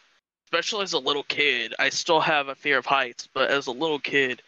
especially 0.46 0.84
as 0.84 0.94
a 0.94 1.00
little 1.00 1.24
kid, 1.24 1.74
I 1.80 1.90
still 1.90 2.20
have 2.20 2.50
a 2.50 2.56
fear 2.56 2.78
of 2.78 2.86
heights, 2.86 3.28
but 3.34 3.50
as 3.50 3.68
a 3.68 3.72
little 3.72 4.00
kid, 4.00 4.42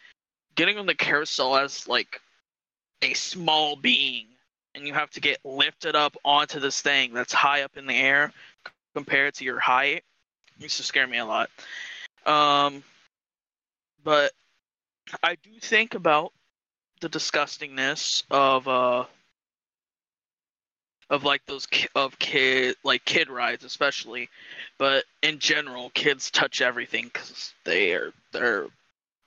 getting 0.54 0.78
on 0.78 0.86
the 0.86 0.94
carousel 0.94 1.56
as 1.56 1.88
like 1.88 2.20
a 3.02 3.14
small 3.14 3.76
being 3.76 4.26
and 4.74 4.86
you 4.86 4.92
have 4.92 5.10
to 5.10 5.20
get 5.20 5.38
lifted 5.44 5.94
up 5.94 6.16
onto 6.24 6.60
this 6.60 6.80
thing 6.80 7.14
that's 7.14 7.32
high 7.32 7.62
up 7.62 7.76
in 7.76 7.86
the 7.86 7.94
air 7.94 8.32
compared 8.94 9.34
to 9.34 9.44
your 9.44 9.58
height 9.58 10.02
used 10.58 10.76
to 10.76 10.82
scare 10.82 11.06
me 11.06 11.18
a 11.18 11.24
lot. 11.24 11.50
Um, 12.26 12.82
but 14.04 14.32
I 15.22 15.36
do 15.42 15.50
think 15.60 15.94
about 15.94 16.32
the 17.00 17.08
disgustingness 17.08 18.22
of 18.30 18.68
uh 18.68 19.04
of 21.10 21.24
like 21.24 21.44
those 21.46 21.66
ki- 21.66 21.88
of 21.94 22.18
kid 22.18 22.76
like 22.84 23.04
kid 23.04 23.28
rides 23.28 23.64
especially, 23.64 24.28
but 24.78 25.04
in 25.22 25.38
general, 25.38 25.90
kids 25.90 26.30
touch 26.30 26.60
everything 26.60 27.04
because 27.04 27.52
they 27.64 27.92
are 27.92 28.12
they're 28.32 28.66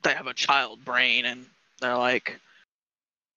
they 0.03 0.13
have 0.13 0.27
a 0.27 0.33
child 0.33 0.83
brain 0.85 1.25
and 1.25 1.45
they're 1.79 1.97
like, 1.97 2.39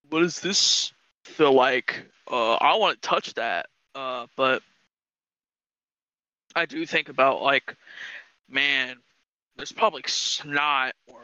what 0.09 0.21
does 0.21 0.41
this 0.41 0.93
feel 1.25 1.53
like? 1.53 2.03
Uh, 2.31 2.55
I 2.55 2.77
want 2.77 3.01
to 3.01 3.09
touch 3.09 3.35
that. 3.35 3.67
Uh, 3.95 4.27
but 4.37 4.63
I 6.55 6.67
do 6.67 6.85
think 6.87 7.09
about 7.09 7.43
like, 7.43 7.77
man, 8.49 8.97
there's 9.57 9.73
probably 9.73 10.03
snot 10.07 10.95
or 11.07 11.21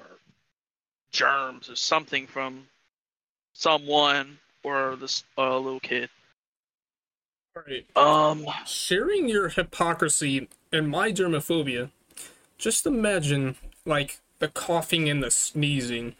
germs 1.12 1.70
or 1.70 1.76
something 1.76 2.26
from 2.26 2.66
someone 3.52 4.38
or 4.62 4.96
this 4.96 5.24
uh, 5.38 5.58
little 5.58 5.80
kid. 5.80 6.10
Right. 7.54 7.86
Um, 7.96 8.46
Sharing 8.66 9.28
your 9.28 9.48
hypocrisy 9.48 10.48
and 10.70 10.90
my 10.90 11.10
germophobia, 11.10 11.90
just 12.58 12.86
imagine 12.86 13.56
like 13.86 14.18
the 14.40 14.48
coughing 14.48 15.08
and 15.08 15.22
the 15.22 15.30
sneezing. 15.30 16.16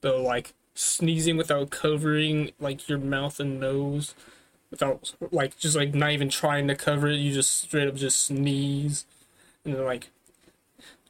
The 0.00 0.12
like 0.12 0.54
sneezing 0.74 1.36
without 1.36 1.70
covering 1.70 2.52
like 2.58 2.88
your 2.88 2.98
mouth 2.98 3.40
and 3.40 3.60
nose. 3.60 4.14
Without 4.70 5.12
like 5.30 5.58
just 5.58 5.76
like 5.76 5.94
not 5.94 6.12
even 6.12 6.30
trying 6.30 6.68
to 6.68 6.74
cover 6.74 7.08
it, 7.08 7.16
you 7.16 7.34
just 7.34 7.58
straight 7.58 7.88
up 7.88 7.96
just 7.96 8.24
sneeze. 8.24 9.04
And 9.64 9.74
then 9.74 9.84
like 9.84 10.10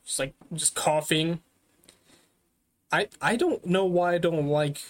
just 0.09 0.19
like 0.19 0.35
just 0.55 0.75
coughing. 0.75 1.41
I 2.91 3.09
I 3.21 3.37
don't 3.37 3.65
know 3.67 3.85
why 3.85 4.15
I 4.15 4.19
don't 4.19 4.49
like. 4.49 4.81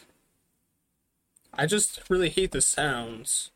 I 1.53 1.67
just 1.67 2.01
really 2.09 2.29
hate 2.31 2.53
the 2.53 2.61
sounds. 2.61 3.51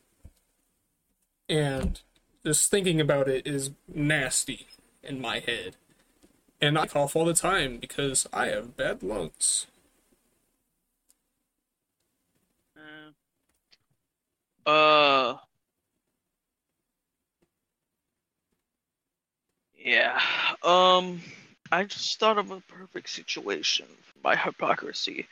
And 1.49 2.01
just 2.45 2.69
thinking 2.71 3.01
about 3.01 3.29
it 3.29 3.47
is 3.47 3.71
nasty 3.87 4.67
in 5.05 5.21
my 5.21 5.39
head. 5.39 5.77
And 6.61 6.77
I 6.77 6.87
cough 6.87 7.15
all 7.15 7.25
the 7.25 7.35
time 7.35 7.79
because 7.79 8.27
I 8.33 8.47
have 8.49 8.77
bad 8.77 9.03
lungs. 9.05 9.67
Uh. 14.67 15.37
Yeah. 19.77 20.21
Um. 20.63 21.21
I 21.73 21.85
just 21.85 22.19
thought 22.21 22.37
of 22.37 22.51
a 22.51 22.61
perfect 22.61 23.09
situation 23.09 23.87
for 23.87 24.19
my 24.23 24.37
hypocrisy. 24.37 25.27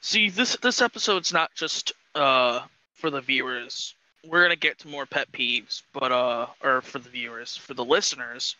See, 0.00 0.30
this 0.30 0.56
this 0.58 0.80
episode's 0.80 1.32
not 1.32 1.52
just 1.54 1.92
uh 2.14 2.60
for 2.94 3.10
the 3.10 3.20
viewers. 3.20 3.94
We're 4.24 4.42
gonna 4.42 4.54
get 4.54 4.78
to 4.80 4.88
more 4.88 5.04
pet 5.04 5.32
peeves, 5.32 5.82
but 5.92 6.12
uh, 6.12 6.46
or 6.62 6.80
for 6.82 7.00
the 7.00 7.08
viewers, 7.08 7.56
for 7.56 7.74
the 7.74 7.84
listeners, 7.84 8.54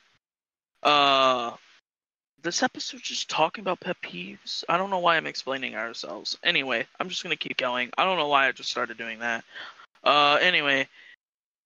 uh, 0.82 1.52
this 2.42 2.64
episode's 2.64 3.02
just 3.02 3.30
talking 3.30 3.62
about 3.62 3.78
pet 3.78 3.96
peeves. 4.02 4.64
I 4.68 4.76
don't 4.76 4.90
know 4.90 4.98
why 4.98 5.16
I'm 5.16 5.26
explaining 5.28 5.76
ourselves. 5.76 6.36
Anyway, 6.42 6.84
I'm 6.98 7.08
just 7.08 7.22
gonna 7.22 7.36
keep 7.36 7.58
going. 7.58 7.90
I 7.96 8.04
don't 8.04 8.18
know 8.18 8.28
why 8.28 8.48
I 8.48 8.52
just 8.52 8.70
started 8.70 8.98
doing 8.98 9.20
that. 9.20 9.44
Uh, 10.02 10.38
anyway, 10.40 10.88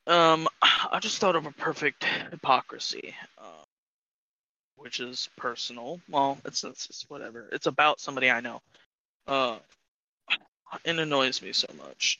um, 0.08 0.46
I 0.62 0.98
just 1.00 1.18
thought 1.18 1.36
of 1.36 1.46
a 1.46 1.52
perfect 1.52 2.04
hypocrisy, 2.30 3.14
uh, 3.38 3.63
which 4.76 5.00
is 5.00 5.28
personal. 5.36 6.00
Well, 6.08 6.38
it's, 6.44 6.64
it's 6.64 6.88
it's 6.90 7.08
whatever. 7.08 7.46
It's 7.52 7.66
about 7.66 8.00
somebody 8.00 8.30
I 8.30 8.40
know. 8.40 8.60
Uh, 9.26 9.58
it 10.84 10.98
annoys 10.98 11.40
me 11.42 11.52
so 11.52 11.68
much. 11.78 12.18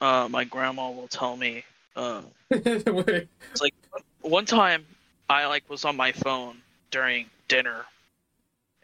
Uh, 0.00 0.28
my 0.30 0.44
grandma 0.44 0.90
will 0.90 1.08
tell 1.08 1.36
me. 1.36 1.64
Uh, 1.96 2.22
it's 2.50 3.60
like 3.60 3.74
one 4.20 4.46
time 4.46 4.86
I 5.28 5.46
like 5.46 5.68
was 5.68 5.84
on 5.84 5.96
my 5.96 6.12
phone 6.12 6.56
during 6.92 7.26
dinner, 7.48 7.84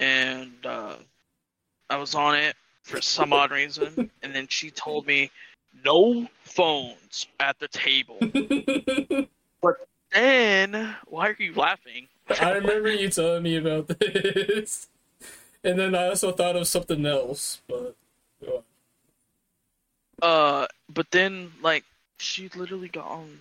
and 0.00 0.52
uh, 0.66 0.96
I 1.88 1.96
was 1.98 2.16
on 2.16 2.34
it 2.34 2.56
for 2.82 3.00
some 3.00 3.32
odd 3.32 3.52
reason, 3.52 4.10
and 4.22 4.34
then 4.34 4.48
she 4.48 4.72
told 4.72 5.06
me 5.06 5.30
no 5.84 6.26
phones 6.42 7.28
at 7.38 7.58
the 7.60 7.68
table. 7.68 8.18
But 9.62 9.76
then 10.12 10.94
why 11.06 11.28
are 11.28 11.36
you 11.38 11.54
laughing? 11.54 12.08
I 12.28 12.52
remember 12.52 12.90
you 12.90 13.08
telling 13.08 13.42
me 13.42 13.56
about 13.56 13.88
this. 14.00 14.88
And 15.62 15.78
then 15.78 15.94
I 15.94 16.08
also 16.08 16.32
thought 16.32 16.56
of 16.56 16.66
something 16.66 17.04
else, 17.04 17.60
but. 17.68 17.96
Uh, 20.22 20.66
but 20.88 21.10
then 21.10 21.52
like 21.62 21.84
she 22.18 22.48
literally 22.54 22.88
got 22.88 23.06
on 23.06 23.38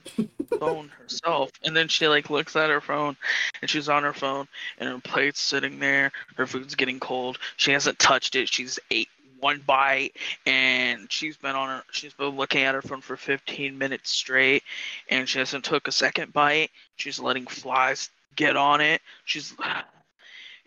phone 0.60 0.90
herself, 0.90 1.52
and 1.64 1.76
then 1.76 1.88
she 1.88 2.08
like 2.08 2.30
looks 2.30 2.56
at 2.56 2.70
her 2.70 2.82
phone, 2.82 3.16
and 3.62 3.70
she's 3.70 3.90
on 3.90 4.04
her 4.04 4.14
phone, 4.14 4.48
and 4.78 4.90
her 4.90 5.00
plate's 5.00 5.40
sitting 5.40 5.80
there. 5.80 6.12
Her 6.36 6.46
food's 6.46 6.76
getting 6.76 7.00
cold. 7.00 7.38
She 7.58 7.72
hasn't 7.72 8.00
touched 8.00 8.36
it. 8.36 8.50
She's 8.50 8.80
ate 8.92 9.10
one 9.40 9.62
bite, 9.66 10.16
and 10.46 11.12
she's 11.12 11.38
been 11.38 11.56
on 11.56 11.70
her. 11.70 11.84
She's 11.92 12.14
been 12.14 12.36
looking 12.36 12.64
at 12.64 12.76
her 12.76 12.82
phone 12.82 13.02
for 13.02 13.16
15 13.16 13.78
minutes 13.78 14.10
straight, 14.10 14.64
and 15.10 15.28
she 15.30 15.40
hasn't 15.40 15.64
took 15.64 15.88
a 15.88 15.92
second 15.92 16.34
bite. 16.34 16.72
She's 16.98 17.20
letting 17.20 17.46
flies 17.48 18.10
get 18.36 18.56
on 18.56 18.82
it. 18.82 19.02
She's. 19.26 19.54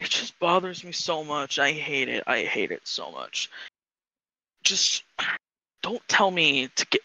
It 0.01 0.11
just 0.11 0.39
bothers 0.39 0.85
me 0.85 0.93
so 0.93 1.25
much. 1.25 1.59
I 1.59 1.73
hate 1.73 2.09
it. 2.09 2.23
I 2.25 2.45
hate 2.45 2.71
it 2.71 2.83
so 2.85 3.11
much. 3.11 3.51
Just 4.63 5.03
don't 5.83 6.07
tell 6.07 6.31
me 6.31 6.69
to 6.69 6.87
get 6.87 7.01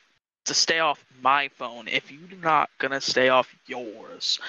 to 0.45 0.53
stay 0.53 0.79
off 0.79 1.03
my 1.21 1.47
phone 1.49 1.87
if 1.87 2.11
you're 2.11 2.39
not 2.41 2.69
gonna 2.77 3.01
stay 3.01 3.29
off 3.29 3.53
yours. 3.65 4.39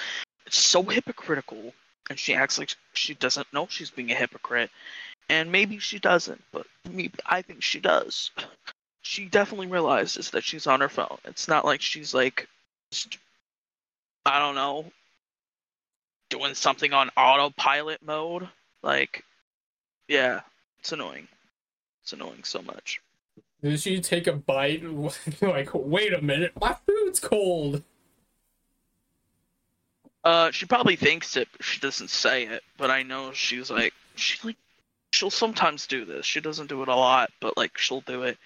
It's 0.45 0.57
so 0.57 0.83
hypocritical, 0.83 1.73
and 2.09 2.19
she 2.19 2.33
acts 2.33 2.59
like 2.59 2.75
she 2.93 3.13
doesn't 3.15 3.51
know 3.53 3.67
she's 3.69 3.89
being 3.89 4.11
a 4.11 4.15
hypocrite, 4.15 4.69
and 5.29 5.51
maybe 5.51 5.79
she 5.79 5.99
doesn't, 5.99 6.43
but 6.51 6.67
me, 6.89 7.11
I 7.25 7.41
think 7.41 7.63
she 7.63 7.79
does. 7.79 8.31
She 9.07 9.25
definitely 9.25 9.67
realizes 9.67 10.31
that 10.31 10.43
she's 10.43 10.65
on 10.65 10.81
her 10.81 10.89
phone. 10.89 11.19
It's 11.25 11.47
not 11.47 11.63
like 11.63 11.79
she's 11.79 12.15
like, 12.15 12.49
I 14.25 14.39
don't 14.39 14.55
know, 14.55 14.91
doing 16.29 16.53
something 16.53 16.93
on 16.93 17.09
autopilot 17.17 18.01
mode. 18.05 18.47
Like, 18.81 19.23
yeah, 20.07 20.41
it's 20.79 20.91
annoying. 20.91 21.27
It's 22.03 22.13
annoying 22.13 22.43
so 22.43 22.61
much. 22.61 23.01
Did 23.61 23.79
she 23.79 23.99
take 23.99 24.27
a 24.27 24.33
bite? 24.33 24.83
like, 25.41 25.69
wait 25.73 26.13
a 26.13 26.21
minute, 26.21 26.53
my 26.59 26.75
food's 26.85 27.19
cold. 27.19 27.83
Uh, 30.23 30.51
she 30.51 30.65
probably 30.65 30.95
thinks 30.95 31.37
it, 31.37 31.47
but 31.51 31.63
she 31.63 31.79
doesn't 31.79 32.09
say 32.09 32.45
it. 32.45 32.63
But 32.77 32.89
I 32.89 33.03
know 33.03 33.31
she's 33.31 33.69
like, 33.69 33.93
she 34.15 34.39
like, 34.43 34.57
she'll 35.11 35.29
sometimes 35.29 35.87
do 35.87 36.03
this. 36.03 36.25
She 36.25 36.41
doesn't 36.41 36.67
do 36.67 36.81
it 36.81 36.87
a 36.87 36.95
lot, 36.95 37.31
but 37.39 37.55
like 37.57 37.77
she'll 37.77 38.01
do 38.01 38.23
it. 38.23 38.37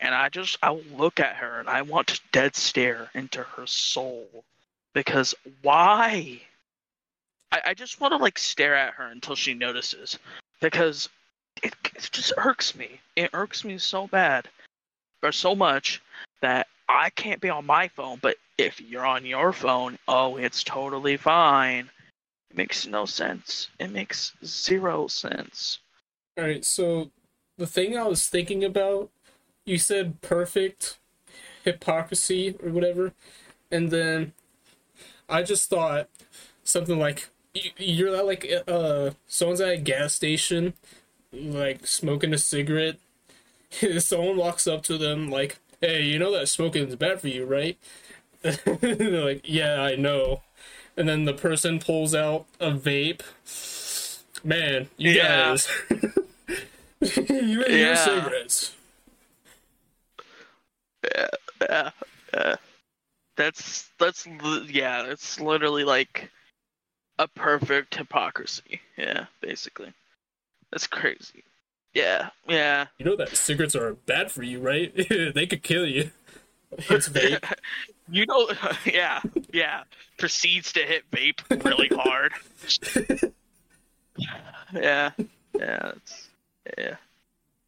And 0.00 0.14
I 0.14 0.28
just, 0.28 0.58
I 0.62 0.72
look 0.96 1.20
at 1.20 1.36
her 1.36 1.60
and 1.60 1.68
I 1.68 1.82
want 1.82 2.08
to 2.08 2.20
dead 2.32 2.56
stare 2.56 3.10
into 3.14 3.42
her 3.42 3.66
soul 3.66 4.26
because 4.94 5.34
why? 5.62 6.40
I, 7.52 7.60
I 7.66 7.74
just 7.74 8.00
want 8.00 8.12
to 8.12 8.18
like 8.18 8.38
stare 8.38 8.74
at 8.74 8.94
her 8.94 9.06
until 9.06 9.34
she 9.34 9.54
notices 9.54 10.18
because 10.60 11.08
it, 11.62 11.74
it 11.94 12.08
just 12.12 12.32
irks 12.36 12.74
me. 12.74 13.00
It 13.16 13.30
irks 13.32 13.64
me 13.64 13.78
so 13.78 14.06
bad 14.06 14.48
or 15.22 15.32
so 15.32 15.54
much 15.54 16.02
that 16.40 16.66
I 16.88 17.10
can't 17.10 17.40
be 17.40 17.50
on 17.50 17.66
my 17.66 17.88
phone, 17.88 18.18
but 18.22 18.36
if 18.58 18.80
you're 18.80 19.06
on 19.06 19.26
your 19.26 19.52
phone, 19.52 19.98
oh, 20.08 20.36
it's 20.36 20.62
totally 20.62 21.16
fine. 21.16 21.90
It 22.50 22.56
makes 22.56 22.86
no 22.86 23.06
sense. 23.06 23.68
It 23.78 23.90
makes 23.90 24.32
zero 24.44 25.08
sense. 25.08 25.80
Alright, 26.38 26.64
so 26.64 27.10
the 27.58 27.66
thing 27.66 27.96
I 27.96 28.04
was 28.04 28.28
thinking 28.28 28.64
about, 28.64 29.10
you 29.64 29.78
said 29.78 30.20
perfect 30.20 30.98
hypocrisy 31.64 32.54
or 32.62 32.70
whatever, 32.70 33.12
and 33.70 33.90
then 33.90 34.32
I 35.28 35.42
just 35.42 35.68
thought 35.68 36.08
something 36.62 36.98
like 36.98 37.28
you're 37.78 38.14
at 38.16 38.26
like 38.26 38.46
uh 38.68 39.10
someone's 39.26 39.60
at 39.60 39.68
a 39.70 39.76
gas 39.76 40.14
station 40.14 40.74
like 41.32 41.86
smoking 41.86 42.32
a 42.32 42.38
cigarette 42.38 42.96
someone 43.98 44.36
walks 44.36 44.66
up 44.66 44.82
to 44.82 44.96
them 44.98 45.30
like 45.30 45.58
hey 45.80 46.02
you 46.02 46.18
know 46.18 46.32
that 46.32 46.48
smoking 46.48 46.86
is 46.88 46.96
bad 46.96 47.20
for 47.20 47.28
you 47.28 47.44
right 47.44 47.78
they're 48.42 49.24
like 49.24 49.42
yeah 49.44 49.80
i 49.80 49.94
know 49.96 50.42
and 50.96 51.08
then 51.08 51.24
the 51.24 51.34
person 51.34 51.78
pulls 51.78 52.14
out 52.14 52.46
a 52.60 52.70
vape 52.70 53.22
man 54.44 54.88
you 54.96 55.10
Yeah. 55.12 55.48
guys 55.50 55.68
you 57.00 57.62
and 57.64 57.74
your 57.74 57.94
Yeah. 57.94 57.94
cigarettes 57.94 58.72
Yeah, 61.14 61.28
yeah, 61.62 61.90
yeah. 62.34 62.56
That's 63.36 63.90
that's 63.98 64.26
yeah. 64.68 65.02
That's 65.02 65.40
literally 65.40 65.84
like 65.84 66.30
a 67.18 67.28
perfect 67.28 67.94
hypocrisy. 67.94 68.80
Yeah, 68.96 69.26
basically. 69.40 69.92
That's 70.70 70.86
crazy. 70.86 71.44
Yeah, 71.94 72.30
yeah. 72.46 72.86
you 72.98 73.06
know 73.06 73.16
that 73.16 73.34
cigarettes 73.34 73.74
are 73.74 73.94
bad 73.94 74.30
for 74.30 74.42
you 74.42 74.60
right 74.60 74.94
they 75.34 75.46
could 75.46 75.62
kill 75.62 75.86
you 75.86 76.10
it's 76.76 77.08
vape 77.08 77.42
you 78.10 78.26
know, 78.26 78.48
yeah, 78.86 79.20
yeah. 79.52 79.82
Proceeds 80.18 80.72
to 80.72 80.80
hit 80.80 81.10
vape 81.10 81.64
really 81.64 81.88
hard. 81.88 82.32
yeah, 84.72 85.10
yeah, 85.54 85.92
it's, 85.96 86.28
yeah. 86.78 86.96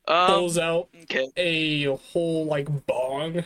Um, 0.06 0.26
pulls 0.26 0.58
out 0.58 0.88
okay. 1.02 1.28
a 1.36 1.96
whole 1.96 2.46
like 2.46 2.68
bong 2.86 3.44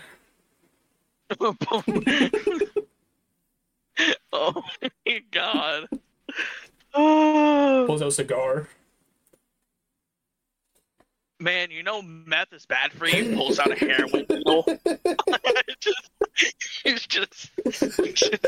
oh 4.33 4.63
my 4.81 5.23
god. 5.31 5.89
Pulls 6.93 8.03
out 8.03 8.09
a 8.09 8.13
cigar 8.13 8.69
man, 11.43 11.71
you 11.71 11.83
know 11.83 12.01
meth 12.03 12.53
is 12.53 12.65
bad 12.65 12.93
for 12.93 13.07
you. 13.07 13.35
Pulls 13.37 13.59
out 13.59 13.73
a 13.73 13.75
heroin 13.75 14.25
needle. 14.31 14.65
it's 16.85 17.07
just, 17.07 17.51
just, 17.67 18.47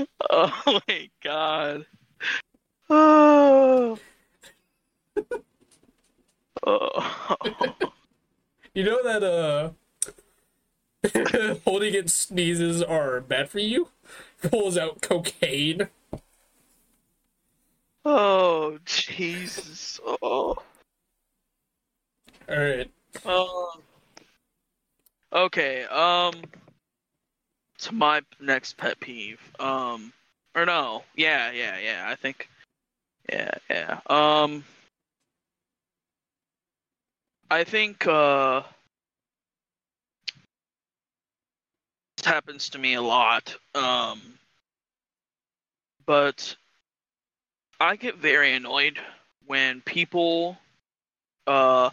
oh 0.30 0.80
my 0.88 1.10
god. 1.22 1.86
Oh. 2.90 3.98
Oh. 6.66 7.74
You 8.74 8.84
know 8.84 9.02
that 9.02 9.22
uh 9.22 9.70
holding 11.64 11.94
in 11.94 12.08
sneezes 12.08 12.82
are 12.82 13.20
bad 13.20 13.48
for 13.48 13.60
you? 13.60 13.88
Pulls 14.42 14.76
out 14.76 15.00
cocaine. 15.00 15.88
Oh, 18.04 18.78
Jesus. 18.84 19.98
Oh. 20.22 20.56
All 22.48 22.58
right. 22.58 22.90
Um. 23.24 23.82
Okay. 25.32 25.84
Um. 25.84 26.34
To 27.78 27.92
my 27.94 28.20
next 28.40 28.76
pet 28.76 29.00
peeve. 29.00 29.40
Um. 29.58 30.12
Or 30.54 30.66
no. 30.66 31.04
Yeah. 31.16 31.50
Yeah. 31.52 31.78
Yeah. 31.78 32.04
I 32.06 32.14
think. 32.14 32.48
Yeah. 33.32 33.52
Yeah. 33.70 34.00
Um. 34.06 34.64
I 37.50 37.64
think. 37.64 38.06
Uh. 38.06 38.62
Happens 42.24 42.70
to 42.70 42.78
me 42.78 42.94
a 42.94 43.02
lot. 43.02 43.54
Um. 43.74 44.20
But. 46.06 46.56
I 47.80 47.96
get 47.96 48.16
very 48.16 48.54
annoyed 48.54 48.98
when 49.46 49.80
people. 49.82 50.56
Uh 51.46 51.90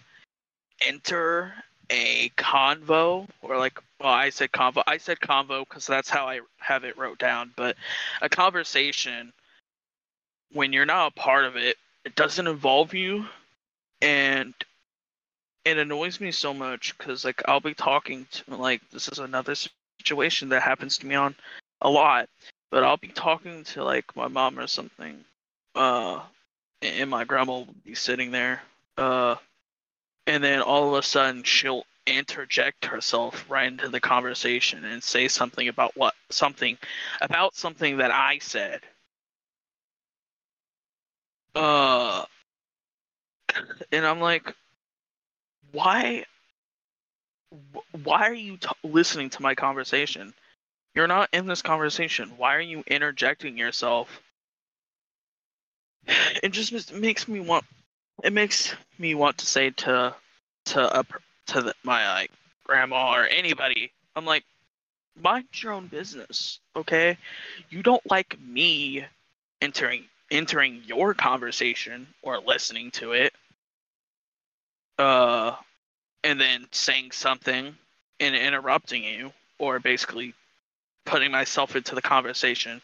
enter 0.81 1.53
a 1.91 2.29
convo 2.37 3.27
or 3.41 3.57
like 3.57 3.79
well 3.99 4.13
i 4.13 4.29
said 4.29 4.51
convo 4.51 4.81
i 4.87 4.97
said 4.97 5.19
convo 5.19 5.67
because 5.67 5.85
that's 5.85 6.09
how 6.09 6.25
i 6.27 6.39
have 6.57 6.83
it 6.83 6.97
wrote 6.97 7.19
down 7.19 7.51
but 7.55 7.75
a 8.21 8.29
conversation 8.29 9.31
when 10.53 10.71
you're 10.71 10.85
not 10.85 11.11
a 11.11 11.19
part 11.19 11.43
of 11.43 11.57
it 11.57 11.75
it 12.05 12.15
doesn't 12.15 12.47
involve 12.47 12.93
you 12.93 13.25
and 14.01 14.53
it 15.65 15.77
annoys 15.77 16.19
me 16.19 16.31
so 16.31 16.53
much 16.53 16.97
because 16.97 17.25
like 17.25 17.41
i'll 17.47 17.59
be 17.59 17.73
talking 17.73 18.25
to 18.31 18.55
like 18.55 18.81
this 18.91 19.09
is 19.09 19.19
another 19.19 19.53
situation 20.01 20.49
that 20.49 20.61
happens 20.61 20.97
to 20.97 21.07
me 21.07 21.15
on 21.15 21.35
a 21.81 21.89
lot 21.89 22.27
but 22.71 22.83
i'll 22.83 22.97
be 22.97 23.07
talking 23.07 23.63
to 23.63 23.83
like 23.83 24.05
my 24.15 24.27
mom 24.27 24.59
or 24.59 24.67
something 24.67 25.23
uh 25.75 26.19
and 26.81 27.09
my 27.09 27.23
grandma 27.23 27.53
will 27.53 27.75
be 27.85 27.95
sitting 27.95 28.31
there 28.31 28.61
uh 28.97 29.35
and 30.27 30.43
then 30.43 30.61
all 30.61 30.89
of 30.89 30.99
a 30.99 31.03
sudden 31.03 31.43
she'll 31.43 31.85
interject 32.07 32.85
herself 32.85 33.45
right 33.49 33.71
into 33.71 33.89
the 33.89 33.99
conversation 33.99 34.85
and 34.85 35.03
say 35.03 35.27
something 35.27 35.67
about 35.67 35.95
what 35.95 36.13
something 36.29 36.77
about 37.21 37.55
something 37.55 37.97
that 37.97 38.11
I 38.11 38.39
said. 38.39 38.81
Uh 41.53 42.25
and 43.91 44.05
I'm 44.05 44.19
like 44.19 44.55
why 45.71 46.25
why 48.03 48.27
are 48.27 48.33
you 48.33 48.57
t- 48.57 48.67
listening 48.83 49.29
to 49.31 49.41
my 49.41 49.55
conversation? 49.55 50.33
You're 50.95 51.07
not 51.07 51.29
in 51.33 51.47
this 51.47 51.61
conversation. 51.61 52.33
Why 52.37 52.55
are 52.55 52.61
you 52.61 52.83
interjecting 52.87 53.57
yourself? 53.57 54.21
It 56.43 56.49
just 56.53 56.93
makes 56.93 57.27
me 57.27 57.39
want 57.39 57.65
it 58.23 58.33
makes 58.33 58.73
me 58.97 59.15
want 59.15 59.37
to 59.39 59.45
say 59.45 59.69
to 59.71 60.15
to 60.65 60.99
a, 60.99 61.05
to 61.47 61.61
the, 61.61 61.73
my 61.83 62.07
like 62.13 62.31
grandma 62.65 63.13
or 63.13 63.25
anybody, 63.25 63.91
I'm 64.15 64.25
like, 64.25 64.43
mind 65.21 65.45
your 65.61 65.73
own 65.73 65.87
business, 65.87 66.59
okay? 66.75 67.17
You 67.69 67.83
don't 67.83 68.09
like 68.09 68.39
me 68.39 69.05
entering 69.61 70.05
entering 70.31 70.81
your 70.85 71.13
conversation 71.13 72.07
or 72.21 72.39
listening 72.39 72.91
to 72.91 73.11
it, 73.11 73.33
uh, 74.97 75.55
and 76.23 76.39
then 76.39 76.67
saying 76.71 77.11
something 77.11 77.75
and 78.19 78.35
interrupting 78.35 79.03
you, 79.03 79.33
or 79.57 79.79
basically 79.79 80.33
putting 81.05 81.31
myself 81.31 81.75
into 81.75 81.95
the 81.95 82.01
conversation. 82.01 82.81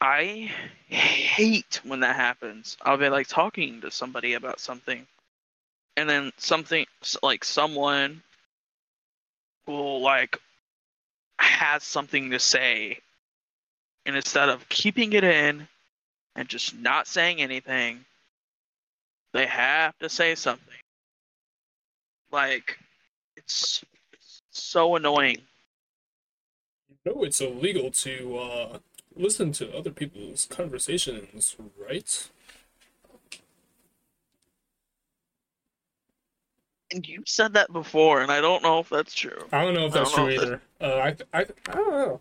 I 0.00 0.50
hate 0.88 1.80
when 1.82 2.00
that 2.00 2.16
happens. 2.16 2.76
I'll 2.82 2.96
be 2.96 3.08
like 3.08 3.26
talking 3.26 3.80
to 3.80 3.90
somebody 3.90 4.34
about 4.34 4.60
something, 4.60 5.06
and 5.96 6.08
then 6.08 6.32
something 6.36 6.86
like 7.22 7.44
someone 7.44 8.22
will 9.66 10.00
like 10.00 10.38
has 11.38 11.82
something 11.82 12.30
to 12.30 12.38
say, 12.38 12.98
and 14.06 14.14
instead 14.14 14.48
of 14.48 14.68
keeping 14.68 15.14
it 15.14 15.24
in 15.24 15.66
and 16.36 16.48
just 16.48 16.76
not 16.76 17.06
saying 17.06 17.40
anything, 17.40 18.04
they 19.32 19.46
have 19.46 19.98
to 19.98 20.08
say 20.08 20.34
something. 20.34 20.74
Like 22.34 22.80
it's, 23.36 23.84
so 24.50 24.96
annoying. 24.96 25.38
You 27.04 27.14
know 27.14 27.22
it's 27.22 27.40
illegal 27.40 27.92
to 27.92 28.38
uh, 28.38 28.78
listen 29.14 29.52
to 29.52 29.72
other 29.72 29.92
people's 29.92 30.46
conversations, 30.46 31.54
right? 31.78 32.28
And 36.92 37.06
you 37.06 37.22
said 37.24 37.54
that 37.54 37.72
before, 37.72 38.20
and 38.20 38.32
I 38.32 38.40
don't 38.40 38.64
know 38.64 38.80
if 38.80 38.88
that's 38.88 39.14
true. 39.14 39.46
I 39.52 39.64
don't 39.64 39.74
know 39.74 39.86
if 39.86 39.92
that's 39.92 40.12
true 40.12 40.30
either. 40.30 40.60
Uh, 40.80 40.86
I, 40.86 41.16
I, 41.32 41.40
I 41.68 41.72
don't 41.72 41.92
know. 41.92 42.20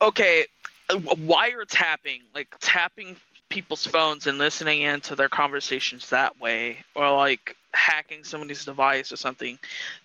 Okay, 0.00 0.46
uh, 0.88 0.96
wiretapping, 0.96 2.22
like 2.34 2.54
tapping 2.60 3.16
people's 3.50 3.86
phones 3.86 4.26
and 4.26 4.38
listening 4.38 4.82
into 4.82 5.14
their 5.14 5.28
conversations 5.28 6.08
that 6.08 6.40
way, 6.40 6.78
or 6.94 7.12
like 7.12 7.56
hacking 7.72 8.24
somebody's 8.24 8.64
device 8.64 9.12
or 9.12 9.16
something. 9.16 9.58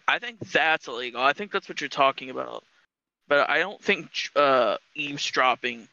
I 0.08 0.20
think 0.20 0.39
that's 0.52 0.88
illegal. 0.88 1.22
I 1.22 1.34
think 1.34 1.52
that's 1.52 1.70
what 1.70 1.80
you're 1.80 1.88
talking 1.88 2.30
about. 2.30 2.64
But 3.28 3.50
I 3.50 3.60
don't 3.60 3.82
think 3.82 4.10
uh, 4.36 4.78
eavesdropping 4.96 5.88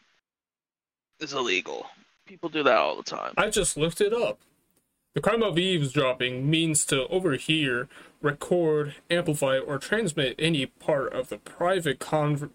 is 1.21 1.33
illegal. 1.33 1.87
People 2.27 2.49
do 2.49 2.63
that 2.63 2.77
all 2.77 2.97
the 2.97 3.03
time. 3.03 3.35
I 3.37 3.49
just 3.49 3.77
looked 3.77 4.01
it 4.01 4.13
up. 4.13 4.39
The 5.15 5.21
crime 5.21 5.43
of 5.43 5.59
eavesdropping 5.59 6.49
means 6.49 6.87
to 6.87 7.07
overhear, 7.09 7.89
record, 8.23 8.95
amplify, 9.11 9.59
or 9.59 9.79
transmit 9.79 10.35
any 10.39 10.65
part 10.67 11.13
of 11.13 11.29
the 11.29 11.37
private 11.37 11.99
con- 11.99 12.51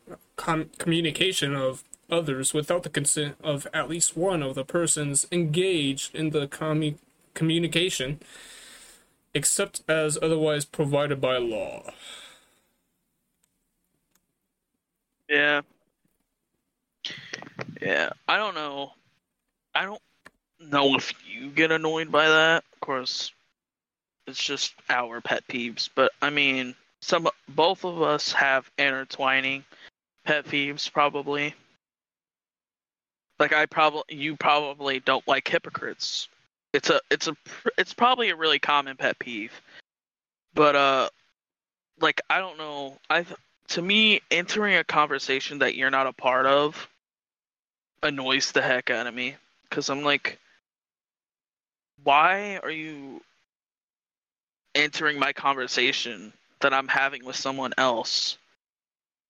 communication 0.77 1.55
of 1.55 1.83
others 2.09 2.53
without 2.53 2.83
the 2.83 2.89
consent 2.89 3.35
of 3.43 3.67
at 3.73 3.89
least 3.89 4.17
one 4.17 4.41
of 4.41 4.55
the 4.55 4.65
persons 4.65 5.25
engaged 5.31 6.13
in 6.15 6.31
the 6.31 6.47
com- 6.47 6.99
communication, 7.33 8.19
except 9.33 9.81
as 9.87 10.17
otherwise 10.21 10.65
provided 10.65 11.19
by 11.21 11.37
law. 11.37 11.91
Yeah. 15.29 15.61
Yeah. 17.81 18.09
I 18.27 18.37
don't 18.37 18.55
know. 18.55 18.91
I 19.75 19.85
don't 19.85 20.01
know 20.59 20.95
if 20.95 21.13
you 21.27 21.49
get 21.49 21.71
annoyed 21.71 22.11
by 22.11 22.27
that. 22.27 22.63
Of 22.73 22.79
course, 22.79 23.31
it's 24.25 24.43
just 24.43 24.73
our 24.89 25.21
pet 25.21 25.43
peeves. 25.47 25.89
But 25.93 26.11
I 26.21 26.29
mean, 26.29 26.75
some 27.01 27.27
both 27.49 27.85
of 27.85 28.01
us 28.01 28.31
have 28.33 28.69
intertwining 28.77 29.63
pet 30.25 30.45
peeves, 30.45 30.91
probably. 30.91 31.53
Like 33.39 33.53
I 33.53 33.65
probably, 33.65 34.03
you 34.09 34.35
probably 34.35 34.99
don't 34.99 35.27
like 35.27 35.47
hypocrites. 35.47 36.27
It's 36.73 36.89
a, 36.89 36.99
it's 37.11 37.27
a, 37.27 37.35
it's 37.77 37.93
probably 37.93 38.29
a 38.29 38.35
really 38.35 38.59
common 38.59 38.97
pet 38.97 39.17
peeve. 39.19 39.51
But 40.53 40.75
uh, 40.75 41.09
like 41.99 42.21
I 42.29 42.39
don't 42.39 42.57
know. 42.57 42.97
I 43.09 43.25
to 43.69 43.81
me, 43.81 44.21
entering 44.31 44.75
a 44.75 44.83
conversation 44.83 45.59
that 45.59 45.75
you're 45.75 45.91
not 45.91 46.07
a 46.07 46.13
part 46.13 46.45
of 46.45 46.87
annoys 48.03 48.51
the 48.51 48.61
heck 48.61 48.89
out 48.89 49.07
of 49.07 49.13
me 49.13 49.35
because 49.69 49.89
I'm 49.89 50.03
like, 50.03 50.39
why 52.03 52.59
are 52.63 52.71
you 52.71 53.21
entering 54.75 55.19
my 55.19 55.33
conversation 55.33 56.31
that 56.61 56.73
I'm 56.73 56.87
having 56.87 57.25
with 57.25 57.35
someone 57.35 57.73
else 57.77 58.37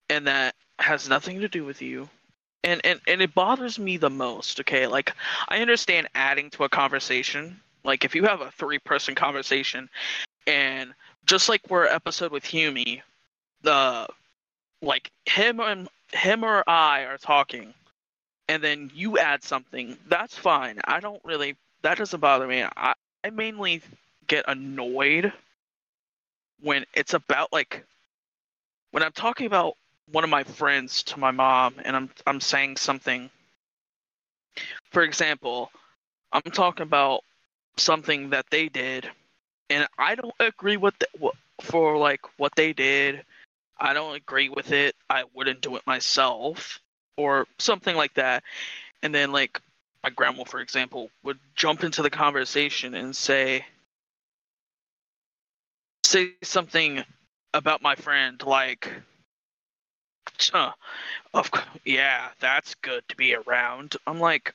and 0.09 0.27
that 0.27 0.55
has 0.79 1.09
nothing 1.09 1.41
to 1.41 1.47
do 1.47 1.65
with 1.65 1.81
you? 1.81 2.09
And, 2.63 2.81
and 2.85 2.99
and 3.07 3.21
it 3.21 3.33
bothers 3.33 3.79
me 3.79 3.97
the 3.97 4.09
most, 4.09 4.59
okay? 4.61 4.87
Like 4.87 5.13
I 5.47 5.59
understand 5.59 6.09
adding 6.15 6.49
to 6.51 6.63
a 6.63 6.69
conversation. 6.69 7.59
Like 7.83 8.03
if 8.03 8.13
you 8.15 8.23
have 8.23 8.41
a 8.41 8.51
three 8.51 8.79
person 8.79 9.15
conversation 9.15 9.89
and 10.47 10.93
just 11.25 11.49
like 11.49 11.61
we're 11.69 11.85
episode 11.85 12.31
with 12.31 12.45
Hume, 12.45 13.01
the 13.61 14.07
like 14.81 15.11
him 15.25 15.59
and 15.59 15.87
him 16.11 16.43
or 16.43 16.63
I 16.67 17.03
are 17.03 17.17
talking 17.17 17.73
and 18.49 18.63
then 18.63 18.91
you 18.93 19.17
add 19.17 19.43
something, 19.43 19.97
that's 20.07 20.37
fine. 20.37 20.79
I 20.85 20.99
don't 20.99 21.23
really 21.23 21.55
that 21.83 21.97
doesn't 21.97 22.19
bother 22.19 22.47
me. 22.47 22.63
I, 22.63 22.93
I 23.23 23.29
mainly 23.29 23.81
get 24.27 24.45
annoyed 24.47 25.31
when 26.61 26.85
it's 26.93 27.13
about 27.13 27.53
like 27.53 27.85
when 28.91 29.03
I'm 29.03 29.11
talking 29.11 29.47
about 29.47 29.75
one 30.11 30.23
of 30.23 30.29
my 30.29 30.43
friends 30.43 31.03
to 31.03 31.19
my 31.19 31.31
mom 31.31 31.75
and 31.83 31.95
I'm 31.95 32.09
I'm 32.25 32.41
saying 32.41 32.77
something. 32.77 33.29
For 34.91 35.03
example, 35.03 35.71
I'm 36.31 36.41
talking 36.51 36.83
about 36.83 37.21
something 37.77 38.31
that 38.31 38.45
they 38.49 38.69
did 38.69 39.09
and 39.69 39.87
I 39.97 40.15
don't 40.15 40.33
agree 40.39 40.77
with 40.77 40.95
the, 40.99 41.31
for 41.61 41.97
like 41.97 42.21
what 42.37 42.55
they 42.55 42.73
did. 42.73 43.23
I 43.79 43.93
don't 43.93 44.15
agree 44.15 44.49
with 44.49 44.71
it. 44.71 44.95
I 45.09 45.25
wouldn't 45.33 45.61
do 45.61 45.75
it 45.75 45.85
myself 45.85 46.79
or 47.17 47.47
something 47.59 47.95
like 47.95 48.13
that. 48.15 48.43
And 49.03 49.13
then 49.13 49.31
like 49.31 49.61
my 50.03 50.09
grandma, 50.09 50.45
for 50.45 50.59
example, 50.59 51.09
would 51.23 51.39
jump 51.55 51.83
into 51.83 52.01
the 52.01 52.09
conversation 52.09 52.95
and 52.95 53.15
say, 53.15 53.65
say 56.03 56.31
something 56.43 57.03
about 57.53 57.81
my 57.81 57.95
friend 57.95 58.41
like 58.45 58.89
huh, 60.51 60.73
of 61.33 61.49
yeah 61.85 62.29
that's 62.39 62.75
good 62.75 63.03
to 63.09 63.15
be 63.15 63.35
around. 63.35 63.95
I'm 64.05 64.19
like 64.19 64.53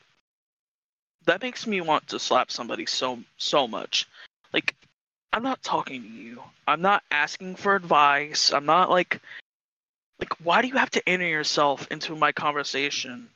that 1.27 1.43
makes 1.43 1.67
me 1.67 1.81
want 1.81 2.09
to 2.09 2.19
slap 2.19 2.51
somebody 2.51 2.87
so 2.87 3.19
so 3.37 3.67
much. 3.67 4.09
Like 4.53 4.75
i'm 5.33 5.43
not 5.43 5.63
talking 5.63 6.03
to 6.03 6.09
you. 6.09 6.43
I'm 6.67 6.83
not 6.83 7.03
asking 7.11 7.57
for 7.57 7.75
advice. 7.75 8.53
I'm 8.53 8.67
not 8.67 8.91
like 8.91 9.21
like 10.21 10.33
why 10.45 10.63
do 10.63 10.69
you 10.69 10.77
have 10.77 10.91
to 10.91 11.09
enter 11.09 11.27
yourself 11.27 11.87
into 11.91 12.15
my 12.15 12.33
conversation 12.33 13.29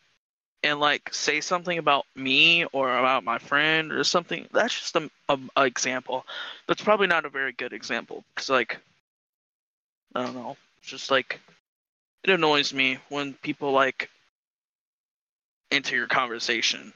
and 0.62 0.80
like 0.80 1.12
say 1.12 1.40
something 1.40 1.78
about 1.78 2.06
me 2.14 2.64
or 2.66 2.96
about 2.96 3.24
my 3.24 3.38
friend 3.38 3.92
or 3.92 4.04
something? 4.04 4.46
That's 4.52 4.78
just 4.78 4.96
a, 4.96 5.10
a, 5.28 5.38
a 5.56 5.64
example. 5.64 6.24
That's 6.66 6.82
probably 6.82 7.06
not 7.08 7.24
a 7.24 7.30
very 7.30 7.52
good 7.52 7.72
example 7.72 8.24
because 8.34 8.50
like 8.50 8.78
i 10.14 10.24
don't 10.24 10.34
know. 10.34 10.56
Just 10.82 11.10
like 11.10 11.40
it 12.26 12.32
annoys 12.32 12.72
me 12.74 12.98
when 13.08 13.34
people 13.34 13.72
like 13.72 14.10
enter 15.70 15.96
your 15.96 16.06
conversation 16.06 16.92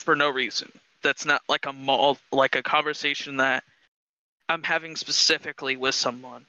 for 0.00 0.16
no 0.16 0.30
reason 0.30 0.70
that's 1.02 1.24
not 1.24 1.42
like 1.48 1.66
a 1.66 1.72
mul- 1.72 2.18
like 2.32 2.56
a 2.56 2.62
conversation 2.62 3.36
that 3.38 3.64
i'm 4.48 4.62
having 4.62 4.96
specifically 4.96 5.76
with 5.76 5.94
someone 5.94 6.44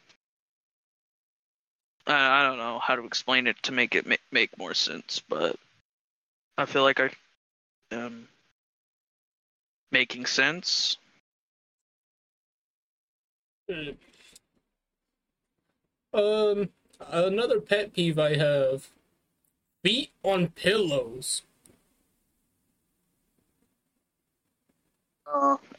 I 2.07 2.41
I 2.41 2.43
don't 2.43 2.57
know 2.57 2.79
how 2.79 2.95
to 2.95 3.05
explain 3.05 3.47
it 3.47 3.61
to 3.63 3.71
make 3.71 3.95
it 3.95 4.05
ma- 4.07 4.15
make 4.31 4.57
more 4.57 4.73
sense, 4.73 5.21
but 5.27 5.55
I 6.57 6.65
feel 6.65 6.83
like 6.83 6.99
I 6.99 7.11
am 7.91 8.27
making 9.91 10.25
sense. 10.25 10.97
Hmm. 13.69 13.91
Um, 16.13 16.69
another 17.09 17.59
pet 17.59 17.93
peeve 17.93 18.19
I 18.19 18.35
have: 18.35 18.89
feet 19.83 20.11
on 20.23 20.49
pillows. 20.49 21.41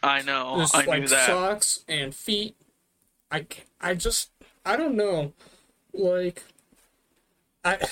I 0.02 0.22
know, 0.22 0.56
Just 0.58 0.76
I 0.76 0.82
knew 0.82 0.88
like 0.88 1.06
that. 1.08 1.26
socks 1.26 1.80
and 1.88 2.14
feet. 2.14 2.56
I 3.30 3.46
I 3.80 3.94
just 3.94 4.30
I 4.64 4.76
don't 4.76 4.96
know. 4.96 5.32
Like 5.92 6.42
I 7.64 7.78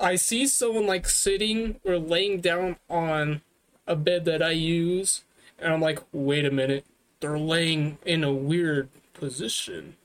I 0.00 0.16
see 0.16 0.46
someone 0.46 0.86
like 0.86 1.06
sitting 1.08 1.78
or 1.84 1.98
laying 1.98 2.40
down 2.40 2.76
on 2.88 3.42
a 3.86 3.96
bed 3.96 4.24
that 4.24 4.42
I 4.42 4.52
use 4.52 5.22
and 5.58 5.72
I'm 5.72 5.80
like, 5.80 6.00
"Wait 6.12 6.46
a 6.46 6.50
minute. 6.50 6.86
They're 7.20 7.38
laying 7.38 7.98
in 8.06 8.24
a 8.24 8.32
weird 8.32 8.88
position." 9.12 9.96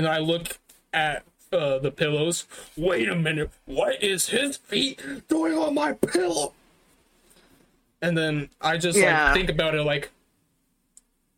And 0.00 0.08
I 0.08 0.16
look 0.16 0.58
at 0.94 1.24
uh, 1.52 1.78
the 1.78 1.90
pillows. 1.90 2.46
Wait 2.74 3.06
a 3.06 3.14
minute. 3.14 3.50
What 3.66 4.02
is 4.02 4.30
his 4.30 4.56
feet 4.56 4.98
doing 5.28 5.52
on 5.58 5.74
my 5.74 5.92
pillow? 5.92 6.54
And 8.00 8.16
then 8.16 8.48
I 8.62 8.78
just 8.78 8.98
Yeah. 8.98 9.26
like 9.26 9.34
think 9.34 9.50
about 9.50 9.74
it 9.74 9.82
like 9.82 10.10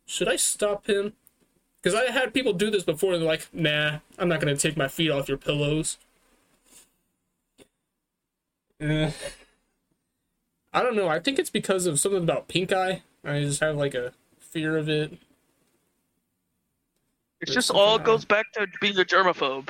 should 0.05 0.29
I 0.29 0.37
stop 0.37 0.87
him? 0.87 1.11
Because 1.81 1.93
I 1.93 2.09
had 2.09 2.33
people 2.33 2.53
do 2.53 2.71
this 2.71 2.83
before. 2.83 3.17
They're 3.17 3.27
like, 3.27 3.47
"Nah, 3.51 3.99
I'm 4.17 4.29
not 4.29 4.39
gonna 4.39 4.55
take 4.55 4.77
my 4.77 4.87
feet 4.87 5.11
off 5.11 5.27
your 5.27 5.37
pillows." 5.37 5.97
Eh. 8.79 9.11
I 10.71 10.81
don't 10.81 10.95
know. 10.95 11.09
I 11.09 11.19
think 11.19 11.37
it's 11.37 11.49
because 11.49 11.85
of 11.85 11.99
something 11.99 12.23
about 12.23 12.47
pink 12.47 12.71
eye. 12.71 13.01
I 13.25 13.41
just 13.41 13.59
have 13.59 13.75
like 13.75 13.93
a 13.93 14.13
fear 14.39 14.77
of 14.77 14.87
it. 14.87 15.17
It's 17.43 17.51
There's 17.51 17.67
just 17.67 17.77
all 17.77 17.99
goes 17.99 18.23
back 18.23 18.49
to 18.53 18.65
being 18.79 18.97
a 18.97 19.03
germaphobe. 19.03 19.67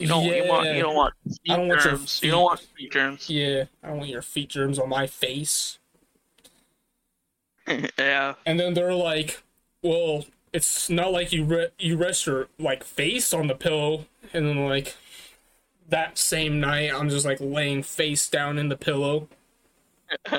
You 0.00 0.08
don't 0.08 0.24
you 0.24 0.48
want 0.48 0.66
you 0.66 0.82
don't 0.82 0.96
want 0.96 1.14
feet 1.24 1.38
I 1.48 1.56
don't 1.56 1.68
want 1.68 1.84
your 1.84 1.92
germs. 1.92 2.20
You 2.24 2.30
don't 2.32 2.42
want 2.42 2.60
feet 2.60 2.90
germs. 2.90 3.30
Yeah, 3.30 3.64
I 3.84 3.88
don't 3.88 3.98
want 3.98 4.10
your 4.10 4.20
feet 4.20 4.48
germs 4.48 4.80
on 4.80 4.88
my 4.88 5.06
face. 5.06 5.78
yeah. 7.96 8.34
And 8.44 8.58
then 8.58 8.74
they're 8.74 8.94
like, 8.94 9.44
"Well, 9.84 10.24
it's 10.52 10.90
not 10.90 11.12
like 11.12 11.32
you 11.32 11.44
re- 11.44 11.68
you 11.78 11.96
rest 11.96 12.26
your 12.26 12.48
like 12.58 12.82
face 12.82 13.32
on 13.32 13.46
the 13.46 13.54
pillow." 13.54 14.06
And 14.32 14.44
then 14.44 14.66
like 14.66 14.96
that 15.88 16.18
same 16.18 16.58
night, 16.58 16.92
I'm 16.92 17.10
just 17.10 17.24
like 17.24 17.38
laying 17.40 17.84
face 17.84 18.28
down 18.28 18.58
in 18.58 18.70
the 18.70 18.76
pillow. 18.76 19.28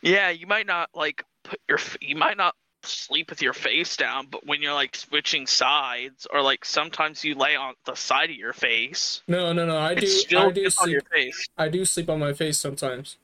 yeah, 0.00 0.30
you 0.30 0.46
might 0.46 0.68
not 0.68 0.90
like 0.94 1.24
put 1.42 1.58
your 1.68 1.80
you 2.00 2.14
might 2.14 2.36
not 2.36 2.54
sleep 2.82 3.30
with 3.30 3.42
your 3.42 3.52
face 3.52 3.96
down, 3.96 4.26
but 4.30 4.46
when 4.46 4.62
you're 4.62 4.74
like 4.74 4.94
switching 4.96 5.46
sides 5.46 6.26
or 6.32 6.42
like 6.42 6.64
sometimes 6.64 7.24
you 7.24 7.34
lay 7.34 7.56
on 7.56 7.74
the 7.84 7.94
side 7.94 8.30
of 8.30 8.36
your 8.36 8.52
face, 8.52 9.22
No, 9.28 9.52
no, 9.52 9.66
no. 9.66 9.78
I 9.78 9.94
do. 9.94 10.06
I 10.36 10.50
do 10.50 10.62
just 10.64 10.80
on 10.80 10.90
your 10.90 11.00
sleep. 11.00 11.12
face. 11.12 11.48
I 11.56 11.68
do 11.68 11.84
sleep 11.84 12.10
on 12.10 12.18
my 12.20 12.32
face 12.32 12.58
sometimes. 12.58 13.16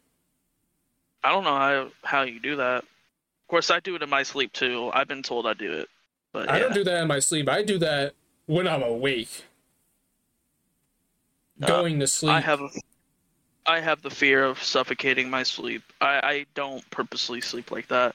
I 1.22 1.30
don't 1.30 1.44
know 1.44 1.56
how 1.56 1.88
how 2.04 2.22
you 2.22 2.40
do 2.40 2.56
that. 2.56 2.78
Of 2.84 3.48
course, 3.48 3.70
I 3.70 3.80
do 3.80 3.94
it 3.94 4.02
in 4.02 4.10
my 4.10 4.22
sleep 4.22 4.52
too. 4.52 4.90
I've 4.92 5.08
been 5.08 5.22
told 5.22 5.46
I 5.46 5.54
do 5.54 5.72
it, 5.72 5.88
but 6.32 6.48
I 6.48 6.54
yeah. 6.54 6.62
don't 6.64 6.74
do 6.74 6.84
that 6.84 7.02
in 7.02 7.08
my 7.08 7.18
sleep. 7.18 7.48
I 7.48 7.62
do 7.62 7.78
that 7.78 8.14
when 8.46 8.68
I'm 8.68 8.82
awake. 8.82 9.44
Going 11.66 11.98
to 11.98 12.06
sleep. 12.06 12.30
Uh, 12.30 12.36
I 12.36 12.40
have 12.40 12.60
a, 12.60 12.68
I 13.66 13.80
have 13.80 14.00
the 14.02 14.10
fear 14.10 14.44
of 14.44 14.62
suffocating 14.62 15.28
my 15.28 15.42
sleep. 15.42 15.82
I, 16.00 16.20
I 16.22 16.46
don't 16.54 16.88
purposely 16.90 17.40
sleep 17.40 17.70
like 17.72 17.88
that. 17.88 18.14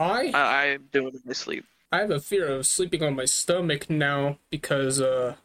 I 0.00 0.30
I, 0.32 0.40
I 0.72 0.78
do 0.92 1.08
it 1.08 1.14
in 1.14 1.20
my 1.26 1.34
sleep. 1.34 1.64
I 1.92 1.98
have 1.98 2.10
a 2.10 2.20
fear 2.20 2.48
of 2.48 2.66
sleeping 2.66 3.02
on 3.02 3.14
my 3.14 3.26
stomach 3.26 3.90
now 3.90 4.38
because 4.48 5.00
uh 5.00 5.36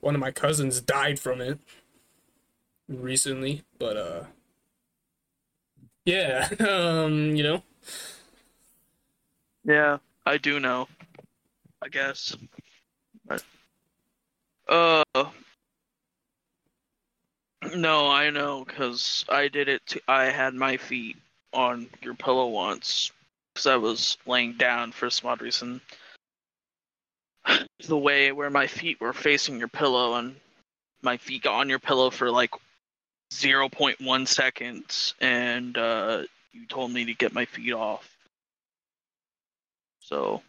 one 0.00 0.14
of 0.14 0.20
my 0.20 0.32
cousins 0.32 0.80
died 0.80 1.18
from 1.18 1.40
it 1.40 1.58
recently, 2.88 3.62
but 3.78 3.96
uh 3.96 4.24
yeah, 6.04 6.48
um, 6.60 7.34
you 7.34 7.42
know. 7.42 7.62
Yeah, 9.64 9.98
I 10.26 10.36
do 10.36 10.60
know. 10.60 10.88
I 11.82 11.88
guess. 11.88 12.36
But, 13.26 13.42
uh. 14.68 15.02
No, 17.74 18.10
I 18.10 18.28
know 18.28 18.64
because 18.66 19.24
I 19.30 19.48
did 19.48 19.68
it. 19.68 19.80
T- 19.86 20.00
I 20.06 20.24
had 20.24 20.52
my 20.52 20.76
feet 20.76 21.16
on 21.54 21.86
your 22.02 22.12
pillow 22.12 22.48
once 22.48 23.10
because 23.54 23.66
I 23.66 23.76
was 23.76 24.18
laying 24.26 24.54
down 24.54 24.92
for 24.92 25.08
some 25.10 25.30
odd 25.30 25.40
reason. 25.40 25.80
The 27.86 27.98
way 27.98 28.32
where 28.32 28.48
my 28.48 28.66
feet 28.66 28.98
were 29.00 29.12
facing 29.12 29.58
your 29.58 29.68
pillow 29.68 30.14
and 30.14 30.36
my 31.02 31.18
feet 31.18 31.42
got 31.42 31.56
on 31.56 31.68
your 31.68 31.78
pillow 31.78 32.08
for 32.08 32.30
like 32.30 32.50
0.1 33.30 34.28
seconds, 34.28 35.14
and 35.20 35.76
uh, 35.76 36.22
you 36.52 36.66
told 36.66 36.92
me 36.92 37.04
to 37.04 37.12
get 37.14 37.34
my 37.34 37.44
feet 37.44 37.72
off. 37.72 38.08
So, 40.00 40.40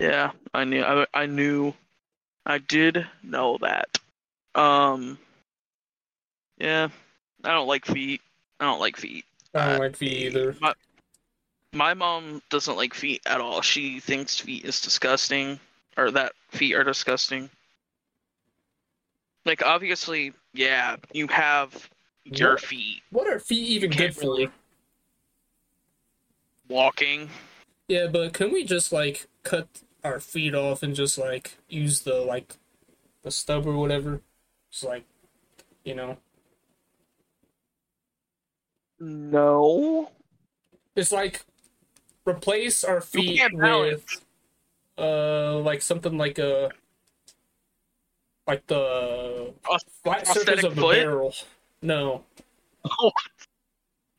yeah, 0.00 0.30
I 0.54 0.64
knew. 0.64 0.82
I, 0.82 1.06
I 1.12 1.26
knew. 1.26 1.74
I 2.46 2.58
did 2.58 3.06
know 3.22 3.58
that. 3.60 3.98
Um. 4.54 5.18
Yeah, 6.58 6.88
I 7.44 7.52
don't 7.52 7.68
like 7.68 7.84
feet. 7.84 8.22
I 8.60 8.64
don't 8.64 8.80
like 8.80 8.96
feet. 8.96 9.26
I 9.54 9.66
don't 9.66 9.76
Uh, 9.76 9.78
like 9.80 9.96
feet 9.96 10.26
either. 10.28 10.56
My, 10.60 10.72
my 11.76 11.94
mom 11.94 12.42
doesn't 12.50 12.76
like 12.76 12.94
feet 12.94 13.22
at 13.26 13.40
all. 13.40 13.60
She 13.60 14.00
thinks 14.00 14.38
feet 14.38 14.64
is 14.64 14.80
disgusting, 14.80 15.60
or 15.96 16.10
that 16.12 16.32
feet 16.50 16.74
are 16.74 16.84
disgusting. 16.84 17.50
Like 19.44 19.62
obviously, 19.62 20.32
yeah, 20.54 20.96
you 21.12 21.28
have 21.28 21.88
your 22.24 22.52
What? 22.52 22.60
feet 22.62 23.02
What 23.10 23.28
are 23.28 23.38
feet 23.38 23.68
even 23.68 23.90
good 23.90 24.14
for? 24.14 24.20
really- 24.22 24.48
walking. 26.68 27.30
Yeah, 27.88 28.08
but 28.08 28.32
can 28.32 28.52
we 28.52 28.64
just 28.64 28.92
like 28.92 29.28
cut 29.44 29.68
our 30.02 30.18
feet 30.18 30.54
off 30.54 30.82
and 30.82 30.94
just 30.94 31.16
like 31.18 31.58
use 31.68 32.00
the 32.00 32.16
like 32.16 32.56
the 33.22 33.30
stub 33.30 33.66
or 33.66 33.76
whatever? 33.76 34.22
Just 34.70 34.82
like 34.84 35.04
you 35.84 35.94
know. 35.94 36.16
No. 38.98 40.10
It's 40.96 41.12
like 41.12 41.44
replace 42.26 42.84
our 42.84 43.00
feet 43.00 43.40
with 43.54 44.20
uh 44.98 45.56
like 45.58 45.80
something 45.82 46.16
like 46.18 46.38
a 46.38 46.70
like 48.46 48.66
the 48.66 49.52
Pros- 49.62 49.80
flat 50.02 50.26
surface 50.26 50.64
of 50.64 50.74
the 50.74 50.80
foot? 50.80 50.96
barrel. 50.96 51.34
No. 51.82 52.24
Oh. 53.00 53.10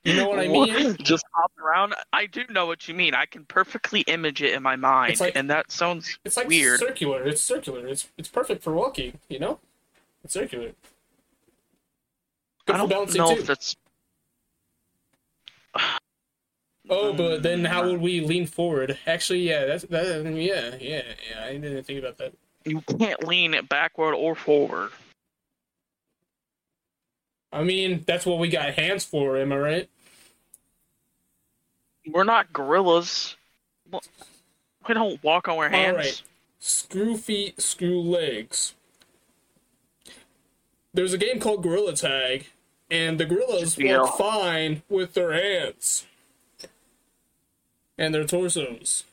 You 0.03 0.14
know 0.16 0.30
what 0.30 0.39
I 0.39 0.47
mean? 0.47 0.95
Just 1.01 1.26
hop 1.34 1.51
around. 1.62 1.93
I 2.14 2.28
do 2.28 2.43
know 2.49 2.66
what 2.66 2.88
you 2.88 2.93
mean. 2.93 3.14
I 3.14 3.26
can 3.26 3.43
perfectly 3.45 4.01
image 4.01 4.41
it 4.41 4.53
in 4.53 4.62
my 4.64 4.76
mind, 4.78 5.20
like- 5.20 5.36
and 5.36 5.49
that 5.49 5.70
sounds 5.72 6.18
It's 6.24 6.38
like 6.38 6.47
weird. 6.47 6.80
circular. 6.80 7.24
It's 7.28 7.41
circular. 7.41 7.88
It's 7.88 8.08
it's 8.18 8.30
perfect 8.30 8.64
for 8.64 8.72
walking, 8.74 9.20
you 9.30 9.39
know? 9.39 9.60
It's 10.24 10.34
circular. 10.34 10.72
Good 12.66 12.76
I 12.76 12.86
don't 12.86 12.89
know 13.16 13.34
too. 13.36 13.39
if 13.41 13.47
that's. 13.47 13.76
Oh, 16.90 17.14
but 17.14 17.38
um, 17.38 17.42
then 17.42 17.66
how 17.66 17.86
would 17.86 18.02
we 18.02 18.22
lean 18.22 18.46
forward? 18.46 18.98
Actually, 19.06 19.48
yeah, 19.48 19.66
that's 19.66 19.84
that. 19.86 20.26
Yeah, 20.26 20.76
yeah, 20.80 21.04
yeah. 21.30 21.44
I 21.44 21.54
didn't 21.54 21.84
think 21.84 22.00
about 22.00 22.18
that. 22.18 22.34
You 22.66 22.82
can't 22.82 23.28
lean 23.28 23.54
it 23.54 23.68
backward 23.68 24.14
or 24.14 24.36
forward. 24.36 24.92
I 27.52 27.64
mean, 27.64 28.04
that's 28.06 28.26
what 28.26 28.40
we 28.40 28.50
got 28.50 28.74
hands 28.74 29.06
for. 29.06 29.38
Am 29.38 29.52
I 29.52 29.58
right? 29.58 29.90
We're 32.06 32.24
not 32.24 32.54
gorillas. 32.54 33.36
We 33.92 34.94
don't 34.94 35.22
walk 35.24 35.48
on 35.48 35.58
our 35.58 35.70
hands. 35.70 35.96
All 35.96 35.98
right. 35.98 36.22
Screw 36.60 37.18
feet, 37.18 37.62
screw 37.62 38.02
legs. 38.02 38.74
There's 40.94 41.14
a 41.14 41.18
game 41.18 41.40
called 41.40 41.64
Gorilla 41.64 41.96
Tag, 41.96 42.48
and 42.90 43.20
the 43.20 43.26
gorillas 43.26 43.78
work 43.78 44.18
fine 44.18 44.84
with 44.90 45.14
their 45.14 45.34
hands 45.34 46.06
and 47.98 48.14
their 48.14 48.26
torsos. 48.26 49.04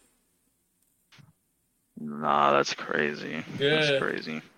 Nah, 1.99 2.53
that's 2.53 2.74
crazy. 2.74 3.45
Yeah. 3.59 3.70
That's 3.76 4.03
crazy. 4.03 4.43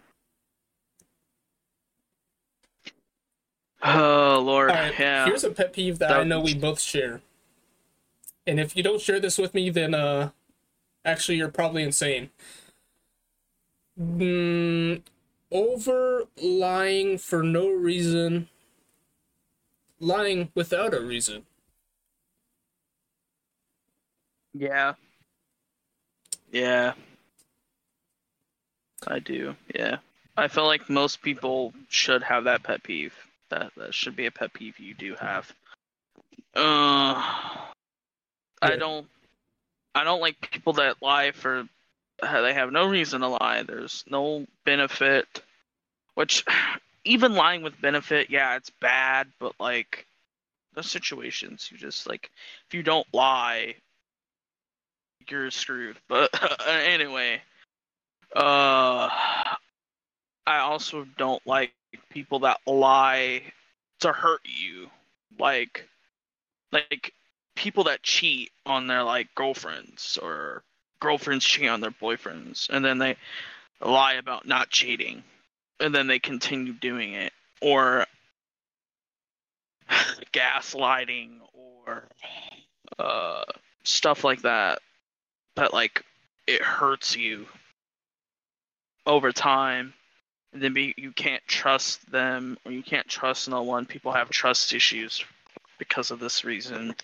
Oh 3.84 4.42
Lord, 4.44 4.70
yeah. 4.70 5.26
Here's 5.26 5.44
a 5.44 5.50
pet 5.50 5.72
peeve 5.72 5.98
that, 6.00 6.08
that 6.08 6.20
I 6.20 6.24
know 6.24 6.40
we 6.40 6.54
both 6.54 6.80
share. 6.80 7.20
And 8.44 8.58
if 8.58 8.76
you 8.76 8.82
don't 8.82 9.00
share 9.00 9.20
this 9.20 9.38
with 9.38 9.54
me, 9.54 9.70
then 9.70 9.94
uh 9.94 10.30
actually 11.04 11.36
you're 11.36 11.48
probably 11.48 11.84
insane. 11.84 12.30
Mm, 14.00 15.02
over 15.52 16.24
lying 16.42 17.18
for 17.18 17.42
no 17.42 17.68
reason. 17.68 18.48
Lying 20.00 20.50
without 20.54 20.92
a 20.92 21.00
reason. 21.00 21.44
Yeah. 24.58 24.94
Yeah. 26.50 26.94
I 29.06 29.18
do. 29.18 29.54
Yeah. 29.74 29.98
I 30.36 30.48
feel 30.48 30.66
like 30.66 30.88
most 30.88 31.22
people 31.22 31.72
should 31.88 32.22
have 32.22 32.44
that 32.44 32.62
pet 32.62 32.82
peeve. 32.82 33.14
That 33.50 33.72
that 33.76 33.94
should 33.94 34.16
be 34.16 34.26
a 34.26 34.30
pet 34.30 34.52
peeve 34.52 34.78
you 34.78 34.94
do 34.94 35.14
have. 35.20 35.52
Uh 36.54 37.22
yeah. 37.22 37.62
I 38.62 38.76
don't 38.76 39.06
I 39.94 40.04
don't 40.04 40.20
like 40.20 40.50
people 40.50 40.74
that 40.74 41.02
lie 41.02 41.32
for 41.32 41.68
they 42.22 42.54
have 42.54 42.72
no 42.72 42.88
reason 42.88 43.20
to 43.20 43.28
lie. 43.28 43.62
There's 43.62 44.04
no 44.08 44.46
benefit. 44.64 45.42
Which 46.14 46.44
even 47.04 47.34
lying 47.34 47.62
with 47.62 47.80
benefit, 47.80 48.30
yeah, 48.30 48.56
it's 48.56 48.70
bad, 48.80 49.28
but 49.38 49.52
like 49.60 50.06
those 50.74 50.90
situations 50.90 51.68
you 51.70 51.78
just 51.78 52.06
like 52.06 52.30
if 52.68 52.74
you 52.74 52.82
don't 52.82 53.06
lie 53.12 53.74
you're 55.30 55.50
screwed. 55.50 55.96
But 56.08 56.30
anyway, 56.68 57.40
uh, 58.34 59.08
I 60.46 60.58
also 60.58 61.06
don't 61.16 61.44
like 61.46 61.72
people 62.10 62.40
that 62.40 62.60
lie 62.66 63.42
to 64.00 64.12
hurt 64.12 64.42
you, 64.44 64.88
like, 65.38 65.88
like 66.72 67.12
people 67.54 67.84
that 67.84 68.02
cheat 68.02 68.50
on 68.64 68.86
their 68.86 69.02
like 69.02 69.34
girlfriends 69.34 70.18
or 70.20 70.62
girlfriends 71.00 71.44
cheat 71.44 71.68
on 71.68 71.80
their 71.80 71.90
boyfriends, 71.90 72.68
and 72.68 72.84
then 72.84 72.98
they 72.98 73.16
lie 73.80 74.14
about 74.14 74.46
not 74.46 74.70
cheating, 74.70 75.22
and 75.80 75.94
then 75.94 76.06
they 76.06 76.18
continue 76.18 76.72
doing 76.72 77.14
it, 77.14 77.32
or 77.60 78.06
gaslighting, 80.32 81.38
or 81.52 82.04
uh, 82.98 83.44
stuff 83.82 84.24
like 84.24 84.42
that 84.42 84.80
but 85.56 85.72
like 85.72 86.04
it 86.46 86.62
hurts 86.62 87.16
you 87.16 87.46
over 89.06 89.32
time 89.32 89.92
and 90.52 90.62
then 90.62 90.72
be, 90.72 90.94
you 90.96 91.10
can't 91.10 91.42
trust 91.48 92.08
them 92.10 92.56
or 92.64 92.70
you 92.70 92.82
can't 92.82 93.08
trust 93.08 93.48
no 93.48 93.62
one. 93.62 93.84
People 93.84 94.12
have 94.12 94.30
trust 94.30 94.72
issues 94.72 95.24
because 95.78 96.12
of 96.12 96.20
this 96.20 96.44
reason. 96.44 96.94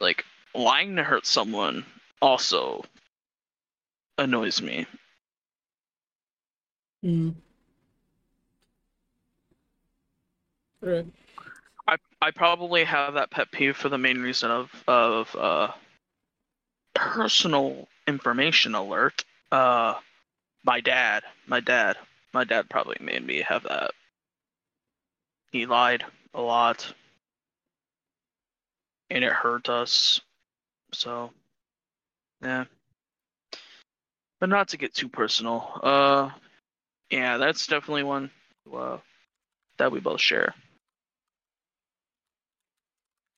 Like 0.00 0.24
lying 0.54 0.96
to 0.96 1.04
hurt 1.04 1.26
someone 1.26 1.84
also 2.20 2.84
annoys 4.18 4.60
me. 4.60 4.86
Mm. 7.04 7.34
right. 10.80 11.06
I, 11.88 11.96
I 12.20 12.30
probably 12.32 12.82
have 12.84 13.14
that 13.14 13.30
pet 13.30 13.52
peeve 13.52 13.76
for 13.76 13.88
the 13.88 13.98
main 13.98 14.18
reason 14.18 14.50
of 14.50 14.70
of 14.88 15.36
uh, 15.36 15.68
personal 16.96 17.88
information 18.08 18.74
alert. 18.74 19.24
Uh, 19.52 19.94
my 20.64 20.80
dad, 20.80 21.22
my 21.46 21.60
dad, 21.60 21.96
my 22.32 22.44
dad 22.44 22.68
probably 22.68 22.96
made 23.00 23.24
me 23.24 23.42
have 23.42 23.62
that. 23.64 23.92
He 25.52 25.66
lied 25.66 26.04
a 26.34 26.40
lot, 26.40 26.92
and 29.10 29.22
it 29.22 29.32
hurt 29.32 29.68
us. 29.68 30.20
So, 30.92 31.30
yeah. 32.42 32.64
But 34.40 34.48
not 34.48 34.68
to 34.68 34.76
get 34.76 34.94
too 34.94 35.08
personal. 35.08 35.80
Uh, 35.82 36.30
yeah, 37.10 37.38
that's 37.38 37.66
definitely 37.66 38.02
one 38.02 38.30
uh, 38.74 38.98
that 39.78 39.92
we 39.92 40.00
both 40.00 40.20
share. 40.20 40.54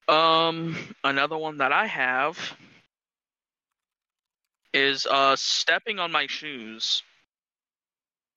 Um, 0.09 0.77
another 1.05 1.37
one 1.37 1.59
that 1.59 1.71
I 1.71 1.87
have 1.87 2.39
is 4.73 5.07
uh, 5.07 5.37
stepping 5.37 5.99
on 5.99 6.13
my 6.13 6.27
shoes. 6.27 7.03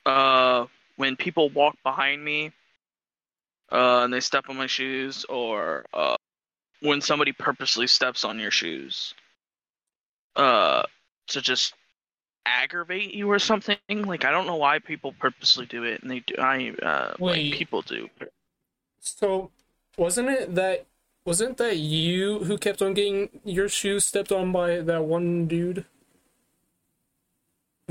Uh, 0.05 0.65
when 0.95 1.15
people 1.15 1.49
walk 1.49 1.75
behind 1.83 2.23
me, 2.23 2.51
uh, 3.71 4.01
and 4.03 4.13
they 4.13 4.19
step 4.19 4.45
on 4.49 4.57
my 4.57 4.67
shoes, 4.67 5.25
or 5.25 5.85
uh, 5.93 6.15
when 6.81 7.01
somebody 7.01 7.31
purposely 7.31 7.87
steps 7.87 8.23
on 8.23 8.39
your 8.39 8.51
shoes, 8.51 9.13
uh, 10.35 10.83
to 11.27 11.41
just 11.41 11.73
aggravate 12.45 13.13
you 13.13 13.29
or 13.29 13.39
something. 13.39 13.77
Like 13.89 14.25
I 14.25 14.31
don't 14.31 14.47
know 14.47 14.55
why 14.55 14.79
people 14.79 15.13
purposely 15.19 15.65
do 15.65 15.83
it, 15.83 16.01
and 16.01 16.11
they 16.11 16.19
do. 16.19 16.35
I 16.39 16.73
uh, 16.81 17.13
Wait, 17.19 17.51
like 17.51 17.59
people 17.59 17.81
do. 17.81 18.09
So, 18.99 19.51
wasn't 19.97 20.29
it 20.29 20.55
that 20.55 20.85
wasn't 21.25 21.57
that 21.57 21.77
you 21.77 22.43
who 22.43 22.57
kept 22.57 22.81
on 22.81 22.93
getting 22.93 23.29
your 23.43 23.69
shoes 23.69 24.05
stepped 24.05 24.31
on 24.31 24.51
by 24.51 24.81
that 24.81 25.03
one 25.03 25.47
dude? 25.47 25.85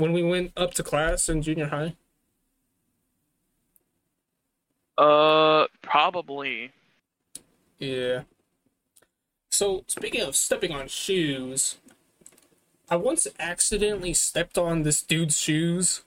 When 0.01 0.11
we 0.11 0.23
went 0.23 0.51
up 0.57 0.73
to 0.73 0.83
class 0.83 1.29
in 1.29 1.41
junior 1.41 1.67
high? 1.67 1.95
Uh, 4.97 5.67
probably. 5.81 6.71
Yeah. 7.79 8.23
So, 9.49 9.83
speaking 9.87 10.21
of 10.21 10.35
stepping 10.35 10.71
on 10.71 10.87
shoes, 10.87 11.77
I 12.89 12.95
once 12.95 13.27
accidentally 13.39 14.13
stepped 14.13 14.57
on 14.57 14.83
this 14.83 15.01
dude's 15.01 15.39
shoes. 15.39 16.01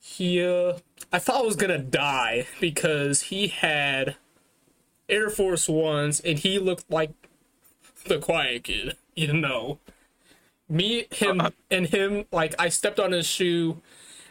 He, 0.00 0.42
uh, 0.42 0.78
I 1.12 1.18
thought 1.18 1.42
I 1.42 1.46
was 1.46 1.56
gonna 1.56 1.78
die 1.78 2.46
because 2.60 3.22
he 3.22 3.48
had 3.48 4.16
Air 5.08 5.30
Force 5.30 5.68
Ones 5.68 6.18
and 6.20 6.38
he 6.38 6.58
looked 6.58 6.90
like 6.90 7.12
the 8.06 8.18
quiet 8.18 8.64
kid, 8.64 8.96
you 9.14 9.32
know 9.32 9.78
me 10.72 11.06
him 11.10 11.40
uh, 11.40 11.50
and 11.70 11.86
him 11.88 12.24
like 12.32 12.54
i 12.58 12.68
stepped 12.68 12.98
on 12.98 13.12
his 13.12 13.26
shoe 13.26 13.80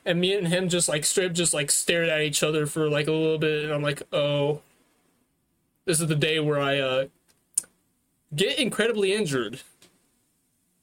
and 0.05 0.19
me 0.19 0.33
and 0.33 0.47
him 0.47 0.67
just 0.67 0.89
like 0.89 1.05
straight 1.05 1.33
just 1.33 1.53
like 1.53 1.69
stared 1.69 2.09
at 2.09 2.21
each 2.21 2.41
other 2.41 2.65
for 2.65 2.89
like 2.89 3.07
a 3.07 3.11
little 3.11 3.37
bit 3.37 3.63
and 3.65 3.73
i'm 3.73 3.81
like 3.83 4.01
oh. 4.11 4.61
This 5.85 5.99
is 5.99 6.07
the 6.07 6.15
day 6.15 6.39
where 6.39 6.59
i 6.59 6.79
uh 6.79 7.05
get 8.35 8.57
incredibly 8.59 9.13
injured. 9.13 9.61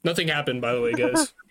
Nothing 0.04 0.28
happened 0.28 0.60
by 0.60 0.74
the 0.74 0.80
way 0.80 0.92
guys. 0.92 1.32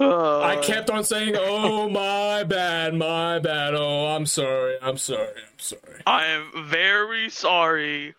Uh, 0.00 0.40
i 0.40 0.56
kept 0.56 0.90
on 0.90 1.04
saying 1.04 1.36
oh 1.38 1.88
my 1.88 2.42
bad 2.42 2.94
my 2.94 3.38
bad. 3.38 3.74
Oh 3.74 4.08
i'm 4.08 4.26
sorry 4.26 4.76
i'm 4.82 4.98
sorry 4.98 5.28
i'm 5.28 5.58
sorry. 5.58 6.02
I 6.04 6.26
am 6.26 6.66
very 6.68 7.30
sorry. 7.30 8.16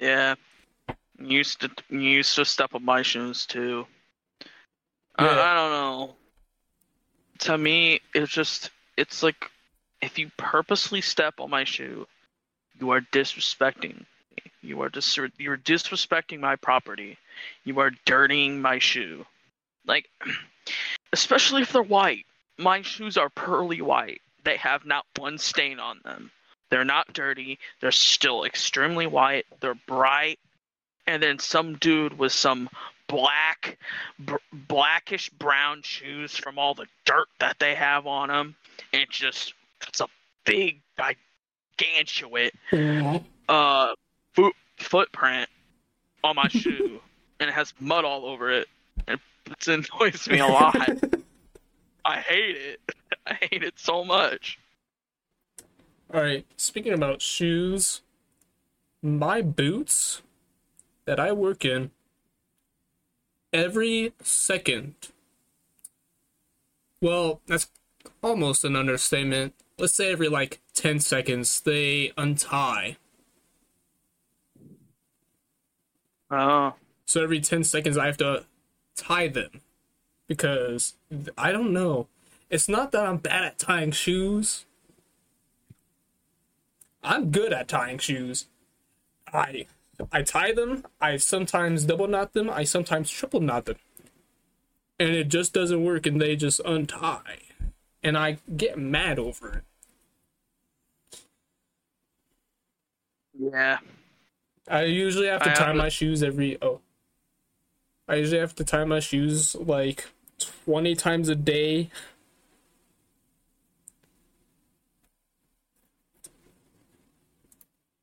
Yeah 0.00 0.34
used 1.18 1.60
to 1.60 1.70
used 1.96 2.34
to 2.36 2.44
step 2.44 2.74
on 2.74 2.84
my 2.84 3.02
shoes 3.02 3.46
too. 3.46 3.86
Yeah. 5.18 5.26
I, 5.26 5.52
I 5.52 5.54
don't 5.54 5.70
know. 5.70 6.14
To 7.40 7.58
me, 7.58 8.00
it's 8.14 8.32
just 8.32 8.70
it's 8.96 9.22
like 9.22 9.50
if 10.02 10.18
you 10.18 10.30
purposely 10.36 11.00
step 11.00 11.40
on 11.40 11.50
my 11.50 11.64
shoe, 11.64 12.06
you 12.78 12.90
are 12.90 13.00
disrespecting 13.00 13.98
me. 13.98 14.06
You 14.62 14.82
are 14.82 14.88
dis- 14.88 15.18
you're 15.38 15.56
disrespecting 15.56 16.40
my 16.40 16.56
property. 16.56 17.18
You 17.64 17.78
are 17.80 17.92
dirtying 18.04 18.60
my 18.60 18.78
shoe. 18.78 19.26
Like 19.86 20.08
especially 21.12 21.62
if 21.62 21.72
they're 21.72 21.82
white. 21.82 22.26
My 22.58 22.82
shoes 22.82 23.16
are 23.16 23.28
pearly 23.28 23.82
white. 23.82 24.22
They 24.44 24.56
have 24.56 24.86
not 24.86 25.04
one 25.16 25.38
stain 25.38 25.78
on 25.78 26.00
them. 26.04 26.30
They're 26.70 26.84
not 26.84 27.12
dirty. 27.12 27.58
They're 27.80 27.92
still 27.92 28.44
extremely 28.44 29.06
white. 29.06 29.46
They're 29.60 29.74
bright 29.86 30.38
and 31.06 31.22
then 31.22 31.38
some 31.38 31.76
dude 31.76 32.18
with 32.18 32.32
some 32.32 32.68
black, 33.08 33.78
br- 34.18 34.36
blackish 34.52 35.30
brown 35.30 35.82
shoes 35.82 36.36
from 36.36 36.58
all 36.58 36.74
the 36.74 36.86
dirt 37.04 37.28
that 37.38 37.58
they 37.58 37.74
have 37.74 38.06
on 38.06 38.28
them. 38.28 38.56
And 38.92 39.06
just 39.10 39.54
it's 39.86 40.00
a 40.00 40.08
big 40.44 40.80
gargantuan 40.96 42.50
uh 43.48 43.94
foot 44.32 44.54
footprint 44.78 45.48
on 46.24 46.36
my 46.36 46.48
shoe, 46.48 47.00
and 47.40 47.48
it 47.48 47.52
has 47.52 47.72
mud 47.80 48.04
all 48.04 48.26
over 48.26 48.50
it, 48.50 48.68
and 49.06 49.20
it 49.50 49.68
annoys 49.68 50.28
me 50.28 50.38
a 50.38 50.46
lot. 50.46 50.76
I 52.04 52.18
hate 52.18 52.56
it. 52.56 52.80
I 53.26 53.34
hate 53.34 53.62
it 53.62 53.74
so 53.76 54.04
much. 54.04 54.58
All 56.14 56.20
right, 56.22 56.46
speaking 56.56 56.92
about 56.92 57.20
shoes, 57.20 58.02
my 59.02 59.42
boots 59.42 60.22
that 61.06 61.18
I 61.18 61.32
work 61.32 61.64
in 61.64 61.90
every 63.52 64.12
second. 64.22 64.94
Well, 67.00 67.40
that's 67.46 67.68
almost 68.22 68.64
an 68.64 68.76
understatement. 68.76 69.54
Let's 69.78 69.94
say 69.94 70.12
every 70.12 70.28
like 70.28 70.60
10 70.74 71.00
seconds 71.00 71.60
they 71.60 72.12
untie. 72.16 72.96
Oh, 76.30 76.74
So 77.04 77.22
every 77.22 77.40
10 77.40 77.62
seconds 77.64 77.96
I 77.96 78.06
have 78.06 78.16
to 78.18 78.44
tie 78.96 79.28
them 79.28 79.60
because 80.26 80.94
I 81.38 81.52
don't 81.52 81.72
know. 81.72 82.08
It's 82.50 82.68
not 82.68 82.92
that 82.92 83.06
I'm 83.06 83.18
bad 83.18 83.44
at 83.44 83.58
tying 83.58 83.92
shoes. 83.92 84.64
I'm 87.02 87.30
good 87.30 87.52
at 87.52 87.68
tying 87.68 87.98
shoes. 87.98 88.46
I 89.32 89.66
I 90.12 90.22
tie 90.22 90.52
them, 90.52 90.84
I 91.00 91.16
sometimes 91.16 91.84
double 91.84 92.06
knot 92.06 92.32
them, 92.32 92.50
I 92.50 92.64
sometimes 92.64 93.10
triple 93.10 93.40
knot 93.40 93.64
them. 93.66 93.76
And 94.98 95.10
it 95.10 95.28
just 95.28 95.52
doesn't 95.52 95.84
work 95.84 96.06
and 96.06 96.20
they 96.20 96.36
just 96.36 96.60
untie. 96.64 97.38
And 98.02 98.16
I 98.16 98.38
get 98.56 98.78
mad 98.78 99.18
over 99.18 99.58
it. 99.58 101.20
yeah. 103.38 103.78
I 104.68 104.82
usually 104.84 105.28
have 105.28 105.42
to 105.42 105.50
I 105.50 105.54
tie 105.54 105.66
have- 105.68 105.76
my 105.76 105.88
shoes 105.88 106.22
every 106.22 106.58
oh. 106.62 106.80
I 108.08 108.16
usually 108.16 108.40
have 108.40 108.54
to 108.56 108.64
tie 108.64 108.84
my 108.84 109.00
shoes 109.00 109.54
like 109.56 110.06
20 110.64 110.94
times 110.94 111.28
a 111.28 111.34
day. 111.34 111.90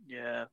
Yeah. 0.08 0.46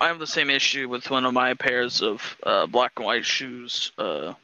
I 0.00 0.08
have 0.08 0.18
the 0.18 0.26
same 0.26 0.50
issue 0.50 0.88
with 0.88 1.10
one 1.10 1.24
of 1.24 1.32
my 1.32 1.54
pairs 1.54 2.02
of 2.02 2.36
uh, 2.42 2.66
black 2.66 2.92
and 2.96 3.06
white 3.06 3.24
shoes. 3.24 3.92
Uh, 3.96 4.34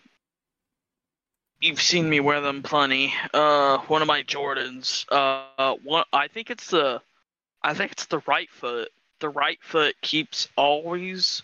you've 1.60 1.82
seen 1.82 2.08
me 2.08 2.20
wear 2.20 2.40
them 2.40 2.62
plenty. 2.62 3.12
Uh, 3.32 3.78
one 3.78 4.02
of 4.02 4.08
my 4.08 4.22
Jordans. 4.22 5.04
Uh, 5.10 5.74
one. 5.82 6.04
I 6.12 6.28
think 6.28 6.50
it's 6.50 6.70
the. 6.70 7.00
I 7.62 7.74
think 7.74 7.92
it's 7.92 8.06
the 8.06 8.22
right 8.26 8.50
foot. 8.50 8.90
The 9.20 9.28
right 9.28 9.58
foot 9.62 9.94
keeps 10.02 10.48
always 10.56 11.42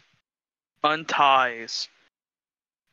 unties. 0.83 1.89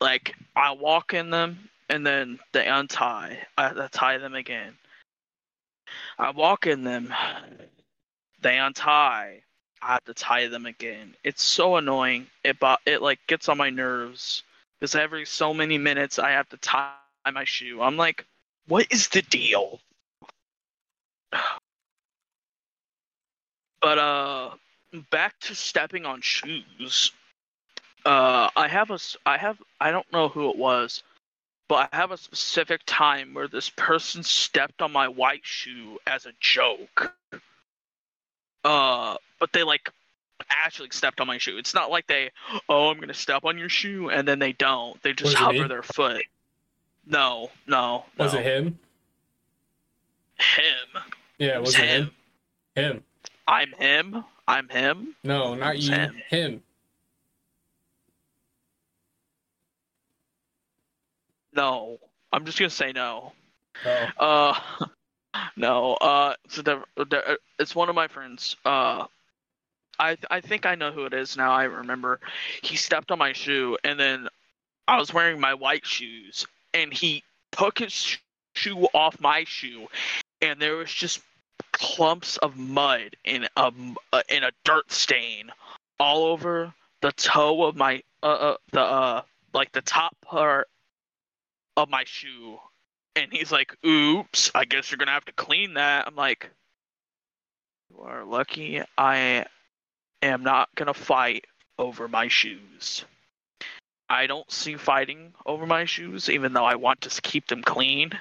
Like 0.02 0.36
I 0.56 0.72
walk 0.72 1.14
in 1.14 1.30
them 1.30 1.70
and 1.90 2.06
then 2.06 2.40
they 2.54 2.68
untie. 2.68 3.40
I, 3.58 3.70
I 3.70 3.88
tie 3.92 4.18
them 4.18 4.36
again. 4.36 4.74
I 6.18 6.32
walk 6.32 6.68
in 6.68 6.84
them. 6.84 7.14
They 8.42 8.58
untie. 8.58 9.42
I 9.82 9.94
have 9.94 10.06
to 10.06 10.14
tie 10.14 10.48
them 10.48 10.66
again. 10.66 11.16
It's 11.24 11.44
so 11.44 11.78
annoying. 11.78 12.28
It 12.44 12.58
it 12.86 13.02
like 13.02 13.20
gets 13.28 13.50
on 13.50 13.58
my 13.58 13.70
nerves 13.70 14.44
because 14.80 14.96
every 14.96 15.26
so 15.26 15.54
many 15.54 15.78
minutes 15.78 16.20
I 16.20 16.32
have 16.32 16.50
to 16.50 16.58
tie 16.58 16.94
my 17.32 17.44
shoe. 17.44 17.82
I'm 17.82 17.98
like, 17.98 18.26
what 18.68 18.88
is 18.92 19.08
the 19.10 19.22
deal? 19.22 19.80
But 23.80 24.00
uh, 24.00 24.50
back 25.12 25.40
to 25.42 25.56
stepping 25.56 26.06
on 26.06 26.20
shoes. 26.20 27.12
Uh, 28.04 28.50
I 28.56 28.68
have 28.68 28.90
a 28.90 28.98
I 29.26 29.38
have 29.38 29.62
I 29.80 29.92
don't 29.92 30.12
know 30.12 30.30
who 30.30 30.50
it 30.50 30.58
was, 30.58 31.04
but 31.70 31.90
I 31.92 31.96
have 31.96 32.12
a 32.12 32.18
specific 32.18 32.82
time 32.86 33.34
where 33.34 33.48
this 33.48 33.70
person 33.70 34.24
stepped 34.24 34.82
on 34.82 34.92
my 34.92 35.08
white 35.08 35.46
shoe 35.46 36.00
as 36.08 36.26
a 36.26 36.34
joke. 36.40 37.14
Uh, 38.64 39.18
but 39.40 39.52
they 39.54 39.64
like 39.64 39.90
actually 40.50 40.90
stepped 40.92 41.20
on 41.20 41.28
my 41.28 41.38
shoe. 41.38 41.58
It's 41.58 41.74
not 41.74 41.90
like 41.90 42.08
they, 42.08 42.32
oh, 42.70 42.90
I'm 42.90 43.00
gonna 43.00 43.14
step 43.14 43.44
on 43.44 43.58
your 43.58 43.70
shoe, 43.70 44.10
and 44.10 44.28
then 44.28 44.40
they 44.40 44.54
don't. 44.54 45.02
They 45.04 45.14
just 45.14 45.32
Was 45.32 45.34
hover 45.36 45.54
me? 45.64 45.68
their 45.68 45.84
foot. 45.84 46.24
No, 47.06 47.50
no, 47.68 48.06
Was 48.18 48.34
no. 48.34 48.40
it 48.40 48.46
him? 48.46 48.80
Him. 50.38 51.04
Yeah, 51.38 51.60
was 51.60 51.74
it 51.76 51.82
him? 51.86 52.12
him. 52.76 52.84
Him. 52.84 53.04
I'm 53.48 53.72
him. 53.74 54.24
I'm 54.48 54.70
him. 54.70 55.16
No, 55.24 55.56
not 55.56 55.80
you. 55.80 55.92
him. 55.92 56.16
Him. 56.30 56.64
No, 61.56 61.98
I'm 62.32 62.46
just 62.46 62.60
gonna 62.60 62.70
say 62.70 62.92
no. 62.92 63.34
Oh. 64.20 64.54
Uh, 64.80 64.86
no. 65.58 65.94
Uh, 65.96 66.34
it's, 66.46 66.58
a, 66.60 66.64
diff- 66.64 67.38
it's 67.60 67.74
one 67.76 67.90
of 67.90 67.96
my 67.96 68.08
friends. 68.08 68.56
Uh, 68.64 69.06
I 70.00 70.16
th- 70.16 70.28
I 70.30 70.42
think 70.42 70.66
I 70.66 70.76
know 70.76 70.92
who 70.92 71.06
it 71.06 71.14
is 71.14 71.38
now. 71.38 71.52
I 71.52 71.64
remember. 71.64 72.20
He 72.62 72.76
stepped 72.76 73.12
on 73.12 73.20
my 73.20 73.34
shoe, 73.34 73.78
and 73.84 74.00
then 74.00 74.28
I 74.88 74.98
was 74.98 75.14
wearing 75.14 75.40
my 75.40 75.54
white 75.54 75.86
shoes, 75.86 76.46
and 76.74 76.94
he 76.94 77.24
took 77.52 77.80
his 77.80 77.94
sh- 77.94 78.18
shoe 78.56 78.88
off 78.94 79.20
my 79.20 79.44
shoe, 79.46 79.88
and 80.42 80.62
there 80.62 80.76
was 80.76 80.92
just 80.92 81.22
clumps 81.72 82.38
of 82.38 82.58
mud 82.58 83.16
in 83.24 83.48
a 83.58 83.66
m- 83.66 83.98
uh, 84.14 84.22
in 84.30 84.44
a 84.44 84.52
dirt 84.64 84.92
stain 84.92 85.52
all 86.00 86.26
over 86.26 86.74
the 87.02 87.12
toe 87.14 87.64
of 87.64 87.76
my 87.76 88.02
uh, 88.24 88.28
uh 88.28 88.58
the 88.72 88.82
uh 88.82 89.22
like 89.54 89.72
the 89.72 89.82
top 89.82 90.16
part 90.22 90.68
of 91.76 91.90
my 91.90 92.04
shoe 92.06 92.60
and 93.18 93.34
he's 93.34 93.52
like, 93.52 93.76
"Oops, 93.86 94.52
I 94.54 94.66
guess 94.66 94.92
you're 94.92 94.98
gonna 94.98 95.12
have 95.12 95.26
to 95.26 95.32
clean 95.34 95.74
that." 95.74 96.08
I'm 96.08 96.16
like, 96.16 96.50
"You 97.90 98.02
are 98.02 98.24
lucky 98.24 98.82
I 98.98 99.46
am 100.22 100.44
not 100.44 100.70
gonna 100.76 100.94
fight 100.94 101.46
over 101.78 102.08
my 102.08 102.28
shoes. 102.28 103.06
I 104.10 104.28
don't 104.28 104.50
see 104.52 104.76
fighting 104.76 105.34
over 105.46 105.66
my 105.66 105.86
shoes, 105.86 106.30
even 106.30 106.54
though 106.54 106.66
I 106.66 106.76
want 106.76 107.02
to 107.02 107.22
keep 107.22 107.48
them 107.48 107.62
clean. 107.62 108.12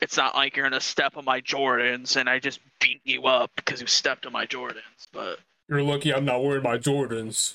It's 0.00 0.16
not 0.16 0.34
like 0.34 0.56
you're 0.56 0.66
gonna 0.66 0.80
step 0.80 1.16
on 1.16 1.24
my 1.24 1.40
Jordans 1.40 2.16
and 2.16 2.28
I 2.28 2.38
just 2.38 2.60
beat 2.80 3.00
you 3.04 3.24
up 3.24 3.50
because 3.56 3.80
you 3.80 3.86
stepped 3.86 4.26
on 4.26 4.32
my 4.32 4.46
Jordans. 4.46 5.08
But 5.12 5.38
You're 5.68 5.82
lucky 5.82 6.12
I'm 6.12 6.24
not 6.24 6.42
wearing 6.42 6.62
my 6.62 6.78
Jordans. 6.78 7.54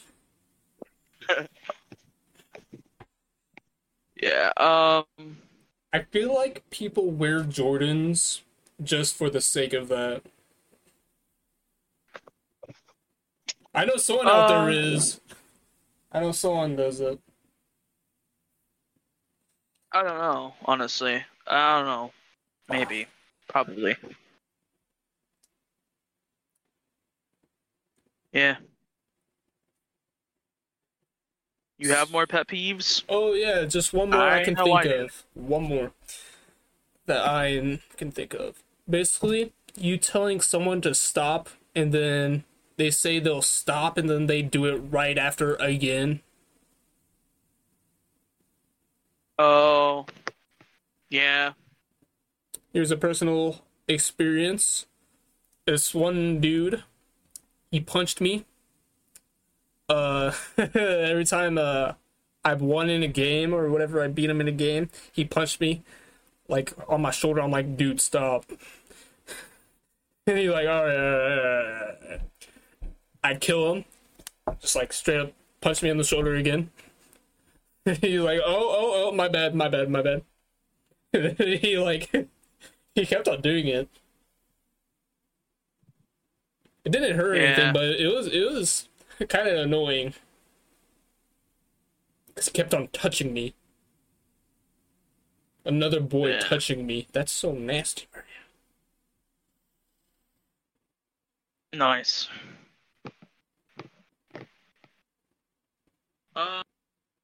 yeah, 4.16 4.52
um, 4.58 5.38
I 5.94 6.02
feel 6.12 6.34
like 6.34 6.64
people 6.70 7.12
wear 7.12 7.44
Jordans 7.44 8.42
just 8.84 9.16
for 9.16 9.30
the 9.30 9.42
sake 9.42 9.74
of 9.74 9.88
that. 9.90 10.24
I 13.74 13.86
know 13.86 13.98
someone 13.98 14.28
out 14.28 14.52
Uh, 14.52 14.66
there 14.66 14.70
is. 14.70 15.22
I 16.12 16.20
know 16.20 16.32
someone 16.32 16.76
does 16.76 17.00
it. 17.00 17.20
I 19.94 20.04
don't 20.04 20.18
know. 20.18 20.54
Honestly, 20.66 21.24
I 21.48 21.78
don't 21.78 21.86
know. 21.86 22.12
Maybe, 22.70 23.08
probably. 23.48 23.96
Yeah. 28.32 28.58
You 31.78 31.92
have 31.94 32.12
more 32.12 32.28
pet 32.28 32.48
peeves? 32.48 33.04
Oh 33.10 33.34
yeah, 33.34 33.66
just 33.66 33.92
one 33.92 34.12
more 34.12 34.22
I, 34.22 34.42
I 34.42 34.44
can 34.44 34.56
think 34.56 34.86
I 34.86 34.90
of. 34.90 35.24
One 35.34 35.64
more 35.64 35.92
that 37.06 37.28
I 37.28 37.80
can 37.98 38.12
think 38.12 38.34
of. 38.34 38.64
Basically, 38.90 39.52
you 39.76 39.98
telling 39.98 40.42
someone 40.42 40.82
to 40.82 40.94
stop 40.94 41.50
and 41.76 41.92
then 41.92 42.44
they 42.82 42.90
say 42.90 43.20
they'll 43.20 43.44
stop 43.44 43.96
and 43.96 44.10
then 44.10 44.26
they 44.26 44.42
do 44.42 44.66
it 44.66 44.78
right 44.78 45.16
after 45.16 45.54
again. 45.56 46.20
Oh. 49.38 50.08
Yeah. 51.08 51.54
Here's 52.74 52.90
a 52.90 52.98
personal 52.98 53.64
experience. 53.88 54.88
This 55.68 55.94
one 55.94 56.42
dude, 56.42 56.84
he 57.70 57.80
punched 57.80 58.20
me. 58.20 58.46
Uh, 59.88 60.32
every 60.58 61.26
time 61.26 61.60
uh 61.60 61.94
I've 62.44 62.64
won 62.64 62.90
in 62.90 63.04
a 63.04 63.08
game 63.08 63.54
or 63.54 63.70
whatever, 63.70 64.02
I 64.02 64.08
beat 64.08 64.32
him 64.32 64.42
in 64.42 64.48
a 64.48 64.52
game, 64.52 64.90
he 65.12 65.24
punched 65.24 65.62
me 65.62 65.84
like 66.48 66.74
on 66.88 67.04
my 67.04 67.12
shoulder. 67.12 67.42
I'm 67.42 67.52
like, 67.52 67.78
dude, 67.78 68.02
stop. 68.02 68.46
and 70.26 70.40
he's 70.40 70.50
like, 70.50 70.68
all 70.68 70.84
right, 70.84 70.98
all 70.98 71.12
right, 71.12 72.00
all 72.10 72.10
right, 72.10 72.22
all 73.24 73.30
right. 73.30 73.36
I 73.36 73.40
kill 73.40 73.74
him, 73.74 73.86
just 74.60 74.76
like 74.76 74.94
straight 74.94 75.20
up 75.20 75.34
punch 75.62 75.84
me 75.84 75.90
on 75.90 75.98
the 75.98 76.04
shoulder 76.04 76.36
again. 76.36 76.72
He's 77.86 78.20
like, 78.22 78.40
oh, 78.44 78.70
oh, 78.70 79.10
oh, 79.10 79.12
my 79.12 79.28
bad, 79.28 79.56
my 79.56 79.68
bad, 79.70 79.90
my 79.90 80.02
bad. 80.02 80.24
he 81.38 81.78
like, 81.78 82.10
he 82.96 83.06
kept 83.06 83.28
on 83.28 83.42
doing 83.42 83.68
it. 83.68 83.90
It 86.84 86.92
didn't 86.92 87.16
hurt 87.18 87.36
Yeah. 87.36 87.44
anything, 87.44 87.74
but 87.74 87.84
it 87.84 88.08
was 88.08 88.28
it 88.28 88.52
was 88.52 88.88
kind 89.30 89.48
of 89.48 89.58
annoying. 89.60 90.14
Cause 92.36 92.46
he 92.48 92.52
kept 92.52 92.74
on 92.74 92.88
touching 92.90 93.34
me. 93.34 93.54
Another 95.64 96.00
boy 96.00 96.32
Yeah. 96.32 96.40
touching 96.40 96.88
me. 96.88 97.08
That's 97.12 97.32
so 97.32 97.52
nasty, 97.52 98.08
Maria. 98.14 98.26
Nice. 101.74 102.28
Uh, 106.36 106.64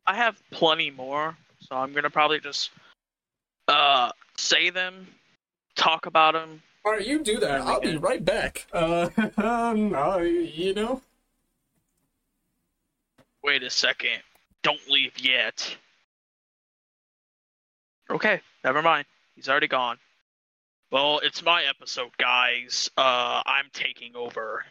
I 0.05 0.15
have 0.15 0.41
plenty 0.51 0.91
more, 0.91 1.37
so 1.59 1.75
I'm 1.75 1.93
gonna 1.93 2.09
probably 2.09 2.39
just 2.39 2.71
uh 3.67 4.11
say 4.37 4.69
them, 4.69 5.07
talk 5.75 6.05
about 6.05 6.33
them. 6.33 6.61
All 6.85 6.93
right, 6.93 7.05
you 7.05 7.23
do 7.23 7.39
that. 7.39 7.61
I'll 7.61 7.81
be 7.81 7.97
right 7.97 8.23
back. 8.23 8.65
Uh, 8.71 9.09
um, 9.37 9.93
uh, 9.93 10.17
you 10.19 10.73
know. 10.73 11.01
Wait 13.43 13.63
a 13.63 13.69
second. 13.69 14.21
Don't 14.63 14.89
leave 14.89 15.17
yet. 15.19 15.75
Okay, 18.09 18.39
never 18.63 18.81
mind. 18.81 19.05
He's 19.35 19.49
already 19.49 19.67
gone. 19.67 19.97
Well, 20.91 21.19
it's 21.23 21.43
my 21.43 21.63
episode, 21.63 22.11
guys. 22.17 22.89
Uh, 22.95 23.41
I'm 23.45 23.65
taking 23.73 24.15
over. 24.15 24.65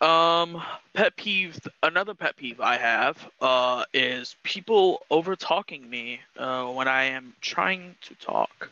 Um, 0.00 0.62
pet 0.94 1.16
peeve. 1.16 1.58
Another 1.82 2.14
pet 2.14 2.36
peeve 2.36 2.60
I 2.60 2.76
have 2.78 3.16
uh 3.40 3.84
is 3.94 4.36
people 4.42 5.02
over 5.10 5.36
talking 5.36 5.88
me 5.88 6.20
uh 6.36 6.66
when 6.66 6.88
I 6.88 7.04
am 7.04 7.34
trying 7.40 7.96
to 8.02 8.14
talk, 8.16 8.70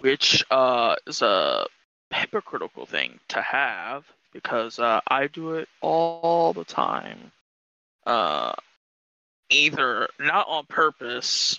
which 0.00 0.44
uh 0.50 0.96
is 1.06 1.22
a 1.22 1.66
hypocritical 2.10 2.86
thing 2.86 3.18
to 3.28 3.40
have 3.42 4.04
because 4.32 4.78
uh, 4.78 5.00
I 5.08 5.28
do 5.28 5.54
it 5.54 5.68
all 5.80 6.52
the 6.52 6.64
time. 6.64 7.32
Uh, 8.06 8.52
either 9.50 10.08
not 10.18 10.46
on 10.48 10.66
purpose, 10.66 11.58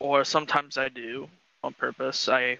or 0.00 0.24
sometimes 0.24 0.78
I 0.78 0.88
do 0.88 1.28
on 1.62 1.74
purpose. 1.74 2.28
I 2.28 2.58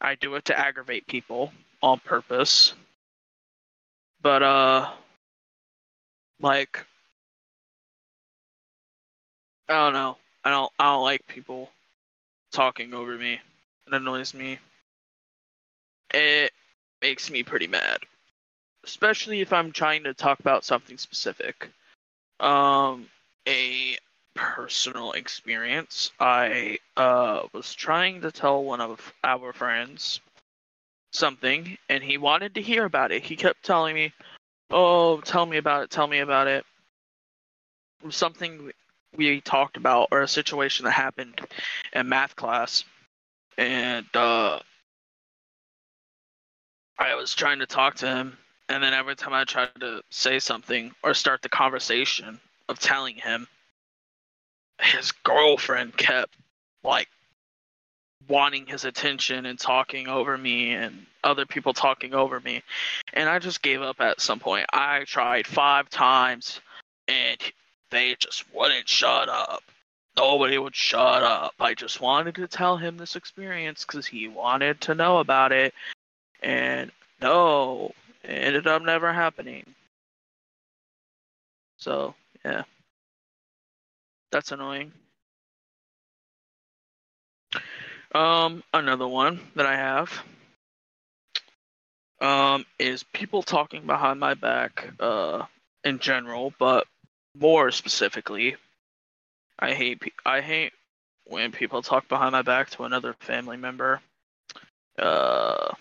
I 0.00 0.14
do 0.14 0.36
it 0.36 0.44
to 0.46 0.58
aggravate 0.58 1.06
people 1.08 1.52
on 1.82 1.98
purpose. 2.00 2.74
But 4.20 4.42
uh, 4.42 4.90
like 6.40 6.84
I 9.68 9.74
don't 9.74 9.92
know. 9.92 10.16
I 10.44 10.50
don't 10.50 10.72
I 10.78 10.92
don't 10.92 11.02
like 11.02 11.26
people 11.26 11.70
talking 12.52 12.94
over 12.94 13.16
me. 13.16 13.40
It 13.86 13.92
annoys 13.92 14.34
me. 14.34 14.58
It 16.12 16.52
makes 17.02 17.30
me 17.30 17.42
pretty 17.42 17.66
mad 17.66 18.00
especially 18.88 19.40
if 19.42 19.52
I'm 19.52 19.70
trying 19.72 20.04
to 20.04 20.14
talk 20.14 20.40
about 20.40 20.64
something 20.64 20.96
specific. 20.96 21.68
Um, 22.40 23.06
a 23.46 23.98
personal 24.34 25.12
experience. 25.12 26.10
I 26.18 26.78
uh, 26.96 27.42
was 27.52 27.74
trying 27.74 28.22
to 28.22 28.32
tell 28.32 28.64
one 28.64 28.80
of 28.80 29.12
our 29.24 29.52
friends 29.52 30.20
something, 31.12 31.76
and 31.88 32.02
he 32.02 32.18
wanted 32.18 32.54
to 32.54 32.62
hear 32.62 32.84
about 32.84 33.12
it. 33.12 33.22
He 33.22 33.36
kept 33.36 33.64
telling 33.64 33.94
me, 33.94 34.12
"Oh, 34.70 35.20
tell 35.20 35.46
me 35.46 35.56
about 35.56 35.84
it. 35.84 35.90
Tell 35.90 36.06
me 36.06 36.18
about 36.20 36.46
it." 36.46 36.64
Something 38.10 38.72
we 39.16 39.40
talked 39.40 39.76
about, 39.76 40.08
or 40.10 40.22
a 40.22 40.28
situation 40.28 40.84
that 40.84 40.92
happened 40.92 41.40
in 41.92 42.08
math 42.08 42.36
class, 42.36 42.84
and 43.56 44.06
uh, 44.14 44.60
I 46.98 47.14
was 47.14 47.34
trying 47.34 47.60
to 47.60 47.66
talk 47.66 47.96
to 47.96 48.06
him, 48.06 48.38
and 48.68 48.82
then 48.82 48.94
every 48.94 49.16
time 49.16 49.32
I 49.32 49.44
tried 49.44 49.80
to 49.80 50.02
say 50.10 50.38
something 50.38 50.94
or 51.02 51.14
start 51.14 51.42
the 51.42 51.48
conversation 51.48 52.40
of 52.68 52.78
telling 52.78 53.16
him, 53.16 53.48
his 54.80 55.12
girlfriend 55.12 55.96
kept 55.96 56.34
like 56.84 57.08
wanting 58.26 58.66
his 58.66 58.84
attention 58.84 59.46
and 59.46 59.58
talking 59.58 60.08
over 60.08 60.36
me 60.36 60.72
and 60.72 61.06
other 61.24 61.46
people 61.46 61.72
talking 61.72 62.14
over 62.14 62.40
me. 62.40 62.62
And 63.12 63.28
I 63.28 63.38
just 63.38 63.62
gave 63.62 63.82
up 63.82 64.00
at 64.00 64.20
some 64.20 64.40
point. 64.40 64.66
I 64.72 65.04
tried 65.04 65.46
five 65.46 65.88
times 65.88 66.60
and 67.06 67.38
they 67.90 68.16
just 68.18 68.44
wouldn't 68.52 68.88
shut 68.88 69.28
up. 69.28 69.62
Nobody 70.16 70.58
would 70.58 70.74
shut 70.74 71.22
up. 71.22 71.54
I 71.60 71.74
just 71.74 72.00
wanted 72.00 72.34
to 72.36 72.48
tell 72.48 72.76
him 72.76 72.96
this 72.96 73.14
experience 73.14 73.84
because 73.84 74.06
he 74.06 74.26
wanted 74.26 74.80
to 74.82 74.94
know 74.94 75.18
about 75.18 75.52
it. 75.52 75.72
And 76.42 76.90
no, 77.22 77.92
it 78.24 78.30
ended 78.30 78.66
up 78.66 78.82
never 78.82 79.12
happening. 79.12 79.64
So, 81.78 82.14
yeah. 82.44 82.64
That's 84.30 84.52
annoying. 84.52 84.92
Um, 88.14 88.62
another 88.72 89.06
one 89.06 89.40
that 89.54 89.66
I 89.66 89.76
have 89.76 90.12
um 92.20 92.66
is 92.78 93.04
people 93.12 93.42
talking 93.42 93.86
behind 93.86 94.18
my 94.18 94.34
back 94.34 94.88
uh 95.00 95.44
in 95.84 95.98
general, 96.00 96.52
but 96.58 96.86
more 97.38 97.70
specifically, 97.70 98.56
I 99.58 99.74
hate 99.74 100.00
pe- 100.00 100.10
I 100.26 100.40
hate 100.40 100.72
when 101.26 101.52
people 101.52 101.82
talk 101.82 102.08
behind 102.08 102.32
my 102.32 102.42
back 102.42 102.70
to 102.70 102.84
another 102.84 103.14
family 103.20 103.56
member. 103.56 104.00
Uh 104.98 105.74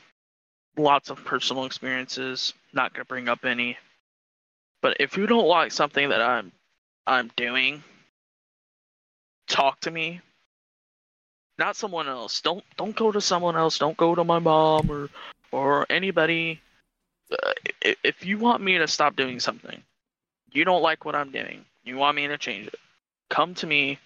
lots 0.78 1.10
of 1.10 1.24
personal 1.26 1.66
experiences, 1.66 2.54
not 2.74 2.94
to 2.96 3.06
bring 3.06 3.28
up 3.30 3.46
any. 3.46 3.78
But 4.82 4.98
if 5.00 5.18
you 5.18 5.28
don't 5.28 5.48
like 5.48 5.72
something 5.72 6.10
that 6.10 6.22
I'm 6.22 6.52
I'm 7.08 7.32
doing, 7.36 7.84
talk 9.48 9.80
to 9.82 9.92
me. 9.92 10.22
Not 11.58 11.76
someone 11.76 12.08
else. 12.08 12.42
Don't 12.42 12.64
don't 12.78 12.96
go 12.96 13.12
to 13.12 13.22
someone 13.22 13.56
else. 13.56 13.80
Don't 13.80 13.98
go 13.98 14.14
to 14.14 14.24
my 14.24 14.40
mom 14.40 14.92
or 14.92 15.10
or 15.52 15.86
anybody. 15.90 16.60
Uh, 17.32 17.52
if 18.04 18.26
you 18.26 18.38
want 18.38 18.62
me 18.62 18.78
to 18.78 18.88
stop 18.88 19.16
doing 19.16 19.40
something, 19.40 19.82
you 20.52 20.64
don't 20.66 20.82
like 20.82 21.04
what 21.04 21.16
I'm 21.16 21.32
doing. 21.32 21.66
You 21.84 21.98
want 21.98 22.16
me 22.16 22.28
to 22.28 22.38
change 22.38 22.68
it. 22.68 22.80
Come 23.30 23.56
to 23.56 23.68
me 23.68 24.00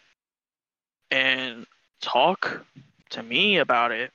and 1.11 1.65
talk 2.01 2.65
to 3.09 3.21
me 3.21 3.57
about 3.57 3.91
it. 3.91 4.11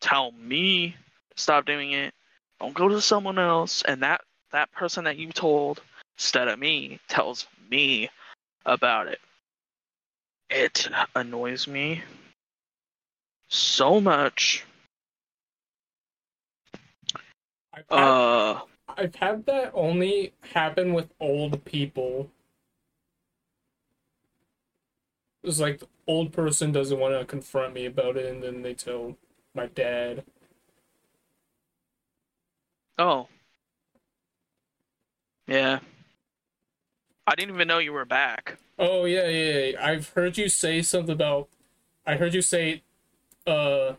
Tell 0.00 0.32
me 0.32 0.96
to 1.34 1.40
stop 1.42 1.66
doing 1.66 1.92
it. 1.92 2.14
Don't 2.60 2.74
go 2.74 2.88
to 2.88 3.00
someone 3.00 3.38
else 3.38 3.82
and 3.82 4.02
that 4.02 4.22
that 4.52 4.72
person 4.72 5.04
that 5.04 5.18
you 5.18 5.30
told 5.32 5.82
instead 6.16 6.48
of 6.48 6.58
me 6.58 6.98
tells 7.08 7.46
me 7.70 8.08
about 8.64 9.06
it. 9.06 9.20
It 10.50 10.88
annoys 11.14 11.68
me 11.68 12.02
so 13.48 14.00
much. 14.00 14.64
I've 17.72 17.88
had, 17.92 18.18
Uh 18.54 18.60
I've 18.88 19.14
had 19.16 19.46
that 19.46 19.70
only 19.74 20.34
happen 20.54 20.92
with 20.94 21.12
old 21.20 21.64
people. 21.64 22.30
It's 25.42 25.58
like 25.60 25.80
the 25.80 25.88
old 26.06 26.32
person 26.32 26.70
doesn't 26.72 26.98
want 26.98 27.18
to 27.18 27.24
confront 27.24 27.74
me 27.74 27.86
about 27.86 28.16
it, 28.16 28.26
and 28.26 28.42
then 28.42 28.62
they 28.62 28.74
tell 28.74 29.16
my 29.54 29.66
dad. 29.66 30.24
oh. 32.98 33.28
Yeah. 35.48 35.80
I 37.28 37.34
didn't 37.36 37.54
even 37.54 37.68
know 37.68 37.78
you 37.78 37.92
were 37.92 38.04
back. 38.04 38.58
Oh 38.78 39.04
yeah, 39.04 39.26
yeah, 39.28 39.58
yeah. 39.58 39.84
I've 39.86 40.08
heard 40.10 40.38
you 40.38 40.48
say 40.48 40.82
something 40.82 41.12
about. 41.12 41.48
I 42.06 42.16
heard 42.16 42.34
you 42.34 42.42
say, 42.42 42.82
uh, 43.48 43.94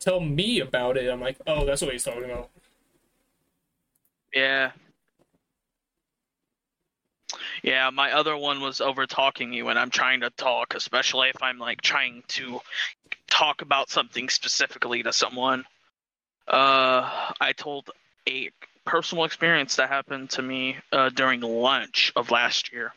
tell 0.00 0.20
me 0.20 0.60
about 0.60 0.96
it. 0.96 1.10
I'm 1.10 1.20
like, 1.20 1.38
oh, 1.46 1.64
that's 1.64 1.82
what 1.82 1.92
he's 1.92 2.04
talking 2.04 2.24
about. 2.24 2.50
Yeah. 4.34 4.72
Yeah, 7.62 7.90
my 7.90 8.12
other 8.12 8.36
one 8.36 8.60
was 8.60 8.80
over 8.80 9.06
talking 9.06 9.52
you 9.52 9.66
when 9.66 9.78
I'm 9.78 9.90
trying 9.90 10.20
to 10.20 10.30
talk, 10.30 10.74
especially 10.74 11.28
if 11.30 11.42
I'm 11.42 11.58
like 11.58 11.80
trying 11.80 12.22
to 12.28 12.60
talk 13.28 13.62
about 13.62 13.88
something 13.88 14.28
specifically 14.28 15.02
to 15.02 15.12
someone. 15.12 15.64
Uh, 16.46 17.30
I 17.40 17.52
told 17.56 17.90
a 18.28 18.50
personal 18.84 19.24
experience 19.24 19.76
that 19.76 19.88
happened 19.88 20.30
to 20.30 20.42
me 20.42 20.76
uh, 20.92 21.08
during 21.10 21.40
lunch 21.40 22.12
of 22.16 22.30
last 22.30 22.72
year. 22.72 22.92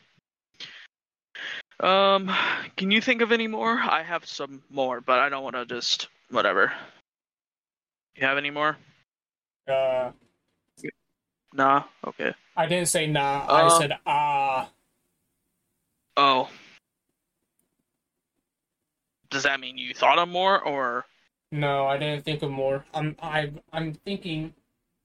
Um, 1.80 2.34
can 2.76 2.90
you 2.90 3.00
think 3.00 3.22
of 3.22 3.30
any 3.30 3.46
more? 3.46 3.78
I 3.78 4.02
have 4.02 4.26
some 4.26 4.62
more, 4.70 5.00
but 5.00 5.18
I 5.20 5.28
don't 5.28 5.44
want 5.44 5.56
to 5.56 5.64
just 5.64 6.08
whatever. 6.30 6.72
You 8.16 8.26
have 8.26 8.38
any 8.38 8.50
more? 8.50 8.76
Uh, 9.66 10.10
Nah. 11.54 11.84
Okay. 12.06 12.32
I 12.56 12.66
didn't 12.66 12.88
say 12.88 13.06
nah. 13.06 13.46
Uh, 13.48 13.52
I 13.52 13.78
said 13.78 13.92
ah. 14.06 14.70
Oh. 16.16 16.48
Does 19.30 19.44
that 19.44 19.60
mean 19.60 19.78
you 19.78 19.94
thought 19.94 20.18
of 20.18 20.28
more, 20.28 20.60
or 20.62 21.04
No, 21.52 21.86
I 21.86 21.96
didn't 21.96 22.24
think 22.24 22.42
of 22.42 22.50
more. 22.50 22.84
I'm 22.92 23.16
I 23.22 23.50
I'm 23.72 23.94
thinking. 23.94 24.54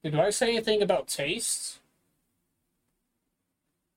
Did 0.03 0.15
I 0.15 0.32
say 0.32 0.49
anything 0.55 0.82
about 0.82 1.07
taste? 1.07 1.80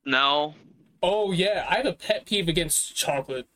no? 0.05 0.55
Oh 1.03 1.33
yeah, 1.33 1.67
I 1.69 1.77
have 1.77 1.87
a 1.87 1.93
pet 1.93 2.27
peeve 2.27 2.49
against 2.49 2.95
chocolate. 2.97 3.47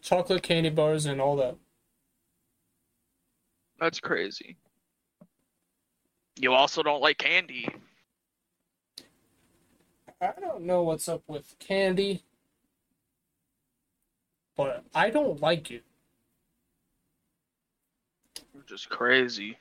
Chocolate 0.00 0.42
candy 0.42 0.70
bars 0.70 1.06
and 1.06 1.20
all 1.20 1.36
that. 1.36 1.56
That's 3.78 4.00
crazy. 4.00 4.56
You 6.38 6.52
also 6.52 6.82
don't 6.82 7.02
like 7.02 7.18
candy. 7.18 7.68
I 10.20 10.32
don't 10.40 10.62
know 10.62 10.82
what's 10.82 11.08
up 11.08 11.22
with 11.26 11.54
candy, 11.58 12.22
but 14.56 14.84
I 14.94 15.10
don't 15.10 15.40
like 15.40 15.70
it. 15.70 15.84
You're 18.54 18.62
just 18.64 18.88
crazy. 18.88 19.58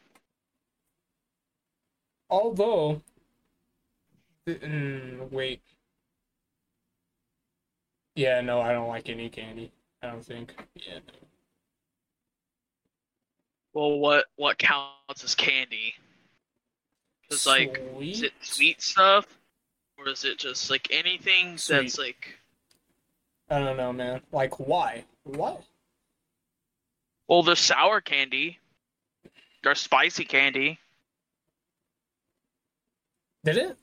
Although, 2.29 3.01
mm, 4.47 5.31
wait. 5.31 5.61
Yeah, 8.15 8.39
no, 8.41 8.61
I 8.61 8.71
don't 8.71 8.87
like 8.87 9.09
any 9.09 9.29
candy. 9.29 9.71
I 10.01 10.07
don't 10.07 10.23
think. 10.23 10.55
Yeah. 10.75 10.99
Well, 13.73 13.99
what 13.99 14.25
what 14.37 14.57
counts 14.57 15.23
as 15.23 15.35
candy? 15.35 15.95
Because 17.23 17.45
like, 17.45 17.81
is 17.99 18.21
it 18.21 18.31
sweet 18.41 18.81
stuff, 18.81 19.25
or 19.97 20.07
is 20.07 20.23
it 20.23 20.37
just 20.37 20.69
like 20.69 20.87
anything 20.91 21.57
that's 21.67 21.97
like? 21.97 22.39
I 23.49 23.59
don't 23.59 23.77
know, 23.77 23.91
man. 23.91 24.21
Like, 24.31 24.59
why? 24.59 25.03
What? 25.23 25.63
Well, 27.27 27.43
there's 27.43 27.59
sour 27.59 27.99
candy. 27.99 28.59
There's 29.61 29.79
spicy 29.81 30.23
candy. 30.23 30.79
Did 33.43 33.57
it? 33.57 33.77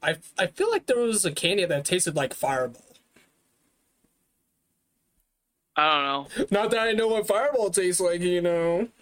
I 0.00 0.16
I 0.38 0.46
feel 0.46 0.70
like 0.70 0.86
there 0.86 0.98
was 0.98 1.24
a 1.24 1.32
candy 1.32 1.64
that 1.64 1.84
tasted 1.84 2.14
like 2.14 2.34
Fireball. 2.34 2.93
I 5.76 6.26
don't 6.28 6.38
know. 6.38 6.46
Not 6.50 6.70
that 6.70 6.80
I 6.80 6.92
know 6.92 7.08
what 7.08 7.26
Fireball 7.26 7.70
tastes 7.70 8.00
like, 8.00 8.20
you 8.20 8.40
know. 8.40 8.88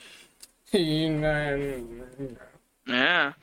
Yeah. 2.85 3.35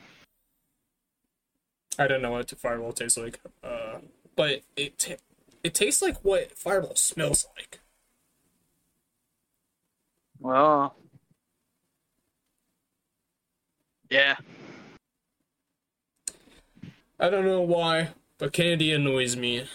I 1.98 2.06
don't 2.06 2.20
know 2.22 2.32
what 2.32 2.50
Fireball 2.50 2.92
tastes 2.92 3.16
like. 3.16 3.40
Uh, 3.62 3.98
but 4.36 4.62
it 4.76 4.98
ta 4.98 5.14
it 5.62 5.74
tastes 5.74 6.02
like 6.02 6.18
what 6.24 6.58
Fireball 6.58 6.96
smells 6.96 7.46
like. 7.56 7.80
Well. 10.38 10.94
Yeah. 14.10 14.36
I 17.18 17.28
don't 17.28 17.44
know 17.44 17.60
why, 17.60 18.08
but 18.38 18.52
candy 18.52 18.92
annoys 18.92 19.36
me. 19.36 19.66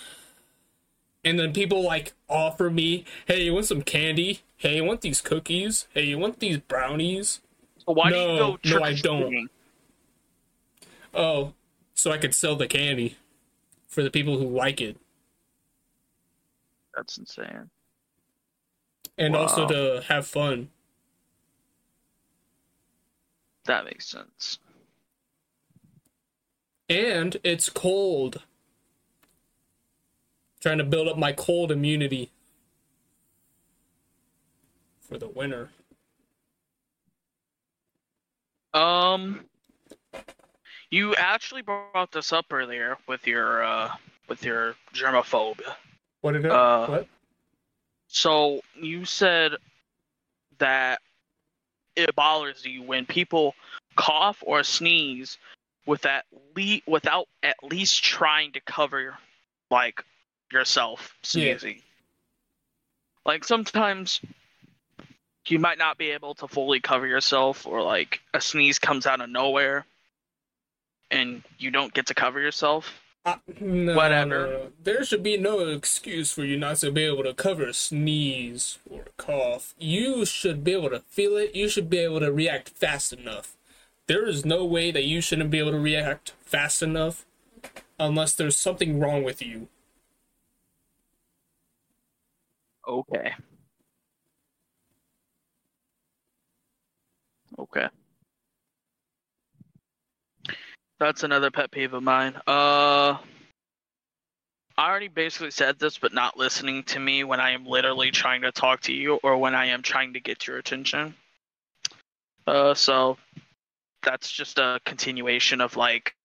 And 1.25 1.39
then 1.39 1.53
people 1.53 1.83
like 1.83 2.13
offer 2.29 2.69
me, 2.69 3.05
"Hey, 3.27 3.43
you 3.45 3.53
want 3.55 3.65
some 3.67 3.81
candy? 3.83 4.41
Hey, 4.57 4.77
you 4.77 4.85
want 4.85 5.01
these 5.01 5.21
cookies? 5.21 5.87
Hey, 5.93 6.05
you 6.05 6.19
want 6.19 6.39
these 6.39 6.59
brownies?" 6.59 7.41
So 7.79 7.93
why 7.93 8.11
do 8.11 8.15
No, 8.15 8.33
you 8.33 8.39
go 8.39 8.51
no, 8.51 8.57
trick 8.57 8.83
I 8.83 8.91
or 8.91 8.95
don't. 8.95 9.51
Oh, 11.13 11.53
so 11.95 12.11
I 12.11 12.17
could 12.19 12.35
sell 12.35 12.55
the 12.55 12.67
candy 12.67 13.17
for 13.87 14.03
the 14.03 14.11
people 14.11 14.37
who 14.37 14.47
like 14.47 14.81
it, 14.81 14.97
That's 16.95 17.17
insane. 17.17 17.69
and 19.17 19.35
also 19.35 19.67
to 19.67 20.03
have 20.07 20.27
fun. 20.27 20.69
That 23.65 23.85
makes 23.85 24.07
sense. 24.07 24.59
And 26.89 27.37
it's 27.43 27.69
cold. 27.69 28.43
Trying 30.65 30.79
to 30.79 30.83
build 30.83 31.07
up 31.07 31.15
my 31.15 31.31
cold 31.31 31.71
immunity 31.71 32.31
for 34.99 35.19
the 35.19 35.27
winter. 35.27 35.69
Um, 38.73 39.41
you 40.89 41.13
actually 41.17 41.61
brought 41.61 42.11
this 42.11 42.33
up 42.33 42.47
earlier 42.49 42.97
with 43.07 43.27
your 43.27 43.63
uh 43.63 43.91
with 44.27 44.43
your 44.43 44.73
germophobia. 44.91 45.75
What 46.21 46.31
did 46.31 46.45
it? 46.45 46.51
Uh, 46.51 46.87
what? 46.87 47.07
So 48.07 48.59
you 48.73 49.05
said 49.05 49.51
that 50.57 50.99
it 51.95 52.15
bothers 52.15 52.65
you 52.65 52.81
when 52.81 53.05
people 53.05 53.53
cough 53.97 54.41
or 54.43 54.63
sneeze 54.63 55.37
with 55.85 56.07
at 56.07 56.25
le- 56.57 56.81
without 56.87 57.27
at 57.43 57.55
least 57.61 58.03
trying 58.03 58.51
to 58.53 58.61
cover 58.61 59.15
like 59.69 60.03
yourself 60.55 61.13
Yeah. 61.33 61.53
sneezing. 61.53 61.81
Like 63.25 63.43
sometimes 63.43 64.21
you 65.47 65.59
might 65.59 65.77
not 65.77 65.97
be 65.97 66.09
able 66.11 66.33
to 66.35 66.47
fully 66.47 66.79
cover 66.79 67.05
yourself 67.05 67.67
or 67.67 67.81
like 67.83 68.21
a 68.33 68.41
sneeze 68.41 68.79
comes 68.79 69.05
out 69.05 69.21
of 69.21 69.29
nowhere 69.29 69.85
and 71.11 71.43
you 71.59 71.69
don't 71.69 71.93
get 71.93 72.07
to 72.07 72.13
cover 72.15 72.39
yourself. 72.39 73.01
Uh, 73.25 73.35
no, 73.59 73.95
whatever. 73.95 74.47
no. 74.47 74.71
There 74.83 75.03
should 75.03 75.23
be 75.23 75.35
no 75.37 75.59
excuse 75.67 76.31
for 76.31 76.43
you 76.45 76.57
not 76.57 76.77
to 76.77 76.91
be 76.91 77.03
able 77.03 77.23
to 77.23 77.33
cover 77.33 77.63
a 77.67 77.73
sneeze 77.73 78.77
or 78.89 79.01
a 79.01 79.21
cough. 79.21 79.73
You 79.79 80.25
should 80.25 80.63
be 80.63 80.73
able 80.73 80.91
to 80.91 80.99
feel 81.01 81.35
it. 81.37 81.55
You 81.55 81.67
should 81.67 81.89
be 81.89 81.99
able 81.99 82.19
to 82.19 82.31
react 82.31 82.69
fast 82.69 83.11
enough. 83.13 83.55
There 84.07 84.27
is 84.27 84.45
no 84.45 84.63
way 84.63 84.91
that 84.91 85.05
you 85.05 85.21
shouldn't 85.21 85.49
be 85.49 85.57
able 85.59 85.71
to 85.71 85.79
react 85.79 86.33
fast 86.43 86.83
enough 86.83 87.25
unless 87.99 88.33
there's 88.33 88.57
something 88.57 88.99
wrong 88.99 89.23
with 89.23 89.41
you. 89.41 89.67
Okay. 92.87 93.33
Okay. 97.59 97.87
That's 100.99 101.23
another 101.23 101.51
pet 101.51 101.71
peeve 101.71 101.93
of 101.93 102.03
mine. 102.03 102.35
Uh 102.47 103.17
I 104.77 104.89
already 104.89 105.07
basically 105.07 105.51
said 105.51 105.79
this, 105.79 105.97
but 105.97 106.13
not 106.13 106.37
listening 106.37 106.83
to 106.85 106.99
me 106.99 107.23
when 107.23 107.39
I 107.39 107.51
am 107.51 107.65
literally 107.65 108.11
trying 108.11 108.41
to 108.41 108.51
talk 108.51 108.81
to 108.81 108.93
you 108.93 109.15
or 109.23 109.37
when 109.37 109.55
I 109.55 109.67
am 109.67 109.81
trying 109.81 110.13
to 110.13 110.19
get 110.19 110.47
your 110.47 110.57
attention. 110.57 111.15
Uh 112.47 112.73
so 112.73 113.17
that's 114.03 114.31
just 114.31 114.59
a 114.59 114.79
continuation 114.85 115.61
of 115.61 115.75
like 115.77 116.15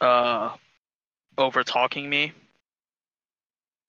uh 0.00 0.54
over 1.38 1.64
talking 1.64 2.08
me. 2.08 2.32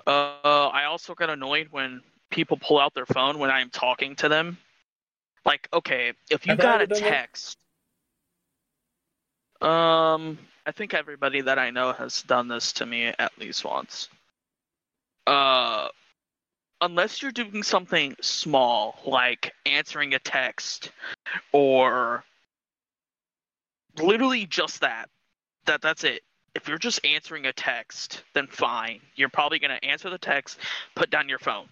Uh, 0.07 0.69
I 0.69 0.85
also 0.85 1.13
get 1.15 1.29
annoyed 1.29 1.67
when 1.71 2.01
people 2.31 2.57
pull 2.57 2.79
out 2.79 2.93
their 2.93 3.05
phone 3.05 3.39
when 3.39 3.51
I'm 3.51 3.69
talking 3.69 4.15
to 4.17 4.29
them. 4.29 4.57
Like, 5.45 5.67
okay, 5.73 6.13
if 6.29 6.45
you 6.45 6.51
Have 6.51 6.59
got 6.59 6.79
a 6.79 6.83
ever 6.83 6.85
done 6.87 7.01
that? 7.01 7.09
text, 7.09 7.57
um, 9.61 10.37
I 10.65 10.71
think 10.71 10.93
everybody 10.93 11.41
that 11.41 11.59
I 11.59 11.71
know 11.71 11.91
has 11.91 12.21
done 12.21 12.47
this 12.47 12.71
to 12.73 12.85
me 12.85 13.11
at 13.19 13.37
least 13.37 13.65
once. 13.65 14.07
Uh, 15.25 15.89
unless 16.79 17.21
you're 17.21 17.31
doing 17.31 17.61
something 17.61 18.15
small 18.21 18.99
like 19.05 19.53
answering 19.65 20.13
a 20.13 20.19
text 20.19 20.91
or 21.51 22.23
literally 23.97 24.45
just 24.45 24.79
that, 24.79 25.09
that 25.65 25.81
that's 25.81 26.05
it 26.05 26.21
if 26.57 26.67
you're 26.67 26.79
just 26.79 27.05
answering 27.05 27.45
a 27.45 27.53
text, 27.53 28.23
then 28.33 28.47
fine. 28.47 28.99
You're 29.15 29.29
probably 29.29 29.59
going 29.59 29.77
to 29.77 29.85
answer 29.85 30.09
the 30.09 30.17
text, 30.17 30.57
put 30.95 31.11
down 31.11 31.29
your 31.29 31.37
phone. 31.37 31.69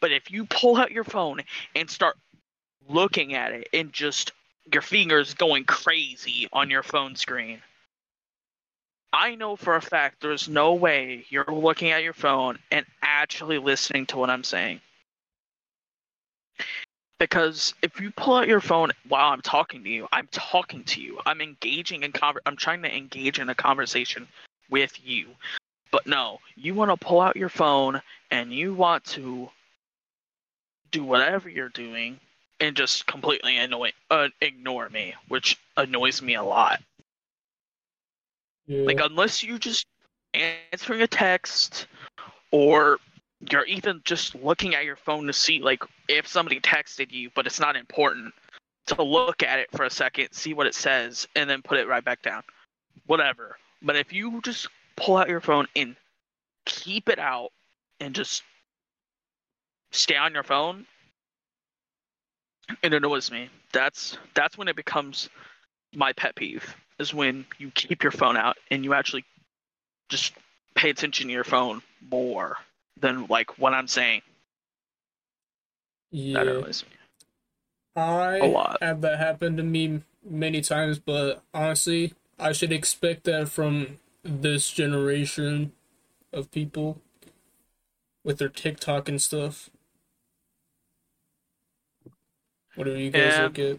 But 0.00 0.10
if 0.10 0.28
you 0.28 0.44
pull 0.46 0.76
out 0.76 0.90
your 0.90 1.04
phone 1.04 1.40
and 1.76 1.88
start 1.88 2.16
looking 2.88 3.34
at 3.34 3.52
it 3.52 3.68
and 3.72 3.92
just 3.92 4.32
your 4.72 4.82
fingers 4.82 5.34
going 5.34 5.64
crazy 5.64 6.48
on 6.52 6.68
your 6.68 6.82
phone 6.82 7.14
screen, 7.14 7.60
I 9.12 9.36
know 9.36 9.54
for 9.54 9.76
a 9.76 9.80
fact 9.80 10.20
there's 10.20 10.48
no 10.48 10.74
way 10.74 11.24
you're 11.28 11.46
looking 11.46 11.92
at 11.92 12.02
your 12.02 12.12
phone 12.12 12.58
and 12.72 12.84
actually 13.02 13.58
listening 13.58 14.06
to 14.06 14.16
what 14.16 14.30
I'm 14.30 14.42
saying. 14.42 14.80
Because 17.18 17.74
if 17.82 18.00
you 18.00 18.10
pull 18.10 18.36
out 18.36 18.48
your 18.48 18.60
phone 18.60 18.90
while 19.08 19.32
I'm 19.32 19.40
talking 19.40 19.82
to 19.84 19.88
you, 19.88 20.08
I'm 20.12 20.28
talking 20.32 20.82
to 20.84 21.00
you. 21.00 21.20
I'm 21.24 21.40
engaging 21.40 22.02
in 22.02 22.12
conver- 22.12 22.40
I'm 22.44 22.56
trying 22.56 22.82
to 22.82 22.94
engage 22.94 23.38
in 23.38 23.48
a 23.48 23.54
conversation 23.54 24.26
with 24.68 24.98
you. 25.04 25.28
But 25.90 26.06
no, 26.06 26.40
you 26.56 26.74
want 26.74 26.90
to 26.90 26.96
pull 26.96 27.20
out 27.20 27.36
your 27.36 27.48
phone 27.48 28.02
and 28.30 28.52
you 28.52 28.74
want 28.74 29.04
to 29.04 29.48
do 30.90 31.04
whatever 31.04 31.48
you're 31.48 31.68
doing 31.68 32.18
and 32.60 32.76
just 32.76 33.06
completely 33.06 33.58
annoy 33.58 33.92
uh, 34.10 34.28
ignore 34.40 34.88
me, 34.88 35.14
which 35.28 35.58
annoys 35.76 36.20
me 36.20 36.34
a 36.34 36.42
lot. 36.42 36.80
Yeah. 38.66 38.86
Like 38.86 39.00
unless 39.00 39.42
you 39.42 39.58
just 39.58 39.86
answering 40.72 41.02
a 41.02 41.06
text 41.06 41.86
or 42.50 42.98
you're 43.50 43.64
even 43.64 44.00
just 44.04 44.34
looking 44.34 44.74
at 44.74 44.84
your 44.84 44.96
phone 44.96 45.26
to 45.26 45.32
see 45.32 45.60
like 45.60 45.82
if 46.08 46.26
somebody 46.26 46.60
texted 46.60 47.12
you, 47.12 47.30
but 47.34 47.46
it's 47.46 47.60
not 47.60 47.76
important 47.76 48.32
to 48.86 49.02
look 49.02 49.42
at 49.42 49.58
it 49.58 49.68
for 49.72 49.84
a 49.84 49.90
second, 49.90 50.28
see 50.32 50.54
what 50.54 50.66
it 50.66 50.74
says, 50.74 51.26
and 51.34 51.48
then 51.48 51.62
put 51.62 51.78
it 51.78 51.88
right 51.88 52.04
back 52.04 52.22
down. 52.22 52.42
Whatever. 53.06 53.56
But 53.82 53.96
if 53.96 54.12
you 54.12 54.40
just 54.42 54.68
pull 54.96 55.16
out 55.16 55.28
your 55.28 55.40
phone 55.40 55.66
and 55.76 55.96
keep 56.64 57.08
it 57.08 57.18
out 57.18 57.50
and 58.00 58.14
just 58.14 58.42
stay 59.92 60.16
on 60.16 60.32
your 60.32 60.42
phone, 60.42 60.86
it 62.82 62.94
annoys 62.94 63.30
me. 63.30 63.48
That's 63.72 64.16
that's 64.34 64.56
when 64.56 64.68
it 64.68 64.76
becomes 64.76 65.28
my 65.94 66.12
pet 66.12 66.34
peeve. 66.34 66.74
Is 66.98 67.12
when 67.12 67.44
you 67.58 67.70
keep 67.72 68.02
your 68.02 68.12
phone 68.12 68.36
out 68.36 68.56
and 68.70 68.84
you 68.84 68.94
actually 68.94 69.24
just 70.08 70.32
pay 70.74 70.90
attention 70.90 71.26
to 71.26 71.32
your 71.32 71.44
phone 71.44 71.82
more 72.10 72.56
than 73.04 73.26
like 73.28 73.58
what 73.58 73.74
I'm 73.74 73.86
saying. 73.88 74.22
That 76.12 76.18
yeah. 76.18 76.40
annoys 76.40 76.84
me. 76.84 76.96
I 77.96 78.38
A 78.38 78.46
lot. 78.46 78.78
have 78.82 79.02
that 79.02 79.18
happen 79.18 79.56
to 79.56 79.62
me 79.62 80.02
many 80.28 80.60
times, 80.62 80.98
but 80.98 81.42
honestly, 81.52 82.14
I 82.38 82.52
should 82.52 82.72
expect 82.72 83.24
that 83.24 83.48
from 83.48 83.98
this 84.24 84.70
generation 84.70 85.72
of 86.32 86.50
people 86.50 87.00
with 88.24 88.38
their 88.38 88.48
TikTok 88.48 89.08
and 89.08 89.20
stuff. 89.22 89.70
What 92.74 92.84
do 92.84 92.96
you 92.96 93.10
guys 93.10 93.34
Yeah. 93.34 93.42
look 93.44 93.58
at? 93.58 93.78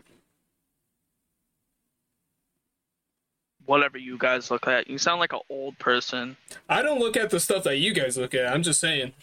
Whatever 3.66 3.97
you 3.97 4.18
guys 4.18 4.51
look 4.51 4.68
at, 4.68 4.89
you 4.89 4.97
sound 4.97 5.20
like 5.20 5.34
an 5.34 5.39
old 5.49 5.78
person. 5.80 6.38
I 6.70 6.82
don't 6.82 6.99
look 6.99 7.18
at 7.18 7.30
the 7.30 7.39
stuff 7.39 7.63
that 7.63 7.78
you 7.78 7.93
guys 7.93 8.18
look 8.18 8.34
at. 8.34 8.47
I'm 8.47 8.63
just 8.63 8.80
saying. 8.80 9.13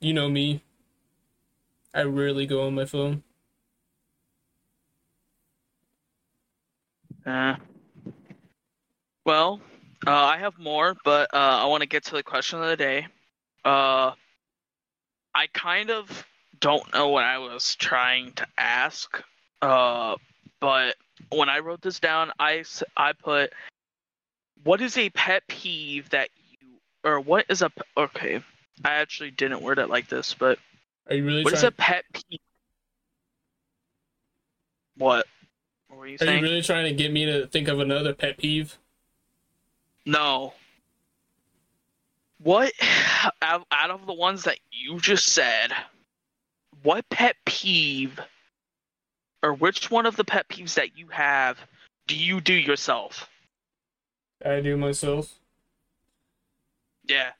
You 0.00 0.14
know 0.14 0.28
me. 0.28 0.62
I 1.94 2.02
rarely 2.02 2.46
go 2.46 2.66
on 2.66 2.74
my 2.74 2.84
phone. 2.84 3.22
Uh, 7.26 7.56
well, 9.24 9.60
uh, 10.06 10.10
I 10.10 10.38
have 10.38 10.58
more, 10.58 10.96
but 11.04 11.32
uh, 11.34 11.36
I 11.36 11.66
want 11.66 11.82
to 11.82 11.88
get 11.88 12.04
to 12.04 12.12
the 12.12 12.22
question 12.22 12.60
of 12.62 12.68
the 12.68 12.76
day. 12.76 13.06
Uh, 13.64 14.12
I 15.34 15.46
kind 15.52 15.90
of 15.90 16.26
don't 16.60 16.92
know 16.94 17.08
what 17.08 17.24
I 17.24 17.38
was 17.38 17.74
trying 17.74 18.32
to 18.32 18.46
ask, 18.56 19.22
uh, 19.62 20.16
but 20.60 20.96
when 21.30 21.48
I 21.48 21.58
wrote 21.58 21.82
this 21.82 22.00
down, 22.00 22.32
I 22.38 22.64
I 22.96 23.12
put, 23.12 23.52
what 24.64 24.80
is 24.80 24.96
a 24.96 25.10
pet 25.10 25.42
peeve 25.48 26.08
that 26.10 26.28
you, 26.50 26.68
or 27.04 27.20
what 27.20 27.46
is 27.48 27.62
a, 27.62 27.70
okay, 27.96 28.42
I 28.84 28.94
actually 28.94 29.30
didn't 29.30 29.62
word 29.62 29.78
it 29.78 29.88
like 29.88 30.08
this, 30.08 30.34
but 30.34 30.58
Are 31.08 31.14
you 31.14 31.24
really 31.24 31.44
what 31.44 31.52
is 31.52 31.60
trying? 31.60 31.68
a 31.68 31.72
pet 31.72 32.04
peeve? 32.12 32.40
What? 34.96 35.26
What 35.88 35.98
were 35.98 36.06
you 36.06 36.18
Are 36.20 36.26
you 36.26 36.42
really 36.42 36.62
trying 36.62 36.84
to 36.84 36.92
get 36.92 37.12
me 37.12 37.26
to 37.26 37.46
think 37.46 37.68
of 37.68 37.80
another 37.80 38.14
pet 38.14 38.36
peeve? 38.38 38.78
No. 40.06 40.54
What 42.42 42.72
out 43.42 43.90
of 43.90 44.06
the 44.06 44.12
ones 44.14 44.44
that 44.44 44.58
you 44.70 44.98
just 45.00 45.28
said, 45.28 45.72
what 46.82 47.08
pet 47.10 47.36
peeve 47.44 48.18
or 49.42 49.54
which 49.54 49.90
one 49.90 50.06
of 50.06 50.16
the 50.16 50.24
pet 50.24 50.48
peeves 50.48 50.74
that 50.74 50.96
you 50.96 51.08
have 51.08 51.58
do 52.06 52.16
you 52.16 52.40
do 52.40 52.54
yourself? 52.54 53.28
I 54.44 54.60
do 54.60 54.76
myself. 54.76 55.34
Yeah. 57.06 57.30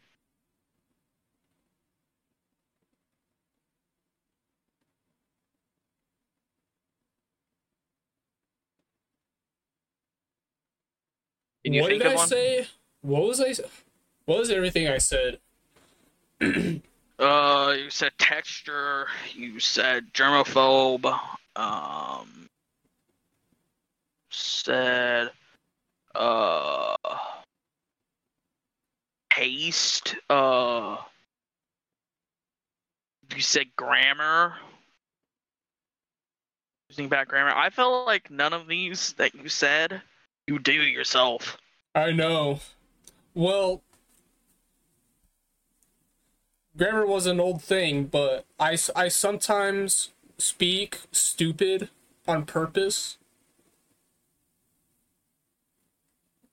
What 11.64 11.90
did 11.90 12.06
I 12.06 12.14
one? 12.14 12.28
say? 12.28 12.66
What 13.02 13.22
was 13.22 13.40
I? 13.40 13.54
What 14.24 14.38
was 14.38 14.50
everything 14.50 14.88
I 14.88 14.98
said? 14.98 15.38
Uh, 17.20 17.74
you 17.76 17.90
said 17.90 18.12
texture. 18.16 19.06
You 19.34 19.60
said 19.60 20.12
germaphobe. 20.14 21.20
Um, 21.56 22.48
said 24.30 25.30
uh, 26.14 26.96
paste. 29.30 30.16
Uh, 30.28 30.96
you 33.34 33.40
said 33.40 33.66
grammar. 33.76 34.54
Using 36.88 37.08
bad 37.08 37.28
grammar. 37.28 37.52
I 37.54 37.70
felt 37.70 38.06
like 38.06 38.30
none 38.30 38.52
of 38.52 38.66
these 38.66 39.12
that 39.14 39.34
you 39.34 39.48
said 39.48 40.02
you 40.46 40.58
do 40.58 40.72
yourself. 40.72 41.56
I 41.94 42.10
know. 42.10 42.60
Well, 43.34 43.82
grammar 46.76 47.06
was 47.06 47.26
an 47.26 47.38
old 47.38 47.62
thing, 47.62 48.04
but 48.04 48.44
I, 48.58 48.76
I 48.96 49.08
sometimes 49.08 50.10
speak 50.40 51.00
stupid 51.12 51.88
on 52.26 52.44
purpose 52.44 53.18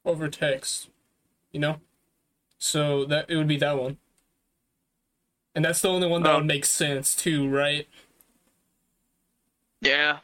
over 0.06 0.28
text, 0.30 0.90
you 1.52 1.60
know? 1.60 1.80
So 2.58 3.06
that 3.06 3.30
it 3.30 3.36
would 3.36 3.48
be 3.48 3.58
that 3.58 3.78
one. 3.78 3.98
And 5.56 5.66
that's 5.66 5.82
the 5.82 5.90
only 5.90 6.08
one 6.08 6.24
that 6.24 6.32
Oh. 6.34 6.38
would 6.38 6.46
make 6.46 6.66
sense 6.66 7.16
too, 7.16 7.50
right? 7.50 7.88
Yeah. 9.82 10.20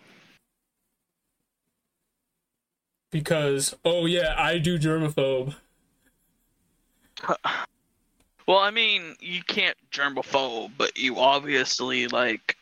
Because 3.11 3.76
oh 3.86 4.05
yeah, 4.05 4.36
I 4.38 4.57
do 4.57 4.78
germaphobe. 4.80 5.55
Well, 8.45 8.57
I 8.57 8.72
mean, 8.72 9.16
you 9.22 9.41
can't 9.41 9.78
germaphobe, 9.89 10.72
but 10.78 10.97
you 10.97 11.18
obviously 11.18 12.07
like 12.09 12.57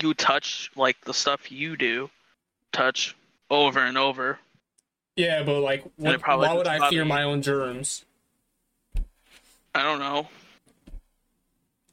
you 0.00 0.14
touch 0.14 0.70
like 0.76 1.00
the 1.04 1.14
stuff 1.14 1.50
you 1.50 1.76
do, 1.76 2.10
touch 2.72 3.16
over 3.50 3.80
and 3.80 3.98
over. 3.98 4.38
Yeah, 5.16 5.42
but 5.42 5.60
like, 5.60 5.84
what, 5.96 6.20
why 6.26 6.54
would 6.54 6.68
I 6.68 6.88
fear 6.90 7.02
you. 7.02 7.08
my 7.08 7.22
own 7.22 7.42
germs? 7.42 8.04
I 9.74 9.82
don't 9.82 9.98
know. 9.98 10.28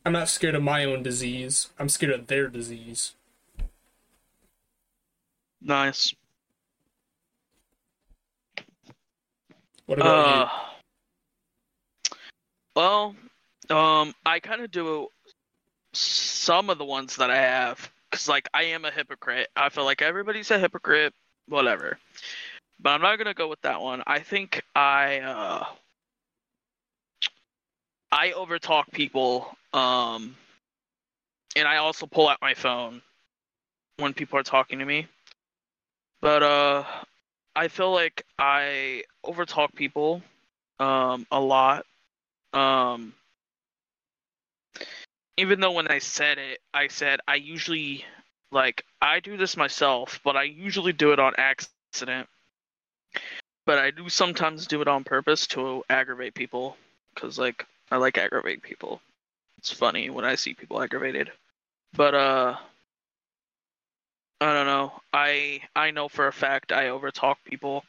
I'm 0.06 0.14
not 0.14 0.30
scared 0.30 0.54
of 0.54 0.62
my 0.62 0.86
own 0.86 1.02
disease. 1.02 1.70
I'm 1.80 1.90
scared 1.90 2.14
of 2.14 2.28
their 2.28 2.48
disease. 2.48 3.14
Nice. 5.62 6.14
What 9.88 10.00
about 10.00 10.48
Uh, 10.48 10.50
well, 12.76 13.16
um, 13.70 14.14
I 14.26 14.40
kind 14.40 14.62
of 14.62 14.70
do 14.70 15.08
some 15.98 16.70
of 16.70 16.78
the 16.78 16.86
ones 16.86 17.18
that 17.18 17.30
I 17.32 17.38
have 17.38 17.92
because, 18.10 18.28
like, 18.28 18.48
I 18.54 18.64
am 18.64 18.86
a 18.86 18.92
hypocrite. 18.92 19.50
I 19.56 19.70
feel 19.70 19.86
like 19.86 20.02
everybody's 20.02 20.52
a 20.52 20.60
hypocrite, 20.60 21.14
whatever. 21.48 21.98
But 22.80 22.92
I'm 22.92 23.02
not 23.02 23.18
gonna 23.18 23.34
go 23.34 23.48
with 23.48 23.62
that 23.62 23.82
one. 23.82 24.04
I 24.06 24.20
think 24.20 24.62
I, 24.76 25.20
uh, 25.20 25.66
I 28.12 28.32
overtalk 28.32 28.92
people, 28.92 29.56
um, 29.74 30.36
and 31.56 31.68
I 31.68 31.78
also 31.78 32.06
pull 32.06 32.28
out 32.28 32.38
my 32.42 32.54
phone 32.54 33.02
when 33.98 34.14
people 34.14 34.38
are 34.40 34.44
talking 34.44 34.80
to 34.80 34.86
me. 34.86 35.08
But 36.22 36.44
uh, 36.44 36.84
I 37.56 37.70
feel 37.70 37.92
like 37.92 38.26
I 38.38 39.04
overtalk 39.26 39.74
people 39.76 40.22
um 40.80 41.26
a 41.32 41.40
lot. 41.40 41.86
Um 42.54 43.14
even 45.38 45.60
though 45.60 45.72
when 45.72 45.88
I 45.88 46.00
said 46.00 46.38
it, 46.38 46.60
I 46.74 46.88
said 46.88 47.20
I 47.28 47.36
usually 47.36 48.06
like 48.52 48.84
I 49.02 49.20
do 49.20 49.38
this 49.38 49.58
myself, 49.58 50.20
but 50.24 50.36
I 50.36 50.44
usually 50.44 50.94
do 50.94 51.12
it 51.12 51.20
on 51.20 51.34
accident. 51.38 52.28
But 53.66 53.80
I 53.80 53.92
do 53.92 54.10
sometimes 54.10 54.68
do 54.68 54.82
it 54.82 54.88
on 54.88 55.04
purpose 55.04 55.48
to 55.48 55.84
aggravate 55.90 56.36
people 56.36 56.78
cuz 57.16 57.40
like 57.40 57.66
I 57.92 57.98
like 57.98 58.18
aggravating 58.18 58.62
people. 58.62 59.02
It's 59.58 59.72
funny 59.72 60.10
when 60.10 60.26
I 60.26 60.36
see 60.36 60.54
people 60.54 60.82
aggravated. 60.82 61.32
But 61.94 62.16
uh 62.16 62.58
I 64.42 64.54
don't 64.54 64.68
know. 64.68 64.94
I 65.14 65.62
I 65.76 65.92
know 65.92 66.10
for 66.10 66.28
a 66.28 66.34
fact 66.34 66.72
I 66.72 66.86
overtalk 66.86 67.38
people. 67.46 67.84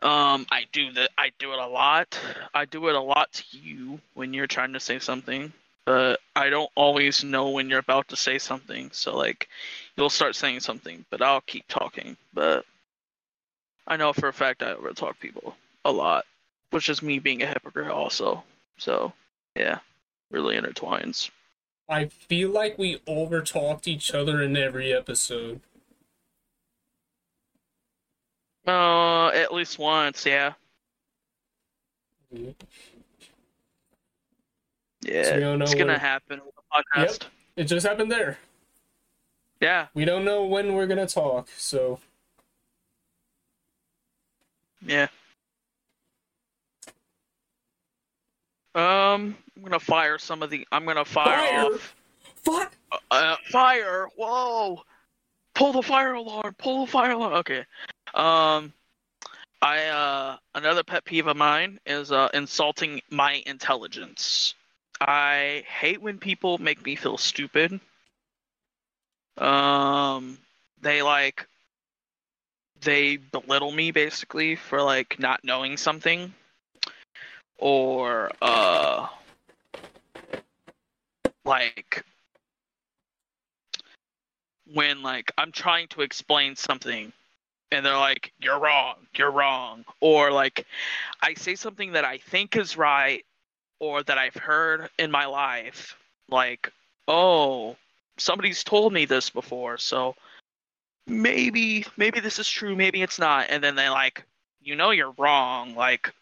Um, 0.00 0.46
I 0.50 0.64
do 0.72 0.92
that. 0.92 1.10
I 1.18 1.32
do 1.38 1.52
it 1.52 1.58
a 1.58 1.66
lot. 1.66 2.18
I 2.54 2.66
do 2.66 2.88
it 2.88 2.94
a 2.94 3.00
lot 3.00 3.32
to 3.32 3.58
you 3.58 4.00
when 4.14 4.32
you're 4.32 4.46
trying 4.46 4.74
to 4.74 4.80
say 4.80 5.00
something. 5.00 5.52
But 5.88 6.20
I 6.36 6.50
don't 6.50 6.70
always 6.74 7.24
know 7.24 7.48
when 7.48 7.70
you're 7.70 7.78
about 7.78 8.08
to 8.08 8.16
say 8.16 8.36
something. 8.36 8.90
So 8.92 9.16
like, 9.16 9.48
you'll 9.96 10.10
start 10.10 10.36
saying 10.36 10.60
something, 10.60 11.02
but 11.08 11.22
I'll 11.22 11.40
keep 11.40 11.66
talking. 11.66 12.14
But 12.34 12.66
I 13.86 13.96
know 13.96 14.12
for 14.12 14.28
a 14.28 14.32
fact 14.34 14.62
I 14.62 14.74
overtalk 14.74 15.18
people 15.18 15.56
a 15.86 15.90
lot, 15.90 16.26
which 16.72 16.90
is 16.90 17.00
me 17.00 17.20
being 17.20 17.42
a 17.42 17.46
hypocrite 17.46 17.90
also. 17.90 18.44
So 18.76 19.14
yeah, 19.56 19.78
really 20.30 20.56
intertwines. 20.60 21.30
I 21.88 22.08
feel 22.08 22.50
like 22.50 22.76
we 22.76 22.98
overtalked 23.06 23.88
each 23.88 24.12
other 24.12 24.42
in 24.42 24.58
every 24.58 24.92
episode. 24.92 25.62
Uh, 28.66 29.28
at 29.28 29.54
least 29.54 29.78
once, 29.78 30.26
yeah. 30.26 30.52
Mhm. 32.34 32.54
Yeah, 35.12 35.24
So 35.24 35.34
we 35.34 35.40
don't 35.40 35.58
know 35.58 35.64
it's 35.64 35.74
gonna 35.74 35.98
happen 35.98 36.40
podcast. 36.72 37.26
It 37.56 37.64
just 37.64 37.86
happened 37.86 38.12
there. 38.12 38.38
Yeah, 39.60 39.88
We 39.94 40.04
don't 40.04 40.24
know 40.24 40.44
when 40.44 40.74
we're 40.74 40.86
gonna 40.86 41.06
talk, 41.06 41.48
so 41.56 41.98
yeah. 44.86 45.08
Um, 48.74 49.36
I'm 49.56 49.62
gonna 49.64 49.80
fire 49.80 50.18
some 50.18 50.42
of 50.42 50.50
the. 50.50 50.66
I'm 50.70 50.84
gonna 50.84 51.04
fire, 51.04 51.38
Fire? 51.38 51.64
off. 51.64 51.96
fuck. 52.44 52.72
Uh, 53.10 53.36
fire! 53.50 54.08
Whoa! 54.16 54.82
Pull 55.54 55.72
the 55.72 55.82
fire 55.82 56.14
alarm! 56.14 56.54
Pull 56.58 56.86
the 56.86 56.92
fire 56.92 57.10
alarm! 57.10 57.32
Okay. 57.34 57.64
Um, 58.14 58.72
I 59.60 59.86
uh 59.86 60.36
another 60.54 60.84
pet 60.84 61.04
peeve 61.04 61.26
of 61.26 61.36
mine 61.36 61.80
is 61.84 62.12
uh 62.12 62.28
insulting 62.32 63.00
my 63.10 63.42
intelligence. 63.46 64.54
I 65.00 65.64
hate 65.66 66.02
when 66.02 66.18
people 66.18 66.58
make 66.58 66.84
me 66.84 66.96
feel 66.96 67.18
stupid. 67.18 67.80
Um, 69.36 70.38
they 70.80 71.02
like 71.02 71.46
they 72.80 73.16
belittle 73.16 73.72
me 73.72 73.90
basically 73.90 74.56
for 74.56 74.82
like 74.82 75.18
not 75.18 75.44
knowing 75.44 75.76
something, 75.76 76.32
or 77.58 78.30
uh, 78.42 79.06
like 81.44 82.04
when 84.72 85.02
like 85.02 85.32
I'm 85.38 85.52
trying 85.52 85.88
to 85.88 86.02
explain 86.02 86.56
something 86.56 87.12
and 87.70 87.84
they're 87.84 87.96
like 87.96 88.32
you're 88.40 88.58
wrong 88.58 88.96
you're 89.14 89.30
wrong 89.30 89.84
or 90.00 90.30
like 90.30 90.66
I 91.22 91.34
say 91.34 91.54
something 91.54 91.92
that 91.92 92.04
I 92.04 92.18
think 92.18 92.56
is 92.56 92.76
right 92.76 93.24
or 93.80 94.02
that 94.02 94.18
I've 94.18 94.34
heard 94.34 94.90
in 94.98 95.10
my 95.10 95.26
life 95.26 95.96
like 96.30 96.72
oh 97.06 97.76
somebody's 98.18 98.62
told 98.64 98.92
me 98.92 99.04
this 99.04 99.30
before 99.30 99.78
so 99.78 100.14
maybe 101.06 101.86
maybe 101.96 102.20
this 102.20 102.38
is 102.38 102.48
true 102.48 102.76
maybe 102.76 103.02
it's 103.02 103.18
not 103.18 103.46
and 103.48 103.62
then 103.62 103.74
they 103.76 103.88
like 103.88 104.24
you 104.62 104.76
know 104.76 104.90
you're 104.90 105.14
wrong 105.18 105.74
like 105.74 106.12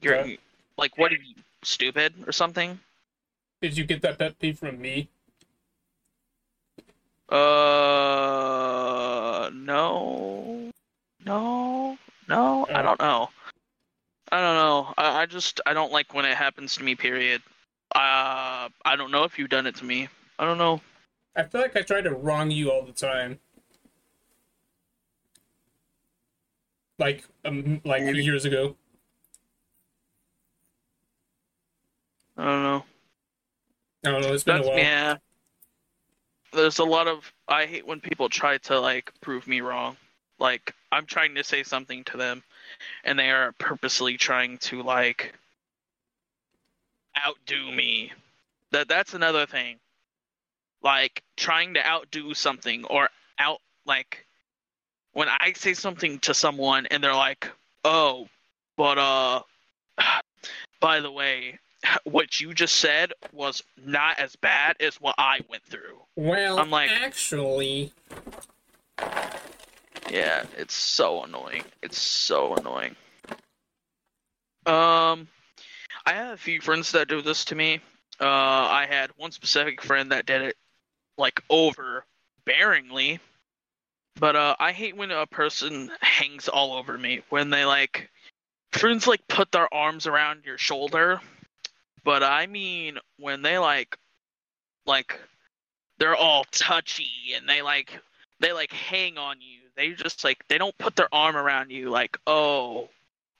you're 0.00 0.20
Okay. 0.20 0.38
like 0.76 0.96
what 0.98 1.12
are 1.12 1.16
you 1.16 1.34
stupid 1.62 2.14
or 2.26 2.32
something 2.32 2.78
Did 3.60 3.76
you 3.76 3.84
get 3.84 4.00
that 4.02 4.18
pet 4.18 4.38
peeve 4.38 4.58
from 4.58 4.80
me? 4.80 5.08
Uh, 7.30 7.36
no, 9.54 10.70
no, 11.24 11.96
no. 12.28 12.66
I 12.74 12.82
Oh. 12.82 12.82
don't 12.82 12.98
know. 13.00 13.28
I 14.32 14.40
don't 14.40 14.56
know. 14.56 14.94
I, 14.98 15.22
I 15.22 15.26
just 15.40 15.60
I 15.64 15.72
don't 15.72 15.90
like 15.92 16.12
when 16.12 16.24
it 16.24 16.36
happens 16.36 16.76
to 16.76 16.84
me. 16.84 16.94
Period. 16.94 17.42
Uh, 17.94 18.68
I 18.84 18.96
don't 18.96 19.10
know 19.10 19.24
if 19.24 19.38
you've 19.38 19.48
done 19.48 19.66
it 19.66 19.76
to 19.76 19.84
me. 19.84 20.08
I 20.38 20.44
don't 20.44 20.58
know. 20.58 20.80
I 21.34 21.44
feel 21.44 21.60
like 21.60 21.76
I 21.76 21.82
try 21.82 22.00
to 22.02 22.10
wrong 22.10 22.50
you 22.50 22.70
all 22.70 22.82
the 22.84 22.92
time. 22.92 23.38
Like 26.98 27.24
um, 27.44 27.80
like 27.84 28.02
Maybe. 28.02 28.22
years 28.22 28.44
ago. 28.44 28.76
I 32.36 32.44
don't 32.44 32.62
know. 32.62 32.84
I 34.04 34.10
don't 34.10 34.20
know. 34.22 34.32
It's 34.34 34.44
been 34.44 34.56
That's 34.56 34.66
a 34.66 34.70
while. 34.70 34.78
yeah. 34.78 35.16
There's 36.52 36.78
a 36.78 36.84
lot 36.84 37.08
of 37.08 37.32
I 37.48 37.64
hate 37.66 37.86
when 37.86 38.00
people 38.00 38.28
try 38.28 38.58
to 38.58 38.78
like 38.78 39.12
prove 39.22 39.46
me 39.46 39.62
wrong. 39.62 39.96
Like 40.38 40.74
I'm 40.92 41.06
trying 41.06 41.34
to 41.36 41.44
say 41.44 41.62
something 41.62 42.04
to 42.04 42.16
them, 42.18 42.42
and 43.04 43.18
they 43.18 43.30
are 43.30 43.52
purposely 43.58 44.16
trying 44.16 44.58
to 44.58 44.82
like 44.82 45.34
outdo 47.26 47.70
me. 47.72 48.12
That 48.72 48.88
that's 48.88 49.14
another 49.14 49.46
thing. 49.46 49.76
Like 50.82 51.22
trying 51.36 51.74
to 51.74 51.86
outdo 51.86 52.34
something 52.34 52.84
or 52.84 53.08
out 53.38 53.60
like 53.86 54.26
when 55.12 55.28
I 55.28 55.52
say 55.54 55.74
something 55.74 56.18
to 56.20 56.34
someone 56.34 56.86
and 56.86 57.02
they're 57.02 57.14
like, 57.14 57.48
"Oh, 57.84 58.28
but 58.76 58.98
uh 58.98 59.42
by 60.80 61.00
the 61.00 61.10
way, 61.10 61.58
what 62.04 62.40
you 62.40 62.54
just 62.54 62.76
said 62.76 63.12
was 63.32 63.62
not 63.84 64.18
as 64.18 64.36
bad 64.36 64.76
as 64.80 65.00
what 65.00 65.14
I 65.18 65.40
went 65.48 65.64
through." 65.64 65.98
Well, 66.16 66.58
I'm 66.58 66.70
like- 66.70 66.90
actually, 66.90 67.92
Yeah, 70.10 70.44
it's 70.58 70.74
so 70.74 71.22
annoying. 71.22 71.62
It's 71.82 71.98
so 71.98 72.56
annoying. 72.56 72.96
Um, 74.66 75.28
I 76.04 76.12
have 76.14 76.34
a 76.34 76.36
few 76.36 76.60
friends 76.60 76.90
that 76.92 77.06
do 77.08 77.22
this 77.22 77.44
to 77.46 77.54
me. 77.54 77.80
Uh, 78.20 78.24
I 78.24 78.86
had 78.90 79.10
one 79.16 79.30
specific 79.30 79.80
friend 79.80 80.10
that 80.10 80.26
did 80.26 80.42
it 80.42 80.56
like 81.16 81.40
overbearingly, 81.48 83.20
but 84.18 84.34
uh, 84.34 84.56
I 84.58 84.72
hate 84.72 84.96
when 84.96 85.12
a 85.12 85.26
person 85.26 85.90
hangs 86.00 86.48
all 86.48 86.74
over 86.74 86.98
me 86.98 87.22
when 87.30 87.50
they 87.50 87.64
like 87.64 88.10
friends 88.72 89.06
like 89.06 89.26
put 89.28 89.52
their 89.52 89.72
arms 89.72 90.08
around 90.08 90.44
your 90.44 90.58
shoulder, 90.58 91.20
but 92.04 92.22
I 92.24 92.46
mean 92.46 92.98
when 93.16 93.42
they 93.42 93.58
like 93.58 93.96
like 94.86 95.18
they're 95.98 96.16
all 96.16 96.44
touchy 96.50 97.34
and 97.36 97.48
they 97.48 97.62
like 97.62 97.98
they 98.40 98.52
like 98.52 98.72
hang 98.72 99.16
on 99.16 99.40
you. 99.40 99.59
They 99.80 99.92
just 99.92 100.24
like 100.24 100.46
they 100.48 100.58
don't 100.58 100.76
put 100.76 100.94
their 100.94 101.08
arm 101.10 101.38
around 101.38 101.70
you 101.70 101.88
like, 101.88 102.18
"Oh, 102.26 102.90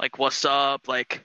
like 0.00 0.18
what's 0.18 0.46
up?" 0.46 0.88
like 0.88 1.22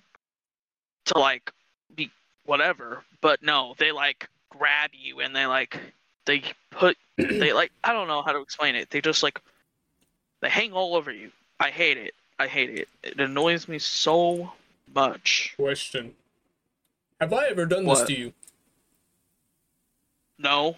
to 1.06 1.18
like 1.18 1.54
be 1.96 2.12
whatever. 2.46 3.02
But 3.22 3.42
no, 3.42 3.76
they 3.78 3.94
like 3.94 4.28
grab 4.50 4.90
you 4.92 5.22
and 5.22 5.34
they 5.34 5.46
like 5.46 5.80
they 6.26 6.44
put 6.70 6.98
they 7.18 7.54
like 7.54 7.72
I 7.82 7.94
don't 7.94 8.10
know 8.10 8.24
how 8.24 8.34
to 8.34 8.42
explain 8.42 8.76
it. 8.76 8.90
They 8.90 9.00
just 9.00 9.24
like 9.24 9.40
they 10.42 10.50
hang 10.50 10.74
all 10.74 10.98
over 10.98 11.14
you. 11.14 11.32
I 11.62 11.70
hate 11.70 11.96
it. 11.96 12.14
I 12.38 12.48
hate 12.48 12.72
it. 12.72 12.90
It 13.02 13.18
annoys 13.18 13.70
me 13.70 13.80
so 13.80 14.52
much. 14.94 15.54
question: 15.56 16.14
Have 17.22 17.32
I 17.32 17.46
ever 17.46 17.66
done 17.66 17.86
this 17.86 18.04
to 18.04 18.20
you? 18.20 18.34
No, 20.40 20.76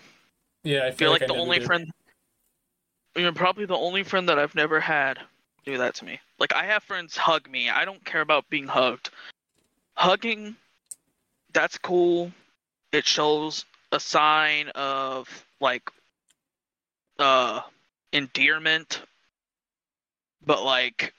Yeah, 0.63 0.83
I 0.83 0.87
I 0.87 0.91
feel, 0.91 0.97
feel 0.97 1.11
like, 1.13 1.23
I 1.23 1.25
the 1.25 1.33
only 1.33 1.57
did. 1.57 1.65
friend 1.65 1.91
you're 3.17 3.33
probably 3.33 3.65
the 3.65 3.75
only 3.75 4.03
friend 4.03 4.29
that 4.29 4.39
I've 4.39 4.55
never 4.55 4.79
had 4.79 5.19
do 5.65 5.77
that 5.79 5.95
to 5.95 6.05
me. 6.05 6.19
Like 6.39 6.53
I 6.53 6.65
have 6.65 6.83
friends 6.83 7.17
hug 7.17 7.49
me. 7.49 7.69
I 7.69 7.85
don't 7.85 8.03
care 8.05 8.21
about 8.21 8.49
being 8.49 8.67
hugged. 8.67 9.09
Hugging 9.95 10.55
that's 11.53 11.77
cool. 11.79 12.31
It 12.91 13.05
shows 13.05 13.65
a 13.91 13.99
sign 13.99 14.69
of 14.75 15.27
like 15.59 15.89
uh 17.19 17.61
endearment. 18.13 19.01
But 20.45 20.63
like 20.63 21.13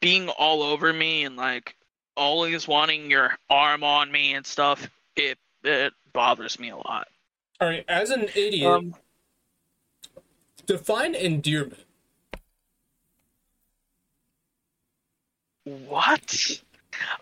being 0.00 0.28
all 0.30 0.62
over 0.62 0.92
me 0.92 1.24
and 1.24 1.36
like 1.36 1.76
always 2.16 2.66
wanting 2.66 3.10
your 3.10 3.36
arm 3.48 3.84
on 3.84 4.10
me 4.10 4.34
and 4.34 4.46
stuff, 4.46 4.88
it 5.14 5.38
it 5.62 5.92
bothers 6.12 6.58
me 6.58 6.70
a 6.70 6.76
lot. 6.76 7.08
All 7.60 7.68
right, 7.68 7.84
as 7.86 8.10
an 8.10 8.28
idiot, 8.34 8.66
Um 8.66 8.94
define 10.66 11.14
endearment. 11.14 11.84
What? 15.64 16.60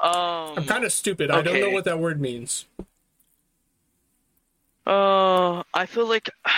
Um. 0.01 0.59
I'm 0.59 0.65
kind 0.65 0.85
of 0.85 0.93
stupid. 0.93 1.31
I 1.31 1.43
don't 1.43 1.60
know 1.60 1.70
what 1.70 1.85
that 1.85 1.98
word 1.98 2.20
means. 2.20 2.66
Uh, 4.86 5.62
I 5.74 5.86
feel 5.86 6.06
like 6.06 6.31
I 6.47 6.51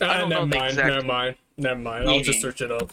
Ah, 0.00 0.18
don't 0.18 0.28
never 0.28 0.46
know 0.46 0.58
mind. 0.58 0.70
exact 0.72 0.88
Never 0.88 1.06
mind. 1.06 1.36
Never 1.56 1.80
mind. 1.80 2.08
I'll 2.08 2.20
just 2.20 2.40
search 2.40 2.60
it 2.60 2.70
up. 2.72 2.92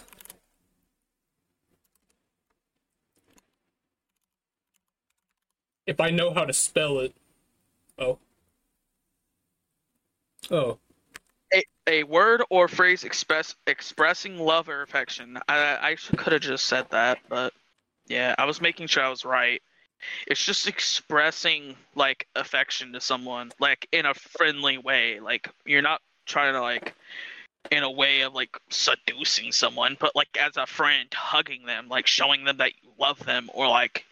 If 5.85 5.99
I 5.99 6.09
know 6.11 6.33
how 6.33 6.45
to 6.45 6.53
spell 6.53 6.99
it. 6.99 7.13
Oh. 7.99 8.19
Oh. 10.51 10.79
A, 11.87 12.03
word 12.03 12.43
or 12.49 12.67
phrase 12.67 13.03
express 13.03 13.55
expressing 13.67 14.37
love 14.39 14.69
or 14.69 14.81
affection. 14.81 15.37
I 15.47 15.77
I 15.81 16.15
could 16.17 16.33
have 16.33 16.41
just 16.41 16.65
said 16.65 16.87
that, 16.91 17.19
but 17.29 17.53
yeah, 18.07 18.35
I 18.37 18.45
was 18.45 18.61
making 18.61 18.87
sure 18.87 19.03
I 19.03 19.09
was 19.09 19.25
right. 19.25 19.61
it's 20.27 20.43
just 20.43 20.67
expressing 20.67 21.75
like 21.95 22.27
affection 22.35 22.93
to 22.93 23.01
someone 23.01 23.51
like 23.59 23.87
in 23.91 24.05
a 24.05 24.13
friendly 24.13 24.77
way 24.77 25.19
like 25.19 25.49
you're 25.65 25.81
not 25.81 26.01
trying 26.25 26.53
to 26.53 26.61
like 26.61 26.93
in 27.71 27.83
a 27.83 27.91
way 27.91 28.21
of 28.21 28.33
like 28.33 28.57
seducing 28.69 29.51
someone 29.51 29.95
but 29.99 30.15
like 30.15 30.37
as 30.39 30.57
a 30.57 30.65
friend 30.65 31.07
hugging 31.13 31.65
them 31.65 31.87
like 31.89 32.07
showing 32.07 32.43
them 32.43 32.57
that 32.57 32.71
you 32.81 32.89
love 32.99 33.23
them 33.25 33.49
or 33.53 33.67
like 33.67 34.05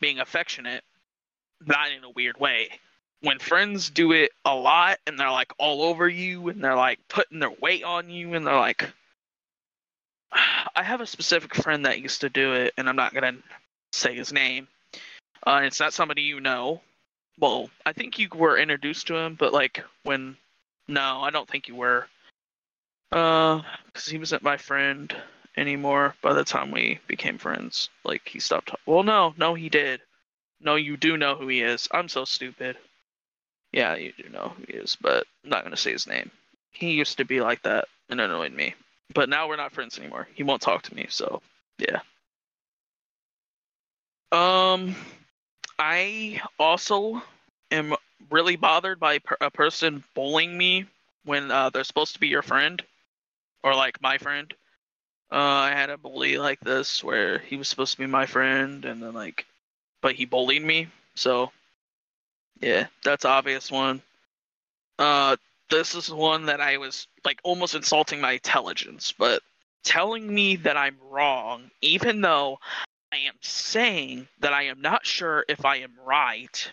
being 0.00 0.18
affectionate 0.18 0.82
not 1.66 1.90
in 1.92 2.04
a 2.04 2.10
weird 2.10 2.38
way 2.38 2.68
when 3.22 3.38
friends 3.38 3.90
do 3.90 4.12
it 4.12 4.30
a 4.44 4.54
lot 4.54 4.98
and 5.06 5.18
they're 5.18 5.30
like 5.30 5.52
all 5.58 5.82
over 5.82 6.08
you 6.08 6.48
and 6.48 6.62
they're 6.62 6.76
like 6.76 7.00
putting 7.08 7.40
their 7.40 7.50
weight 7.60 7.84
on 7.84 8.10
you 8.10 8.34
and 8.34 8.46
they're 8.46 8.54
like 8.54 8.88
I 10.32 10.82
have 10.82 11.00
a 11.00 11.06
specific 11.06 11.54
friend 11.54 11.86
that 11.86 12.00
used 12.00 12.20
to 12.20 12.28
do 12.28 12.54
it 12.54 12.74
and 12.76 12.88
I'm 12.88 12.96
not 12.96 13.14
going 13.14 13.34
to 13.34 13.42
say 13.92 14.14
his 14.14 14.32
name 14.32 14.68
uh, 15.46 15.62
it's 15.64 15.80
not 15.80 15.92
somebody 15.92 16.22
you 16.22 16.40
know. 16.40 16.80
Well, 17.38 17.70
I 17.86 17.92
think 17.92 18.18
you 18.18 18.28
were 18.34 18.58
introduced 18.58 19.06
to 19.06 19.16
him, 19.16 19.34
but 19.34 19.52
like 19.52 19.82
when, 20.02 20.36
no, 20.88 21.20
I 21.22 21.30
don't 21.30 21.48
think 21.48 21.68
you 21.68 21.76
were. 21.76 22.06
Uh, 23.12 23.62
because 23.86 24.06
he 24.06 24.18
wasn't 24.18 24.42
my 24.42 24.56
friend 24.56 25.14
anymore 25.56 26.14
by 26.20 26.34
the 26.34 26.44
time 26.44 26.70
we 26.70 26.98
became 27.06 27.38
friends. 27.38 27.88
Like 28.04 28.28
he 28.28 28.40
stopped. 28.40 28.72
Well, 28.86 29.04
no, 29.04 29.34
no, 29.38 29.54
he 29.54 29.68
did. 29.68 30.00
No, 30.60 30.74
you 30.74 30.96
do 30.96 31.16
know 31.16 31.36
who 31.36 31.48
he 31.48 31.62
is. 31.62 31.88
I'm 31.92 32.08
so 32.08 32.24
stupid. 32.24 32.76
Yeah, 33.72 33.96
you 33.96 34.12
do 34.16 34.28
know 34.30 34.52
who 34.56 34.64
he 34.66 34.72
is, 34.74 34.96
but 35.00 35.26
I'm 35.44 35.50
not 35.50 35.64
gonna 35.64 35.76
say 35.76 35.92
his 35.92 36.06
name. 36.06 36.30
He 36.70 36.92
used 36.92 37.18
to 37.18 37.24
be 37.24 37.40
like 37.40 37.62
that 37.62 37.86
and 38.08 38.20
annoyed 38.20 38.52
me, 38.52 38.74
but 39.14 39.28
now 39.28 39.48
we're 39.48 39.56
not 39.56 39.72
friends 39.72 39.98
anymore. 39.98 40.28
He 40.34 40.42
won't 40.42 40.62
talk 40.62 40.82
to 40.82 40.94
me, 40.94 41.06
so 41.08 41.42
yeah. 41.78 42.00
Um, 44.32 44.94
I 45.78 46.40
also 46.58 47.22
am 47.70 47.94
really 48.30 48.56
bothered 48.56 49.00
by 49.00 49.20
a 49.40 49.50
person 49.50 50.04
bullying 50.14 50.56
me 50.56 50.86
when 51.24 51.50
uh, 51.50 51.70
they're 51.70 51.84
supposed 51.84 52.14
to 52.14 52.20
be 52.20 52.28
your 52.28 52.42
friend 52.42 52.82
or 53.62 53.74
like 53.74 54.00
my 54.02 54.18
friend. 54.18 54.52
Uh, 55.30 55.36
I 55.36 55.70
had 55.70 55.90
a 55.90 55.98
bully 55.98 56.38
like 56.38 56.60
this 56.60 57.04
where 57.04 57.38
he 57.38 57.56
was 57.56 57.68
supposed 57.68 57.92
to 57.92 57.98
be 57.98 58.06
my 58.06 58.26
friend 58.26 58.84
and 58.84 59.02
then 59.02 59.12
like, 59.12 59.46
but 60.00 60.14
he 60.14 60.24
bullied 60.24 60.62
me. 60.62 60.88
So, 61.14 61.52
yeah, 62.60 62.86
that's 63.04 63.24
obvious 63.24 63.70
one. 63.70 64.02
Uh, 64.98 65.36
this 65.70 65.94
is 65.94 66.10
one 66.10 66.46
that 66.46 66.60
I 66.60 66.78
was 66.78 67.06
like 67.24 67.40
almost 67.44 67.74
insulting 67.74 68.20
my 68.20 68.32
intelligence, 68.32 69.12
but 69.16 69.42
telling 69.84 70.32
me 70.32 70.56
that 70.56 70.76
I'm 70.76 70.96
wrong, 71.10 71.70
even 71.82 72.20
though 72.20 72.58
I 73.12 73.18
am 73.18 73.36
saying 73.40 74.28
that 74.40 74.52
I 74.52 74.64
am 74.64 74.80
not 74.80 75.06
sure 75.06 75.44
if 75.48 75.64
I 75.64 75.76
am 75.76 75.92
right. 76.04 76.72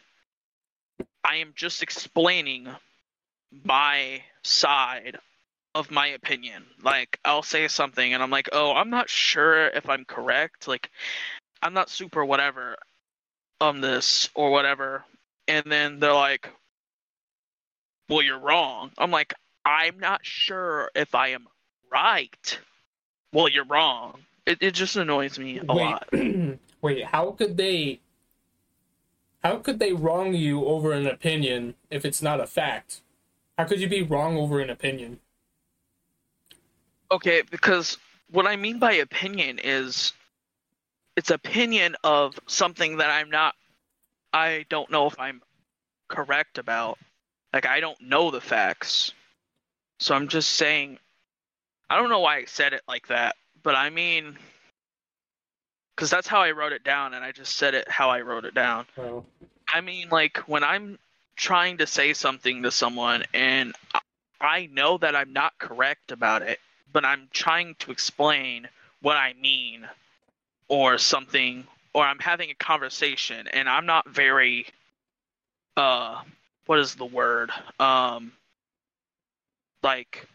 I 1.24 1.38
am 1.38 1.54
just 1.56 1.82
explaining 1.82 2.68
my 3.64 4.22
side 4.44 5.18
of 5.74 5.92
my 5.92 6.08
opinion. 6.08 6.66
Like, 6.82 7.20
I'll 7.26 7.44
say 7.44 7.68
something 7.68 8.14
and 8.14 8.22
I'm 8.22 8.30
like, 8.30 8.50
oh, 8.54 8.74
I'm 8.74 8.90
not 8.90 9.10
sure 9.10 9.68
if 9.68 9.90
I'm 9.90 10.06
correct. 10.06 10.68
Like, 10.68 10.90
I'm 11.62 11.74
not 11.74 11.90
super 11.90 12.24
whatever 12.24 12.78
on 13.62 13.82
this 13.82 14.30
or 14.36 14.52
whatever. 14.52 15.04
And 15.48 15.66
then 15.68 16.00
they're 16.00 16.14
like, 16.14 16.50
well, 18.10 18.22
you're 18.22 18.40
wrong. 18.40 18.92
I'm 18.98 19.12
like, 19.12 19.34
I'm 19.66 20.00
not 20.00 20.26
sure 20.26 20.92
if 20.96 21.16
I 21.16 21.30
am 21.30 21.48
right. 21.92 22.60
Well, 23.34 23.48
you're 23.48 23.66
wrong. 23.66 24.20
It 24.46 24.60
it 24.62 24.72
just 24.72 24.96
annoys 24.96 25.40
me 25.40 25.60
a 25.60 25.74
wait, 25.74 25.84
lot. 25.84 26.10
wait, 26.82 27.06
how 27.06 27.32
could 27.32 27.58
they? 27.58 28.00
How 29.44 29.58
could 29.58 29.80
they 29.80 29.94
wrong 29.94 30.34
you 30.34 30.66
over 30.66 30.92
an 30.92 31.06
opinion 31.06 31.76
if 31.90 32.06
it's 32.06 32.22
not 32.22 32.40
a 32.40 32.48
fact? 32.48 33.02
How 33.58 33.66
could 33.66 33.80
you 33.80 33.88
be 33.88 34.02
wrong 34.02 34.38
over 34.38 34.60
an 34.60 34.70
opinion? 34.70 35.20
Okay, 37.12 37.44
because 37.50 37.98
what 38.32 38.48
I 38.48 38.56
mean 38.56 38.80
by 38.80 38.94
opinion 38.94 39.60
is 39.64 40.14
it's 41.16 41.30
opinion 41.30 41.96
of 42.04 42.40
something 42.48 42.98
that 42.98 43.10
I'm 43.10 43.30
not 43.30 43.56
I 44.36 44.66
don't 44.68 44.92
know 44.92 45.08
if 45.08 45.18
I'm 45.18 45.42
correct 46.10 46.58
about. 46.58 47.00
Like 47.54 47.66
I 47.66 47.80
don't 47.80 48.00
know 48.02 48.32
the 48.32 48.42
facts. 48.42 49.14
So 50.00 50.14
I'm 50.14 50.28
just 50.28 50.50
saying 50.50 51.00
I 51.90 51.98
don't 51.98 52.10
know 52.10 52.20
why 52.20 52.38
I 52.38 52.46
said 52.46 52.74
it 52.74 52.82
like 52.86 53.08
that, 53.08 53.38
but 53.64 53.76
I 53.76 53.90
mean, 53.90 54.38
because 55.96 56.10
that's 56.10 56.28
how 56.28 56.42
I 56.42 56.52
wrote 56.52 56.74
it 56.74 56.84
down, 56.84 57.14
and 57.14 57.24
I 57.24 57.32
just 57.32 57.56
said 57.56 57.76
it 57.76 57.90
how 57.90 58.10
I 58.10 58.22
wrote 58.22 58.44
it 58.44 58.54
down. 58.54 58.88
Oh. 58.98 59.24
I 59.72 59.80
mean, 59.80 60.10
like 60.10 60.40
when 60.40 60.66
I'm 60.66 61.00
trying 61.38 61.78
to 61.78 61.88
say 61.88 62.14
something 62.14 62.64
to 62.64 62.72
someone, 62.72 63.24
and 63.34 63.74
I 64.42 64.66
know 64.66 64.98
that 64.98 65.16
I'm 65.16 65.32
not 65.32 65.58
correct 65.60 66.12
about 66.12 66.42
it, 66.42 66.60
but 66.92 67.06
I'm 67.06 67.30
trying 67.32 67.76
to 67.80 67.92
explain 67.92 68.68
what 69.02 69.16
I 69.16 69.34
mean, 69.34 69.88
or 70.68 70.98
something, 70.98 71.68
or 71.96 72.06
I'm 72.06 72.20
having 72.20 72.52
a 72.52 72.56
conversation, 72.56 73.48
and 73.48 73.70
I'm 73.70 73.86
not 73.88 74.10
very, 74.10 74.68
uh, 75.78 76.22
what 76.66 76.80
is 76.80 76.96
the 76.96 77.06
word? 77.06 77.52
Um, 77.80 78.34
like, 79.82 80.28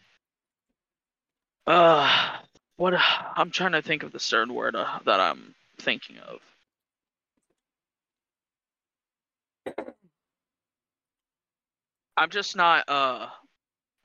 uh, 1.67 2.37
what 2.77 2.95
I'm 3.35 3.51
trying 3.51 3.73
to 3.73 3.83
think 3.83 4.01
of 4.01 4.11
the 4.11 4.19
certain 4.19 4.55
word 4.55 4.75
uh, 4.75 4.99
that 5.05 5.19
I'm 5.19 5.53
thinking 5.79 6.17
of. 6.17 6.39
I'm 12.17 12.31
just 12.31 12.55
not 12.55 12.89
uh 12.89 13.27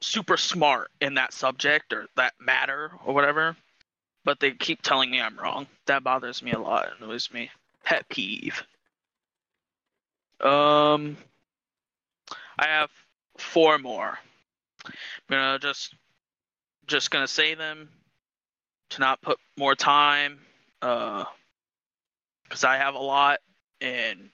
super 0.03 0.37
smart 0.37 0.91
in 1.01 1.15
that 1.15 1.33
subject 1.33 1.93
or 1.95 2.07
that 2.17 2.35
matter 2.41 2.93
or 3.07 3.15
whatever. 3.15 3.57
But 4.27 4.41
they 4.41 4.51
keep 4.51 4.83
telling 4.83 5.11
me 5.11 5.21
I'm 5.21 5.39
wrong. 5.39 5.69
That 5.87 6.03
bothers 6.03 6.43
me 6.43 6.51
a 6.51 6.59
lot. 6.59 6.89
It 6.89 6.95
annoys 7.01 7.31
me. 7.33 7.49
Pet 7.85 8.07
peeve. 8.09 8.61
Um, 10.41 11.17
I 12.59 12.67
have 12.67 12.91
four 13.39 13.79
more. 13.79 14.19
I'm 14.85 14.93
gonna 15.31 15.59
just 15.61 15.95
just 16.89 17.13
gonna 17.13 17.29
say 17.29 17.55
them 17.55 17.89
to 18.91 19.01
not 19.01 19.23
put 19.23 19.39
more 19.57 19.77
time 19.77 20.41
uh, 20.83 21.25
because 22.43 22.65
I 22.65 22.79
have 22.79 22.97
a 22.97 22.99
lot 22.99 23.39
and 23.81 24.29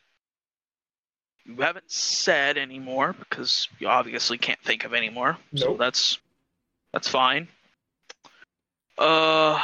you 1.45 1.57
haven't 1.57 1.91
said 1.91 2.57
anymore 2.57 3.15
because 3.19 3.69
you 3.79 3.89
obviously 3.89 4.39
can't 4.39 4.61
think 4.61 4.85
of 4.85 4.95
anymore. 4.95 5.37
Nope. 5.53 5.63
So 5.63 5.77
that's 5.77 6.19
that's 6.95 7.09
fine. 7.09 7.49
Uh, 8.99 9.59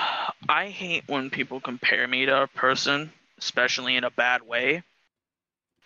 I 0.48 0.68
hate 0.68 1.04
when 1.06 1.30
people 1.30 1.60
compare 1.60 2.08
me 2.08 2.26
to 2.26 2.42
a 2.42 2.46
person, 2.46 3.12
especially 3.38 3.96
in 3.96 4.04
a 4.04 4.10
bad 4.10 4.42
way. 4.42 4.82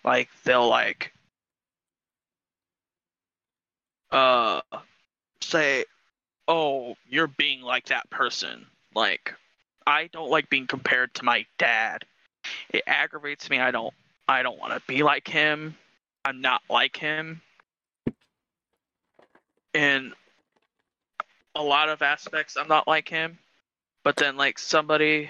Like 0.03 0.29
they'll 0.43 0.67
like 0.67 1.13
uh 4.11 4.61
say, 5.41 5.85
"Oh, 6.47 6.95
you're 7.07 7.27
being 7.27 7.61
like 7.61 7.85
that 7.85 8.09
person." 8.09 8.65
Like, 8.95 9.33
I 9.87 10.07
don't 10.07 10.29
like 10.29 10.49
being 10.49 10.67
compared 10.67 11.13
to 11.15 11.25
my 11.25 11.45
dad. 11.57 12.05
It 12.69 12.83
aggravates 12.87 13.49
me. 13.49 13.59
I 13.59 13.71
don't. 13.71 13.93
I 14.27 14.43
don't 14.43 14.59
want 14.59 14.73
to 14.73 14.81
be 14.87 15.03
like 15.03 15.27
him. 15.27 15.75
I'm 16.25 16.41
not 16.41 16.61
like 16.69 16.95
him. 16.95 17.41
In 19.73 20.13
a 21.55 21.63
lot 21.63 21.89
of 21.89 22.01
aspects, 22.01 22.57
I'm 22.57 22.67
not 22.67 22.87
like 22.87 23.07
him. 23.07 23.37
But 24.03 24.15
then, 24.17 24.35
like 24.35 24.59
somebody, 24.59 25.29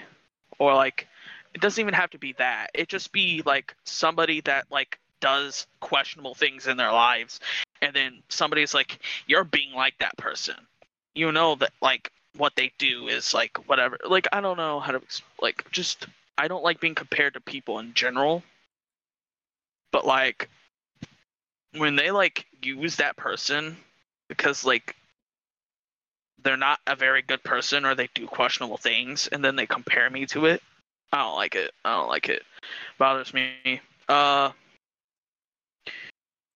or 0.58 0.74
like, 0.74 1.06
it 1.54 1.60
doesn't 1.60 1.80
even 1.80 1.94
have 1.94 2.10
to 2.10 2.18
be 2.18 2.32
that. 2.34 2.70
It 2.74 2.88
just 2.88 3.12
be 3.12 3.42
like 3.46 3.74
somebody 3.84 4.40
that 4.42 4.66
like 4.70 4.98
does 5.20 5.66
questionable 5.80 6.34
things 6.34 6.66
in 6.66 6.76
their 6.76 6.92
lives, 6.92 7.40
and 7.80 7.94
then 7.94 8.22
somebody's 8.28 8.74
like, 8.74 8.98
"You're 9.26 9.44
being 9.44 9.72
like 9.72 9.96
that 9.98 10.16
person." 10.16 10.56
You 11.14 11.30
know 11.30 11.54
that 11.56 11.72
like 11.80 12.10
what 12.36 12.56
they 12.56 12.72
do 12.78 13.06
is 13.08 13.32
like 13.32 13.68
whatever. 13.68 13.98
Like 14.04 14.26
I 14.32 14.40
don't 14.40 14.56
know 14.56 14.80
how 14.80 14.92
to 14.92 15.00
like 15.40 15.70
just 15.70 16.06
I 16.36 16.48
don't 16.48 16.64
like 16.64 16.80
being 16.80 16.94
compared 16.94 17.34
to 17.34 17.40
people 17.40 17.78
in 17.78 17.94
general. 17.94 18.42
But 19.92 20.04
like 20.04 20.48
when 21.76 21.96
they 21.96 22.10
like 22.10 22.46
use 22.62 22.96
that 22.96 23.16
person 23.16 23.76
because 24.28 24.64
like 24.64 24.96
they're 26.44 26.56
not 26.56 26.78
a 26.86 26.94
very 26.94 27.22
good 27.22 27.42
person 27.42 27.84
or 27.84 27.94
they 27.94 28.08
do 28.14 28.26
questionable 28.26 28.76
things 28.76 29.28
and 29.28 29.44
then 29.44 29.56
they 29.56 29.66
compare 29.66 30.08
me 30.10 30.26
to 30.26 30.46
it. 30.46 30.62
I 31.12 31.18
don't 31.18 31.36
like 31.36 31.54
it. 31.54 31.72
I 31.84 31.96
don't 31.96 32.08
like 32.08 32.28
it. 32.28 32.42
Bothers 32.98 33.34
me. 33.34 33.80
Uh 34.08 34.52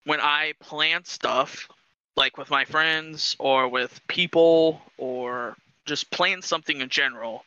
when 0.05 0.21
I 0.21 0.55
plan 0.61 1.05
stuff 1.05 1.69
like 2.17 2.39
with 2.39 2.51
my 2.51 2.65
friends 2.65 3.37
or 3.39 3.69
with 3.69 4.01
people 4.09 4.81
or 4.97 5.57
just 5.87 6.11
plan 6.11 6.43
something 6.43 6.81
in 6.81 6.89
general 6.89 7.45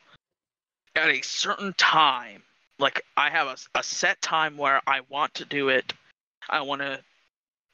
at 0.95 1.09
a 1.09 1.21
certain 1.21 1.73
time, 1.73 2.43
like 2.79 3.03
I 3.17 3.29
have 3.29 3.47
a, 3.47 3.79
a 3.79 3.83
set 3.83 4.21
time 4.21 4.57
where 4.57 4.81
I 4.87 5.01
want 5.09 5.33
to 5.35 5.45
do 5.45 5.69
it. 5.69 5.93
I 6.49 6.61
want 6.61 6.81
to 6.81 6.99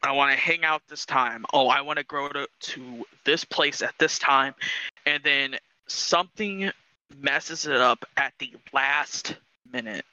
I 0.03 0.11
want 0.11 0.32
to 0.32 0.38
hang 0.38 0.64
out 0.64 0.82
this 0.88 1.06
time. 1.06 1.45
Oh, 1.53 1.68
I 1.68 1.82
want 1.82 1.99
to 1.99 2.06
go 2.06 2.30
to 2.30 2.48
to 2.60 3.06
this 3.26 3.44
place 3.44 3.82
at 3.82 3.95
this 3.98 4.19
time, 4.19 4.53
and 5.06 5.24
then 5.24 5.56
something 5.88 6.72
messes 7.19 7.65
it 7.65 7.78
up 7.78 8.06
at 8.15 8.34
the 8.40 8.53
last 8.74 9.36
minute. 9.72 10.06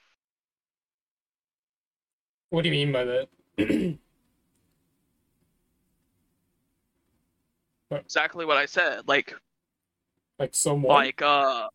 What 2.50 2.62
do 2.62 2.70
you 2.70 2.74
mean 2.74 2.92
by 2.92 3.04
that? 3.04 3.98
Exactly 7.90 8.44
what 8.44 8.56
I 8.56 8.66
said. 8.66 9.06
Like 9.06 9.34
like 10.38 10.54
someone. 10.54 10.92
like 10.92 11.22
uh 11.22 11.68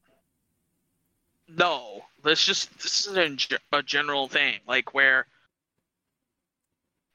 no 1.48 2.02
this 2.24 2.46
just 2.46 2.78
this 2.82 3.08
is 3.08 3.16
a, 3.18 3.78
a 3.78 3.82
general 3.82 4.28
thing 4.28 4.60
like 4.68 4.94
where 4.94 5.26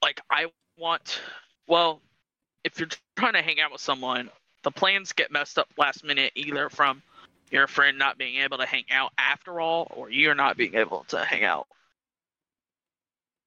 like 0.03 0.21
i 0.31 0.47
want 0.77 1.21
well 1.67 2.01
if 2.65 2.79
you're 2.79 2.89
trying 3.17 3.35
to 3.35 3.43
hang 3.43 3.61
out 3.61 3.73
with 3.73 3.81
someone 3.81 4.31
the 4.63 4.71
plans 4.71 5.13
get 5.13 5.31
messed 5.31 5.59
up 5.59 5.69
last 5.77 6.05
minute 6.05 6.33
either 6.35 6.69
from 6.69 7.03
your 7.51 7.67
friend 7.67 7.99
not 7.99 8.19
being 8.19 8.37
able 8.37 8.59
to 8.59 8.67
hang 8.67 8.85
out 8.91 9.13
after 9.19 9.61
all 9.61 9.87
or 9.95 10.11
you're 10.11 10.35
not 10.35 10.57
being 10.57 10.75
able 10.75 11.05
to 11.09 11.19
hang 11.25 11.45
out. 11.45 11.69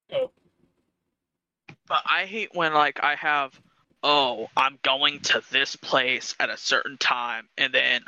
But 0.10 2.04
i 2.06 2.26
hate 2.26 2.50
when 2.54 2.74
like 2.74 3.02
i 3.02 3.16
have 3.16 3.60
oh 4.04 4.48
i'm 4.56 4.78
going 4.84 5.20
to 5.22 5.42
this 5.52 5.76
place 5.76 6.36
at 6.40 6.50
a 6.50 6.58
certain 6.58 6.98
time 6.98 7.48
and 7.58 7.74
then 7.74 8.02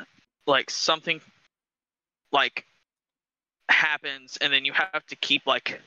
like 0.46 0.70
something 0.70 1.20
like 2.32 2.64
happens 3.70 4.38
and 4.40 4.52
then 4.52 4.64
you 4.64 4.72
have 4.72 5.04
to 5.06 5.16
keep 5.16 5.46
like 5.46 5.80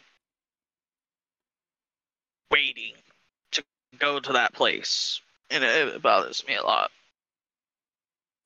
waiting 2.51 2.93
go 4.03 4.19
to 4.19 4.33
that 4.33 4.53
place 4.53 5.21
and 5.49 5.63
it, 5.63 5.87
it 5.87 6.01
bothers 6.01 6.43
me 6.47 6.55
a 6.55 6.63
lot 6.63 6.91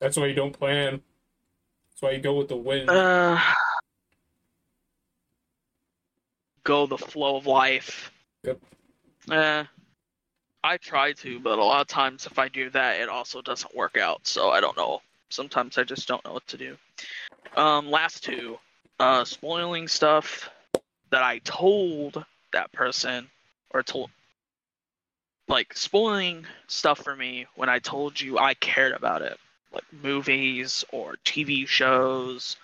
That's 0.00 0.16
why 0.16 0.26
you 0.26 0.34
don't 0.34 0.52
plan. 0.56 1.00
That's 1.90 2.02
why 2.02 2.10
you 2.12 2.20
go 2.20 2.34
with 2.34 2.48
the 2.48 2.56
wind. 2.56 2.88
uh, 2.88 3.40
go 6.64 6.86
the 6.86 6.98
flow 6.98 7.36
of 7.36 7.46
life 7.46 8.12
Yep. 8.44 8.60
Eh, 9.30 9.64
i 10.64 10.76
try 10.76 11.12
to 11.12 11.40
but 11.40 11.58
a 11.58 11.64
lot 11.64 11.80
of 11.80 11.86
times 11.88 12.26
if 12.26 12.38
i 12.38 12.48
do 12.48 12.70
that 12.70 13.00
it 13.00 13.08
also 13.08 13.40
doesn't 13.42 13.74
work 13.74 13.96
out 13.96 14.20
so 14.26 14.50
i 14.50 14.60
don't 14.60 14.76
know 14.76 15.00
sometimes 15.30 15.76
i 15.78 15.82
just 15.82 16.06
don't 16.08 16.24
know 16.24 16.34
what 16.34 16.46
to 16.46 16.56
do 16.56 16.76
um 17.56 17.90
last 17.90 18.22
two 18.24 18.58
uh 19.00 19.24
spoiling 19.24 19.88
stuff 19.88 20.50
that 21.10 21.22
i 21.22 21.38
told 21.40 22.24
that 22.52 22.70
person 22.72 23.28
or 23.70 23.82
told 23.82 24.10
like 25.48 25.76
spoiling 25.76 26.44
stuff 26.66 26.98
for 26.98 27.14
me 27.16 27.46
when 27.56 27.68
i 27.68 27.78
told 27.78 28.20
you 28.20 28.38
i 28.38 28.54
cared 28.54 28.92
about 28.92 29.22
it 29.22 29.38
like 29.72 29.84
movies 30.02 30.84
or 30.92 31.14
tv 31.24 31.66
shows 31.66 32.56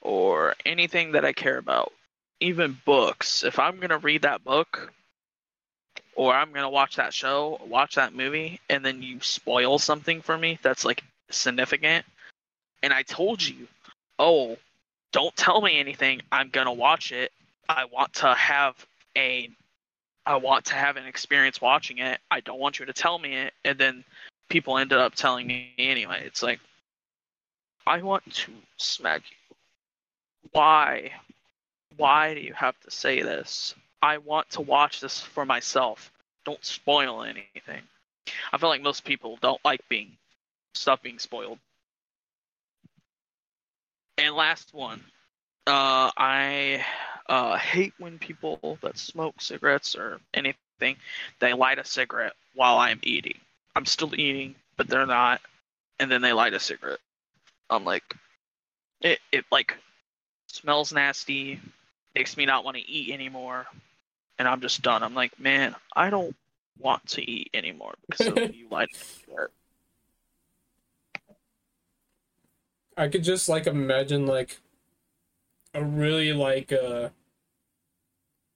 or 0.00 0.54
anything 0.64 1.12
that 1.12 1.24
i 1.24 1.32
care 1.32 1.58
about 1.58 1.92
even 2.38 2.78
books. 2.84 3.44
If 3.44 3.58
i'm 3.58 3.76
going 3.76 3.90
to 3.90 3.98
read 3.98 4.22
that 4.22 4.44
book 4.44 4.92
or 6.14 6.34
i'm 6.34 6.50
going 6.50 6.62
to 6.62 6.68
watch 6.68 6.96
that 6.96 7.14
show 7.14 7.60
watch 7.66 7.94
that 7.94 8.14
movie 8.14 8.60
and 8.68 8.84
then 8.84 9.02
you 9.02 9.20
spoil 9.20 9.78
something 9.78 10.20
for 10.20 10.36
me 10.36 10.58
that's 10.62 10.84
like 10.84 11.02
significant 11.30 12.04
and 12.82 12.92
i 12.92 13.02
told 13.02 13.42
you 13.42 13.66
oh 14.18 14.56
don't 15.16 15.34
tell 15.34 15.62
me 15.62 15.78
anything. 15.78 16.20
I'm 16.30 16.50
going 16.50 16.66
to 16.66 16.72
watch 16.74 17.10
it. 17.10 17.32
I 17.70 17.86
want 17.86 18.12
to 18.14 18.34
have 18.34 18.74
a 19.16 19.48
i 20.26 20.36
want 20.36 20.64
to 20.66 20.74
have 20.74 20.96
an 20.96 21.06
experience 21.06 21.60
watching 21.60 21.98
it. 21.98 22.20
I 22.30 22.40
don't 22.40 22.58
want 22.58 22.78
you 22.78 22.86
to 22.86 22.92
tell 22.92 23.18
me 23.18 23.34
it. 23.34 23.54
And 23.64 23.78
then 23.78 24.04
people 24.48 24.78
ended 24.78 24.98
up 24.98 25.14
telling 25.14 25.46
me 25.46 25.72
anyway. 25.78 26.22
It's 26.24 26.42
like 26.42 26.60
i 27.86 28.00
want 28.02 28.30
to 28.32 28.52
smack 28.76 29.22
you. 29.30 29.56
Why? 30.52 31.12
Why 31.96 32.34
do 32.34 32.40
you 32.40 32.52
have 32.54 32.78
to 32.80 32.90
say 32.90 33.22
this? 33.22 33.74
I 34.02 34.18
want 34.18 34.50
to 34.50 34.60
watch 34.60 35.00
this 35.00 35.20
for 35.20 35.44
myself. 35.44 36.12
Don't 36.44 36.64
spoil 36.64 37.22
anything. 37.22 37.82
I 38.52 38.58
feel 38.58 38.68
like 38.68 38.82
most 38.82 39.04
people 39.04 39.38
don't 39.40 39.64
like 39.64 39.80
being 39.88 40.16
stuff 40.74 41.02
being 41.02 41.18
spoiled. 41.18 41.58
And 44.18 44.34
last 44.34 44.74
one 44.74 45.02
uh, 45.66 46.10
I 46.16 46.84
uh, 47.28 47.56
hate 47.56 47.94
when 47.98 48.18
people 48.18 48.78
that 48.82 48.98
smoke 48.98 49.40
cigarettes 49.40 49.94
or 49.96 50.20
anything 50.34 50.56
they 51.38 51.52
light 51.52 51.78
a 51.78 51.84
cigarette 51.84 52.34
while 52.54 52.78
I'm 52.78 53.00
eating. 53.02 53.38
I'm 53.74 53.86
still 53.86 54.14
eating, 54.14 54.54
but 54.76 54.88
they're 54.88 55.06
not, 55.06 55.40
and 55.98 56.10
then 56.10 56.22
they 56.22 56.32
light 56.32 56.54
a 56.54 56.60
cigarette. 56.60 57.00
I'm 57.68 57.84
like, 57.84 58.14
it 59.00 59.18
it 59.32 59.44
like 59.50 59.76
smells 60.46 60.92
nasty, 60.92 61.60
makes 62.14 62.36
me 62.36 62.46
not 62.46 62.64
want 62.64 62.76
to 62.76 62.90
eat 62.90 63.12
anymore, 63.12 63.66
and 64.38 64.48
I'm 64.48 64.60
just 64.60 64.82
done. 64.82 65.02
I'm 65.02 65.14
like, 65.14 65.38
man, 65.38 65.74
I 65.94 66.10
don't 66.10 66.34
want 66.78 67.06
to 67.08 67.30
eat 67.30 67.50
anymore 67.54 67.94
because 68.08 68.28
of 68.28 68.36
you 68.54 68.68
lighting 68.70 68.94
a 68.94 69.04
cigarette. 69.04 69.50
I 72.96 73.08
could 73.08 73.24
just 73.24 73.48
like 73.48 73.66
imagine 73.66 74.26
like 74.26 74.58
a 75.76 75.84
really 75.84 76.32
like 76.32 76.72
uh 76.72 77.10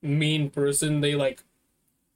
mean 0.03 0.51
person. 0.51 1.01
They 1.01 1.15
like 1.15 1.43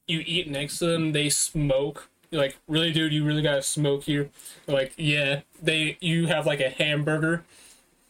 you 0.06 0.22
eat 0.26 0.50
next 0.50 0.78
to 0.78 0.86
them, 0.86 1.12
they 1.12 1.28
smoke. 1.28 2.08
You're 2.30 2.42
like, 2.42 2.56
really, 2.66 2.92
dude, 2.92 3.12
you 3.12 3.24
really 3.24 3.42
gotta 3.42 3.62
smoke 3.62 4.04
here. 4.04 4.30
They're 4.66 4.74
like, 4.74 4.92
yeah. 4.96 5.42
They 5.62 5.98
you 6.00 6.26
have 6.26 6.46
like 6.46 6.60
a 6.60 6.70
hamburger. 6.70 7.44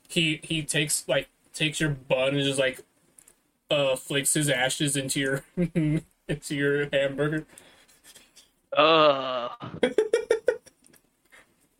He 0.09 0.41
he 0.43 0.62
takes 0.62 1.07
like 1.09 1.29
takes 1.53 1.81
your 1.81 1.91
bun 1.91 2.35
and 2.35 2.43
just 2.43 2.59
like 2.59 2.81
uh 3.71 3.97
flicks 3.97 4.35
his 4.35 4.49
ashes 4.49 4.97
into 4.97 5.21
your 5.21 5.45
into 6.29 6.55
your 6.55 6.89
hamburger. 6.93 7.47
Ugh. 8.77 9.51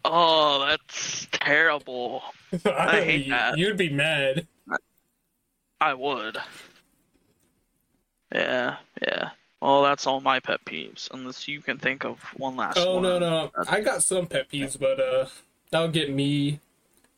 oh, 0.05 0.67
that's 0.67 1.27
terrible. 1.33 2.23
I 2.65 3.01
hate 3.01 3.29
that. 3.31 3.59
You'd 3.59 3.77
be 3.77 3.91
mad. 3.91 4.47
I 5.85 5.93
would. 5.93 6.39
Yeah, 8.35 8.77
yeah. 9.03 9.31
Well, 9.61 9.83
that's 9.83 10.07
all 10.07 10.23
my 10.23 10.41
pet 10.41 10.65
peeves. 10.65 11.11
Unless 11.13 11.47
you 11.47 11.61
can 11.61 11.77
think 11.77 12.07
of 12.07 12.19
one 12.39 12.57
last 12.57 12.79
Oh 12.79 12.95
one. 12.95 13.03
no 13.03 13.19
no, 13.19 13.51
I 13.69 13.83
got 13.83 14.03
some 14.03 14.27
pet 14.27 14.49
peeves, 14.51 14.81
but 14.81 14.99
uh, 14.99 15.27
that'll 15.71 15.89
get 15.89 16.11
me 16.11 16.61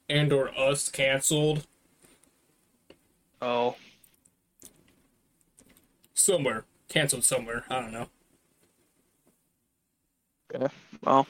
and 0.08 0.32
or 0.32 0.50
us 0.58 0.88
canceled 0.88 1.64
Oh, 3.40 3.76
somewhere. 6.14 6.64
Canceled 6.88 7.22
somewhere. 7.22 7.64
I 7.70 7.80
don't 7.80 7.92
know. 7.92 8.08
Yeah, 10.52 10.68
well. 11.04 11.28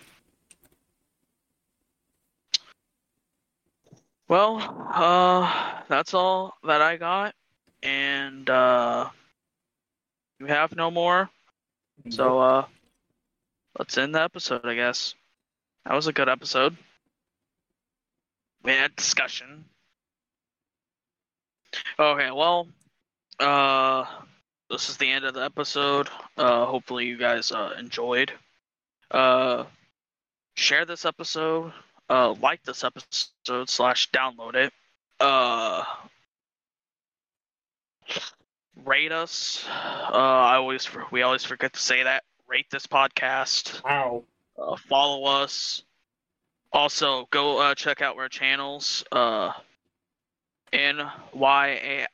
Well, 4.28 4.88
uh, 4.92 5.82
that's 5.88 6.12
all 6.14 6.56
that 6.64 6.82
I 6.82 6.96
got, 6.96 7.34
and 7.82 8.48
uh, 8.50 9.08
you 10.40 10.46
have 10.46 10.74
no 10.74 10.90
more. 10.90 11.30
So, 12.10 12.38
uh, 12.38 12.66
let's 13.78 13.96
end 13.96 14.14
the 14.14 14.22
episode, 14.22 14.64
I 14.64 14.74
guess. 14.74 15.14
That 15.84 15.94
was 15.94 16.08
a 16.08 16.12
good 16.12 16.28
episode. 16.28 16.76
We 18.64 18.72
had 18.72 18.96
discussion. 18.96 19.64
Okay, 21.98 22.30
well, 22.32 22.66
uh, 23.38 24.04
this 24.70 24.88
is 24.88 24.96
the 24.96 25.08
end 25.10 25.24
of 25.24 25.34
the 25.34 25.44
episode. 25.44 26.08
Uh, 26.36 26.66
hopefully 26.66 27.06
you 27.06 27.16
guys 27.16 27.52
uh, 27.52 27.74
enjoyed. 27.78 28.32
Uh, 29.10 29.64
share 30.56 30.84
this 30.84 31.04
episode. 31.04 31.72
Uh, 32.08 32.34
like 32.40 32.62
this 32.62 32.84
episode 32.84 33.68
slash 33.68 34.10
download 34.10 34.54
it. 34.54 34.72
Uh, 35.18 35.82
rate 38.84 39.12
us. 39.12 39.64
Uh, 39.68 40.16
I 40.16 40.56
always 40.56 40.88
we 41.10 41.22
always 41.22 41.44
forget 41.44 41.72
to 41.72 41.80
say 41.80 42.02
that. 42.04 42.22
Rate 42.48 42.66
this 42.70 42.86
podcast. 42.86 43.82
Wow. 43.84 44.22
Uh, 44.56 44.76
follow 44.76 45.24
us. 45.24 45.82
Also, 46.72 47.26
go 47.30 47.58
uh, 47.58 47.74
check 47.74 48.02
out 48.02 48.16
our 48.18 48.28
channels. 48.28 49.04
Uh, 49.10 49.52
N 50.72 51.00
Y 51.32 51.68
A 51.68 52.06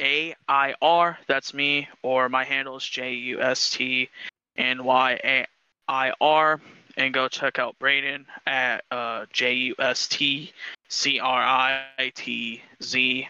A 0.00 0.34
I 0.48 0.74
R. 0.82 1.18
That's 1.26 1.54
me. 1.54 1.88
Or 2.02 2.28
my 2.28 2.44
handle 2.44 2.76
is 2.76 2.84
J 2.84 3.14
U 3.14 3.40
S 3.40 3.70
T 3.70 4.10
N 4.56 4.84
Y 4.84 5.20
A 5.24 5.46
I 5.88 6.12
R. 6.20 6.60
And 6.98 7.14
go 7.14 7.28
check 7.28 7.58
out 7.60 7.78
Braden 7.78 8.26
at 8.46 8.84
uh, 8.90 9.24
J 9.32 9.54
U 9.54 9.74
S 9.78 10.08
T 10.08 10.52
C 10.88 11.20
R 11.20 11.40
I 11.40 12.12
T 12.14 12.60
Z. 12.82 13.28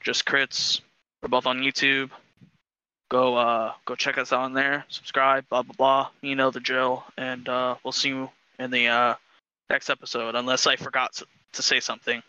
Just 0.00 0.24
crits. 0.24 0.80
We're 1.22 1.28
both 1.28 1.46
on 1.46 1.58
YouTube. 1.58 2.10
Go 3.10 3.36
uh 3.36 3.72
go 3.84 3.94
check 3.94 4.16
us 4.16 4.32
out 4.32 4.40
on 4.40 4.54
there. 4.54 4.84
Subscribe. 4.88 5.46
Blah 5.50 5.62
blah 5.62 5.74
blah. 5.76 6.08
You 6.22 6.34
know 6.34 6.50
the 6.50 6.60
drill. 6.60 7.04
And 7.18 7.46
uh, 7.48 7.76
we'll 7.84 7.92
see 7.92 8.08
you 8.08 8.30
in 8.58 8.70
the 8.70 8.88
uh, 8.88 9.14
next 9.68 9.90
episode. 9.90 10.34
Unless 10.34 10.66
I 10.66 10.76
forgot 10.76 11.22
to 11.52 11.62
say 11.62 11.80
something. 11.80 12.22